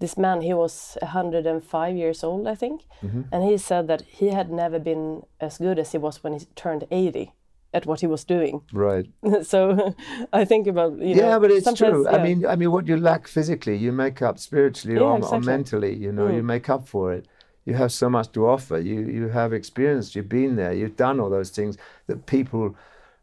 [0.00, 3.24] this man he was 105 years old, I think, Mhm.
[3.32, 6.46] and he said that he had never been as good as he was when he
[6.54, 7.32] turned 80
[7.72, 8.60] at what he was doing.
[8.72, 9.06] Right.
[9.42, 9.94] so
[10.32, 12.04] I think about you know yeah, but it's true.
[12.04, 12.16] yeah.
[12.16, 15.40] I mean, I mean, what you lack physically, you make up spiritually Yeah, or, or
[15.40, 15.94] mentally.
[15.94, 16.46] You know, you Mm.
[16.54, 17.26] make up for it.
[17.66, 18.78] You have so much to offer.
[18.78, 20.14] You you have experience.
[20.14, 20.72] You've been there.
[20.72, 22.74] You've done all those things that people,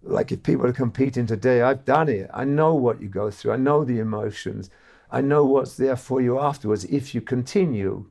[0.04, 2.28] like if people are competing today, I've done it.
[2.34, 3.54] I know what you go through.
[3.54, 4.70] I know the emotions.
[5.12, 8.06] I know what's there for you afterwards if you continue.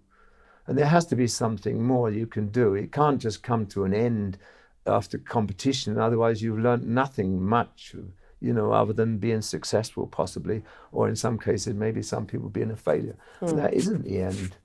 [0.67, 2.75] And there has to be something more you can do.
[2.75, 4.39] It can't just come to an end
[4.87, 5.99] after competition.
[5.99, 7.95] Otherwise, you've learnt nothing much,
[8.41, 10.63] you know, other than being successful, possibly,
[10.93, 13.17] or in some cases, maybe some people being a failure.
[13.41, 14.57] And that isn't the end.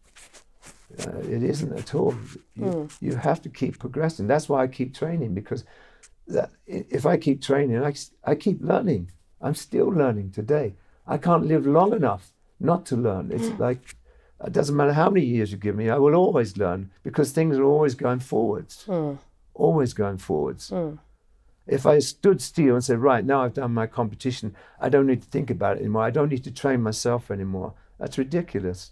[0.99, 2.16] Uh, it isn't at all.
[2.56, 4.28] You, you have to keep progressing.
[4.28, 5.64] That's why I keep training because
[6.28, 7.94] that, if I keep training, I,
[8.24, 9.12] I keep learning.
[9.41, 10.76] I'm still learning today.
[11.07, 13.32] I can't live long enough not to learn.
[13.32, 13.95] It's like
[14.45, 17.57] it doesn't matter how many years you give me, I will always learn because things
[17.57, 19.18] are always going forwards, Mm,
[19.53, 20.69] always going forwards.
[20.72, 20.98] mm,
[21.68, 25.22] If I stood still and said, right, now I've done my competition, I don't need
[25.23, 26.03] to think about it anymore.
[26.03, 27.73] I don't need to train myself anymore.
[27.99, 28.91] That's ridiculous.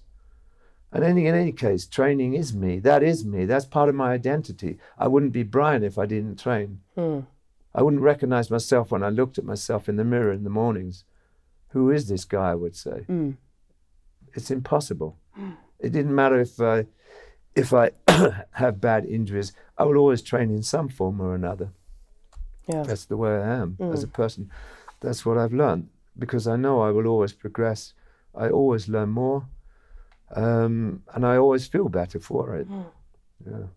[0.91, 2.79] And any, in any case, training is me.
[2.79, 3.45] That is me.
[3.45, 4.77] That's part of my identity.
[4.97, 6.79] I wouldn't be Brian if I didn't train.
[6.97, 7.25] mm.
[7.75, 11.05] I wouldn't recognize myself when I looked at myself in the mirror in the mornings.
[11.73, 12.51] Who is this guy?
[12.51, 13.05] I would say.
[13.09, 13.37] Mm.
[14.33, 15.17] It's impossible.
[15.79, 16.85] It didn't matter if I,
[17.55, 17.91] if I
[18.51, 19.53] have bad injuries.
[19.77, 21.69] I will always train in some form or another.
[22.67, 22.83] Yeah.
[22.83, 24.49] That's the way I am as a person.
[25.01, 27.93] that's what I've learned because I know I will always progress.
[28.35, 29.45] I always learn more,
[30.35, 32.69] um, and I always feel better for it.
[32.69, 32.85] Mm.
[33.45, 33.67] Yeah.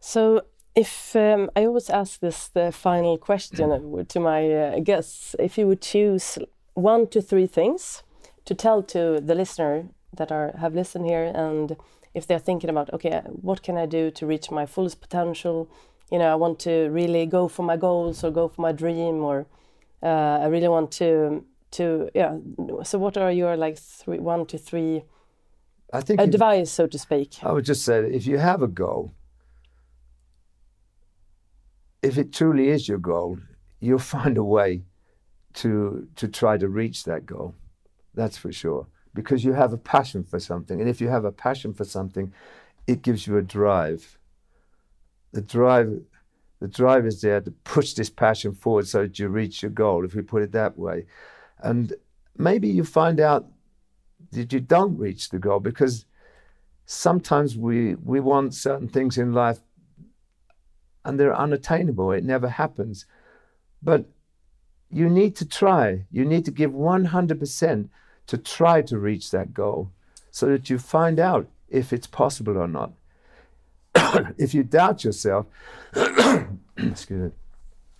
[0.00, 0.42] So,
[0.74, 5.66] if um, I always ask this the final question to my uh, guests, if you
[5.68, 6.38] would choose
[6.74, 8.02] one to three things
[8.44, 9.86] to tell to the listener
[10.16, 11.76] that are have listened here, and
[12.14, 15.68] if they're thinking about, okay, what can I do to reach my fullest potential?
[16.10, 19.22] You know, I want to really go for my goals or go for my dream,
[19.22, 19.46] or
[20.02, 22.36] uh, I really want to to yeah.
[22.84, 25.04] So, what are your like three, one to three?
[25.92, 27.38] I think advice, so to speak.
[27.42, 29.14] I would just say if you have a goal,
[32.02, 33.38] if it truly is your goal,
[33.80, 34.82] you'll find a way
[35.54, 37.54] to to try to reach that goal.
[38.14, 38.86] That's for sure.
[39.14, 40.80] Because you have a passion for something.
[40.80, 42.32] And if you have a passion for something,
[42.86, 44.18] it gives you a drive.
[45.32, 46.00] The drive
[46.60, 50.04] the drive is there to push this passion forward so that you reach your goal,
[50.04, 51.06] if we put it that way.
[51.58, 51.92] And
[52.36, 53.46] maybe you find out
[54.32, 56.06] that you don't reach the goal because
[56.86, 59.60] sometimes we we want certain things in life
[61.04, 62.12] and they're unattainable.
[62.12, 63.06] It never happens.
[63.82, 64.06] But
[64.94, 66.04] you need to try.
[66.10, 67.88] You need to give 100%
[68.26, 69.90] to try to reach that goal
[70.30, 72.92] so that you find out if it's possible or not.
[74.38, 75.46] if you doubt yourself,
[76.76, 77.30] excuse me,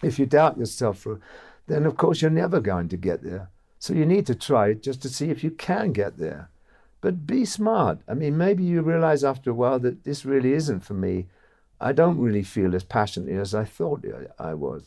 [0.02, 1.06] if you doubt yourself,
[1.66, 3.50] then of course you're never going to get there.
[3.78, 6.48] So you need to try it just to see if you can get there.
[7.00, 7.98] But be smart.
[8.08, 11.26] I mean, maybe you realize after a while that this really isn't for me.
[11.80, 14.04] I don't really feel as passionately as I thought
[14.38, 14.84] I was.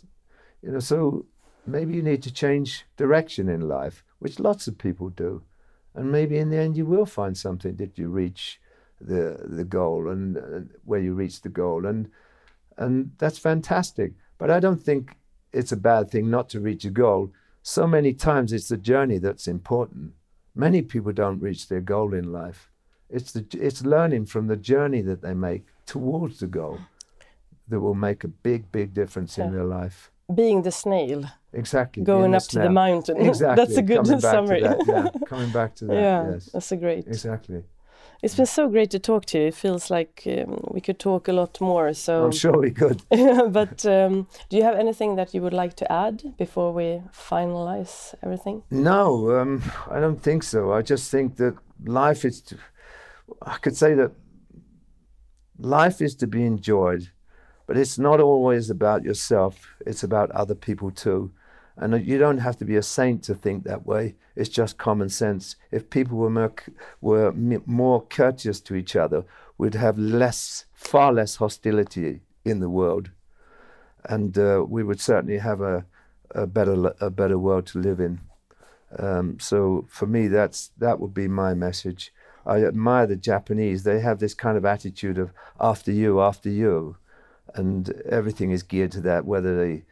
[0.63, 1.25] You know, so
[1.68, 5.44] maybe you need to change direction in life, which lots of people do.
[5.94, 8.60] And maybe in the end you will find something that you reach
[8.99, 12.10] the the goal and uh, where you reach the goal and
[12.77, 14.14] and that's fantastic.
[14.38, 15.15] But I don't think
[15.52, 17.31] it's a bad thing not to reach a goal.
[17.64, 20.14] So many times it's the journey that's important.
[20.56, 22.69] Many people don't reach their goal in life.
[23.10, 26.80] It's the it's learning from the journey that they make towards the goal
[27.68, 29.45] that will make a big, big difference yeah.
[29.45, 30.11] in their life.
[30.34, 31.26] Being the snail.
[31.53, 32.03] Exactly.
[32.03, 33.17] Going up to the mountain.
[33.17, 33.55] Exactly.
[33.65, 34.61] that's a good Coming summary.
[34.61, 35.27] That, yeah.
[35.27, 35.95] Coming back to that.
[35.95, 36.49] Yeah, yes.
[36.53, 37.07] that's a great.
[37.07, 37.63] Exactly.
[38.23, 39.47] It's been so great to talk to you.
[39.47, 41.93] It feels like um, we could talk a lot more.
[41.93, 43.03] So I'm sure we could.
[43.09, 48.15] but um, do you have anything that you would like to add before we finalize
[48.23, 48.63] everything?
[48.71, 50.73] No, um, I don't think so.
[50.73, 51.55] I just think that
[51.85, 52.41] life is.
[52.41, 52.57] To,
[53.41, 54.11] I could say that
[55.59, 57.11] life is to be enjoyed,
[57.68, 59.76] but it's not always about yourself.
[59.85, 61.31] It's about other people too.
[61.76, 64.15] And you don't have to be a saint to think that way.
[64.35, 65.57] It's just common sense.
[65.69, 66.53] If people were more,
[67.02, 69.26] were more courteous to each other,
[69.57, 73.11] we'd have less, far less hostility in the world,
[74.06, 75.85] and uh, we would certainly have a,
[76.31, 78.22] a better, a better world to live in.
[78.98, 82.14] Um, so for me, that's that would be my message.
[82.45, 83.84] I admire the Japanese.
[83.84, 86.95] They have this kind of attitude of after you, after you,
[87.55, 89.25] and everything is geared to that.
[89.25, 89.83] Whether they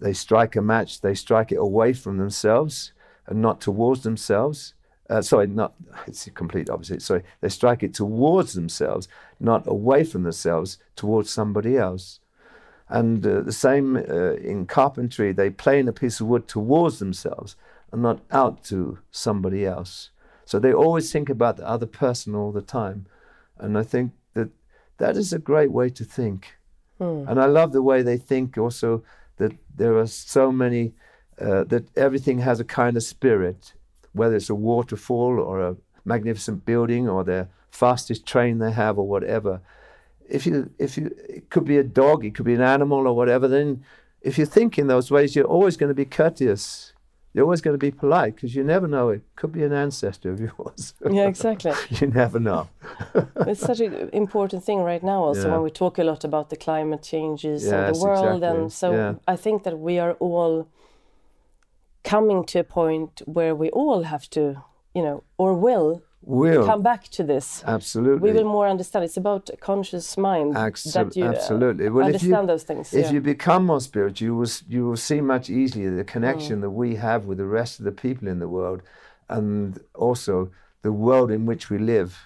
[0.00, 2.92] they strike a match, they strike it away from themselves
[3.26, 4.74] and not towards themselves.
[5.08, 5.74] Uh, sorry, not
[6.06, 7.02] it's the complete opposite.
[7.02, 9.08] Sorry, they strike it towards themselves,
[9.38, 12.20] not away from themselves, towards somebody else.
[12.88, 17.56] And uh, the same uh, in carpentry, they plane a piece of wood towards themselves
[17.90, 20.10] and not out to somebody else.
[20.44, 23.06] So they always think about the other person all the time.
[23.58, 24.50] And I think that
[24.98, 26.56] that is a great way to think.
[26.98, 27.24] Hmm.
[27.28, 29.02] And I love the way they think also
[29.36, 30.92] that there are so many,
[31.40, 33.74] uh, that everything has a kind of spirit,
[34.12, 39.08] whether it's a waterfall or a magnificent building or the fastest train they have or
[39.08, 39.60] whatever.
[40.28, 43.14] If you, if you, it could be a dog, it could be an animal or
[43.14, 43.84] whatever, then
[44.22, 46.93] if you think in those ways, you're always going to be courteous
[47.34, 49.08] you're always going to be polite because you never know.
[49.08, 50.94] It could be an ancestor of yours.
[51.10, 51.72] yeah, exactly.
[51.90, 52.68] you never know.
[53.40, 55.54] it's such an important thing right now, also, yeah.
[55.54, 58.36] when we talk a lot about the climate changes yes, and the world.
[58.36, 58.60] Exactly.
[58.60, 59.14] And so yeah.
[59.26, 60.68] I think that we are all
[62.04, 64.62] coming to a point where we all have to,
[64.94, 67.62] you know, or will will come back to this.
[67.66, 68.30] Absolutely.
[68.30, 69.04] We will more understand.
[69.04, 71.88] It's about a conscious mind that you uh, absolutely.
[71.88, 72.94] Well, understand if you, those things.
[72.94, 73.12] If yeah.
[73.12, 76.62] you become more spiritual, you will you will see much easier the connection mm.
[76.62, 78.82] that we have with the rest of the people in the world,
[79.28, 80.50] and also
[80.82, 82.18] the world in which we live,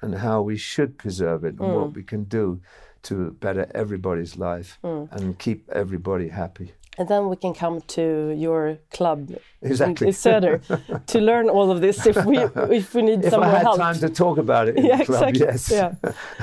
[0.00, 1.80] and how we should preserve it, and mm.
[1.80, 2.60] what we can do
[3.02, 5.10] to better everybody's life mm.
[5.12, 9.30] and keep everybody happy and then we can come to your club
[9.62, 10.08] exactly.
[10.08, 10.60] in Söder
[11.06, 12.38] to learn all of this if we
[12.78, 13.78] if we need if some I more had help.
[13.78, 15.46] time to talk about it in yeah, the club, exactly.
[15.46, 15.70] yes.
[15.70, 15.94] Yeah.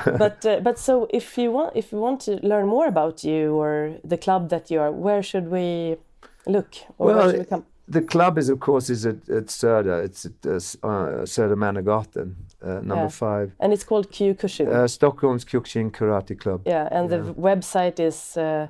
[0.18, 3.54] but uh, but so if you want if you want to learn more about you
[3.62, 5.98] or the club that you are, where should we
[6.48, 7.66] look or well, where should we come?
[7.92, 10.04] the club is, of course, is at, at Söder.
[10.06, 11.26] It's at uh, uh,
[12.64, 13.08] uh, number Yeah.
[13.10, 13.52] five.
[13.60, 14.68] And it's called Kyokushin.
[14.68, 16.62] Uh, Stockholm's Kyokushin Karate Club.
[16.66, 18.68] yeah, and the website is uh,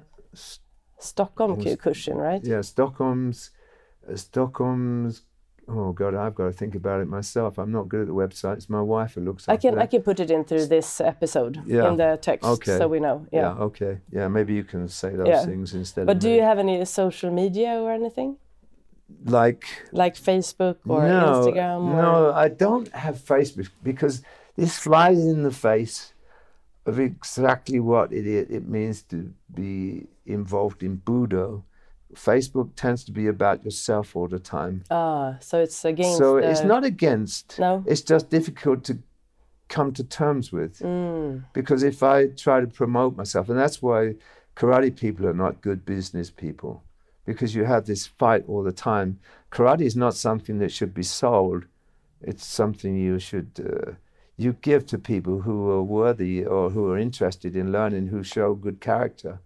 [1.02, 2.44] Stockholm was- Kyokushin, right?
[2.44, 3.52] Yeah, Stockholm's,
[4.10, 5.24] uh, Stockholm's.
[5.68, 7.58] Oh God, I've got to think about it myself.
[7.58, 8.56] I'm not good at the website.
[8.58, 9.48] It's my wife who looks.
[9.48, 11.88] I can I can put it in through this episode Yeah.
[11.90, 12.78] in the text Okay.
[12.78, 13.26] so we know.
[13.32, 13.42] Yeah.
[13.56, 13.64] Yeah.
[13.68, 13.94] Okay.
[14.12, 14.28] Yeah.
[14.28, 15.46] Maybe you can say those Yeah.
[15.46, 16.08] things instead.
[16.08, 16.36] But do me.
[16.38, 18.38] you have any social media or anything?
[19.26, 19.66] like?
[19.92, 24.22] Like Facebook or no, Instagram or no, I don't have Facebook because
[24.56, 26.14] this flies in the face
[26.86, 28.26] of exactly what it
[28.58, 29.18] it means to
[29.54, 31.64] be involved in Budo.
[32.14, 34.84] Facebook tends to be about yourself all the time.
[34.92, 37.58] Ah, so it's against so the, it's not against.
[37.58, 37.84] No?
[37.88, 39.00] It's just difficult to
[39.70, 40.80] come to terms with.
[40.80, 44.16] Mm, Because if I try to promote myself, and that's why
[44.58, 46.84] karate people are not good business people,
[47.26, 49.20] because you have this fight all the time.
[49.50, 51.66] Karate is not something that should be sold.
[52.22, 53.92] It's something you should uh,
[54.38, 58.54] you give to people who are worthy or who are interested in learning, who show
[58.54, 59.40] good character.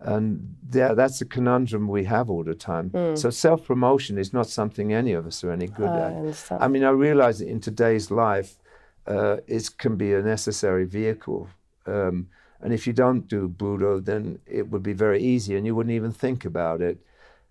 [0.00, 3.16] And there, that's a conundrum we have all the time.
[3.16, 6.12] So self promotion is not something any of us are any good I at.
[6.14, 6.62] understand.
[6.62, 8.58] I mean, I realize that in today's life,
[9.06, 11.48] uh, it can be a necessary vehicle.
[11.86, 12.28] Um,
[12.60, 15.94] and if you don't do Budo, then it would be very easy and you wouldn't
[15.94, 16.98] even think about it.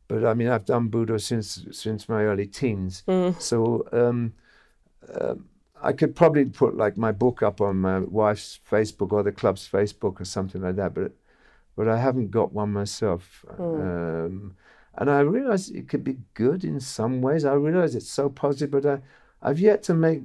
[0.07, 3.03] But I mean, I've done Budo since since my early teens.
[3.39, 4.33] So um,
[5.19, 5.45] um,
[5.81, 9.67] I could probably put like my book up on my wife's Facebook or the club's
[9.67, 10.93] Facebook or something like that.
[10.93, 11.11] But
[11.77, 13.45] but I haven't got one myself.
[13.57, 14.55] Um,
[14.97, 17.45] and I realize it could be good in some ways.
[17.45, 18.99] I realize it's so positive, but I,
[19.47, 20.23] I've yet to make,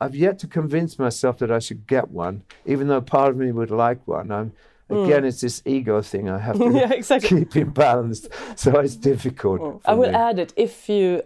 [0.00, 3.50] I've yet to convince myself that I should get one, even though part of me
[3.50, 4.30] would like one.
[4.30, 4.52] I'm,
[4.88, 7.40] again, it's this ego thing I have to yeah, exactly.
[7.40, 8.28] keep in balance.
[8.54, 9.60] So it's difficult.
[9.60, 9.80] Mm.
[9.84, 10.14] I will me.
[10.14, 11.22] add it if you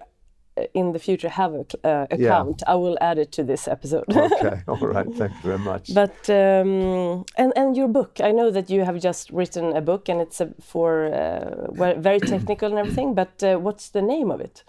[0.74, 2.16] in the future have a uh, Yeah.
[2.16, 2.62] account.
[2.66, 4.04] I will add it to this episode.
[4.16, 5.06] okay, all right.
[5.14, 5.94] Thank you very much.
[5.94, 10.08] But um, and and your book, I know that you have just written a book,
[10.08, 13.14] and it's a, for uh, very technical and everything.
[13.14, 14.64] But uh, what's the name of it?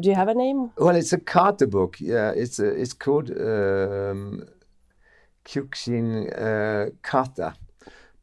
[0.00, 0.70] Do you have a name?
[0.78, 1.96] Well, it's a kata book.
[2.00, 4.44] Yeah, it's a, it's called um,
[5.44, 7.54] Kyokushin uh, kata.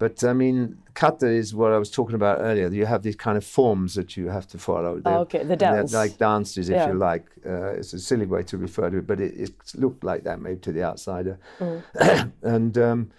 [0.03, 2.67] But I mean, kata is what I was talking about earlier.
[2.67, 4.99] You have these kind of forms that you have to follow.
[4.99, 5.93] They're- Oh, okay, the dance.
[5.93, 6.87] like dances, if Yeah.
[6.89, 7.25] you like.
[7.45, 9.51] Uh, it's a silly way to refer to it, but it, it
[9.83, 11.35] looked like that maybe to the outsider.
[11.61, 12.33] Mm.
[12.55, 13.11] and um,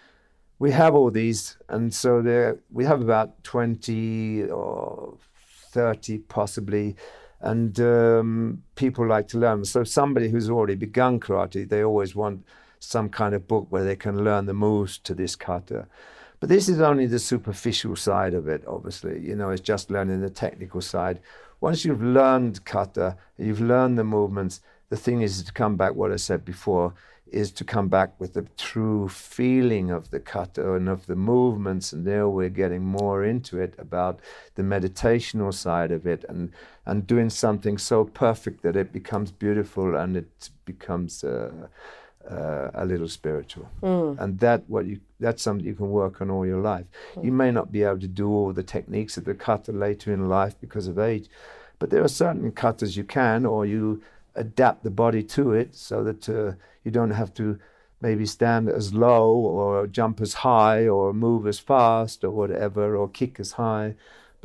[0.59, 5.15] we have all these, and so there we have about twenty or
[5.73, 6.97] thirty possibly,
[7.41, 9.65] and um, people like to learn.
[9.65, 12.45] So somebody who's already begun karate, they always want
[12.79, 15.87] some kind of book where they can learn the moves to this kata.
[16.45, 19.19] But this is only the superficial side of it, obviously.
[19.19, 21.21] You know, it's just learning the technical side.
[21.63, 24.61] Once you've learned kata, you've learned the movements,
[24.91, 26.93] the thing is to come back, what I said before,
[27.27, 31.95] is to come back with the true feeling of the kata and of the movements.
[31.95, 34.21] And there we're getting more into it about
[34.55, 36.53] the meditational side of it and,
[36.85, 41.25] and doing something so perfect that it becomes beautiful and it becomes.
[41.25, 41.69] Uh,
[42.31, 43.69] uh, a little spiritual,
[44.19, 46.87] and that what you that's something you can work on all your life.
[47.23, 50.29] You may not be able to do all the techniques of the kata later in
[50.29, 51.29] life because of age,
[51.79, 54.03] but there are certain katas you can, or you
[54.35, 56.53] adapt the body to it so that uh,
[56.83, 57.59] you don't have to
[58.01, 63.09] maybe stand as low or jump as high or move as fast or whatever or
[63.09, 63.95] kick as high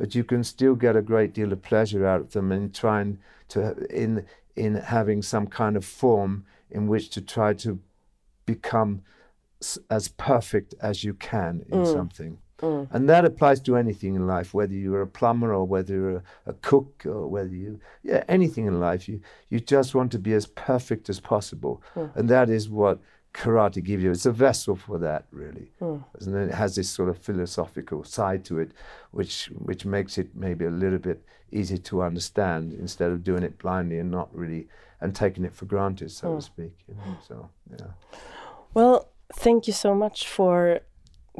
[0.00, 3.18] but you can still get a great deal of pleasure out of them in trying
[3.48, 4.24] to in
[4.56, 7.78] in having some kind of form in which to try to
[8.46, 9.02] become
[9.60, 11.92] s- as perfect as you can in mm.
[11.92, 12.38] something.
[12.62, 12.88] Mm.
[12.90, 16.22] And that applies to anything in life whether you're a plumber or whether you're a,
[16.46, 20.34] a cook or whether you yeah anything in life you you just want to be
[20.34, 21.82] as perfect as possible.
[21.96, 22.16] Mm.
[22.16, 23.00] And that is what
[23.32, 24.10] karate gives you.
[24.10, 25.72] It's a vessel for that really.
[25.80, 28.72] And then it has this sort of philosophical side to it
[29.10, 33.58] which which makes it maybe a little bit easy to understand instead of doing it
[33.58, 34.68] blindly and not really
[35.00, 37.48] and taking it for granted so to speak you know so
[37.78, 37.86] yeah
[38.74, 40.80] Well, thank you so much for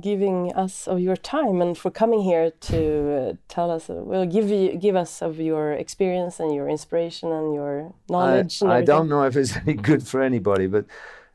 [0.01, 2.81] giving us of your time and for coming here to
[3.12, 3.91] uh, tell us.
[3.91, 8.62] Uh, well, give you give us of your experience and your inspiration and your knowledge.
[8.62, 10.85] I, I don't know if it's any good for anybody, but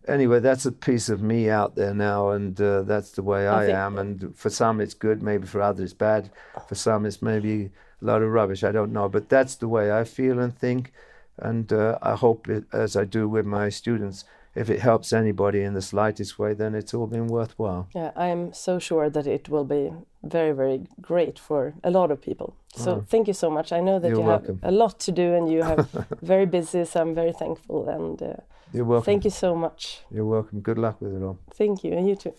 [0.07, 3.65] anyway, that's a piece of me out there now, and uh, that's the way I,
[3.65, 3.97] think- am.
[3.97, 5.21] And for some, it's good.
[5.21, 6.29] Maybe for others, it's bad.
[6.67, 7.71] For some, it's maybe
[8.01, 8.63] a lot of rubbish.
[8.63, 10.91] I don't know, but that's the way I feel and think.
[11.37, 14.23] And uh, I hope, it, as I do with my students,
[14.55, 17.87] if it helps anybody in the slightest way, then it's all been worthwhile.
[17.93, 19.91] Yeah, I'm so sure that it will be
[20.23, 22.55] very, very great for a lot of people.
[22.75, 23.03] So Oh.
[23.09, 23.71] thank you so much.
[23.73, 24.59] I know that You're you welcome.
[24.63, 25.89] have a lot to do and you have
[26.21, 28.33] very busy, so I'm very thankful and uh,
[28.73, 29.05] You're welcome.
[29.05, 30.03] thank you so much.
[30.09, 30.61] You're welcome.
[30.61, 31.37] Good luck with it all.
[31.53, 32.33] Thank you, and you too.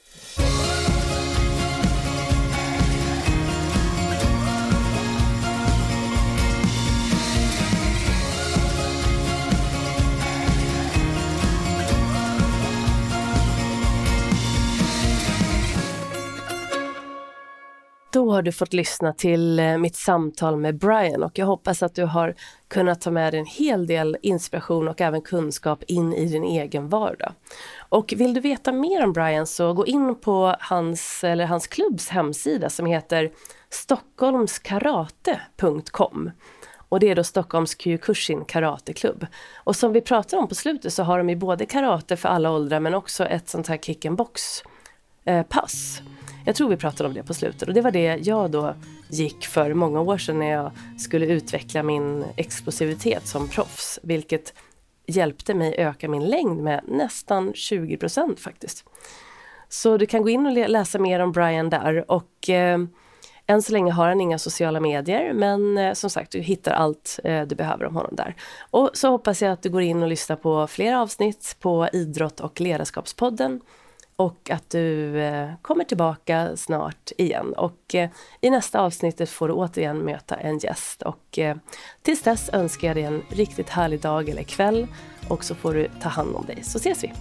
[18.17, 21.95] Då har du fått lyssna till eh, mitt samtal med Brian och jag hoppas att
[21.95, 22.35] du har
[22.69, 26.89] kunnat ta med dig en hel del inspiration och även kunskap in i din egen
[26.89, 27.33] vardag.
[27.89, 32.09] Och vill du veta mer om Brian så gå in på hans, eller hans klubbs
[32.09, 33.31] hemsida som heter
[33.71, 36.31] stockholmskarate.com.
[36.89, 39.27] Och det är då Stockholms Kyokushin karateklubb.
[39.57, 42.51] Och som vi pratade om på slutet så har de ju både karate för alla
[42.51, 44.63] åldrar men också ett sånt här kick and box
[45.25, 46.03] eh, pass.
[46.47, 47.69] Jag tror vi pratade om det på slutet.
[47.69, 48.75] Och det var det jag då
[49.11, 54.55] gick för många år sedan när jag skulle utveckla min explosivitet som proffs, vilket
[55.07, 58.85] hjälpte mig öka min längd med nästan 20 procent faktiskt.
[59.69, 62.11] Så du kan gå in och läsa mer om Brian där.
[62.11, 62.79] Och eh,
[63.47, 65.33] än så länge har han inga sociala medier.
[65.33, 68.35] Men eh, som sagt du hittar allt eh, du behöver om honom där.
[68.71, 72.41] Och så hoppas jag att du går in och lyssnar på fler avsnitt på Idrott
[72.41, 73.61] och ledarskapspodden
[74.17, 77.53] och att du eh, kommer tillbaka snart igen.
[77.53, 78.11] Och eh,
[78.41, 81.03] i nästa avsnittet får du återigen möta en gäst.
[81.03, 81.57] Och eh,
[82.03, 84.87] tills dess önskar jag dig en riktigt härlig dag eller kväll
[85.29, 86.63] och så får du ta hand om dig.
[86.63, 87.13] Så ses vi.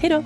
[0.00, 0.22] Hej då!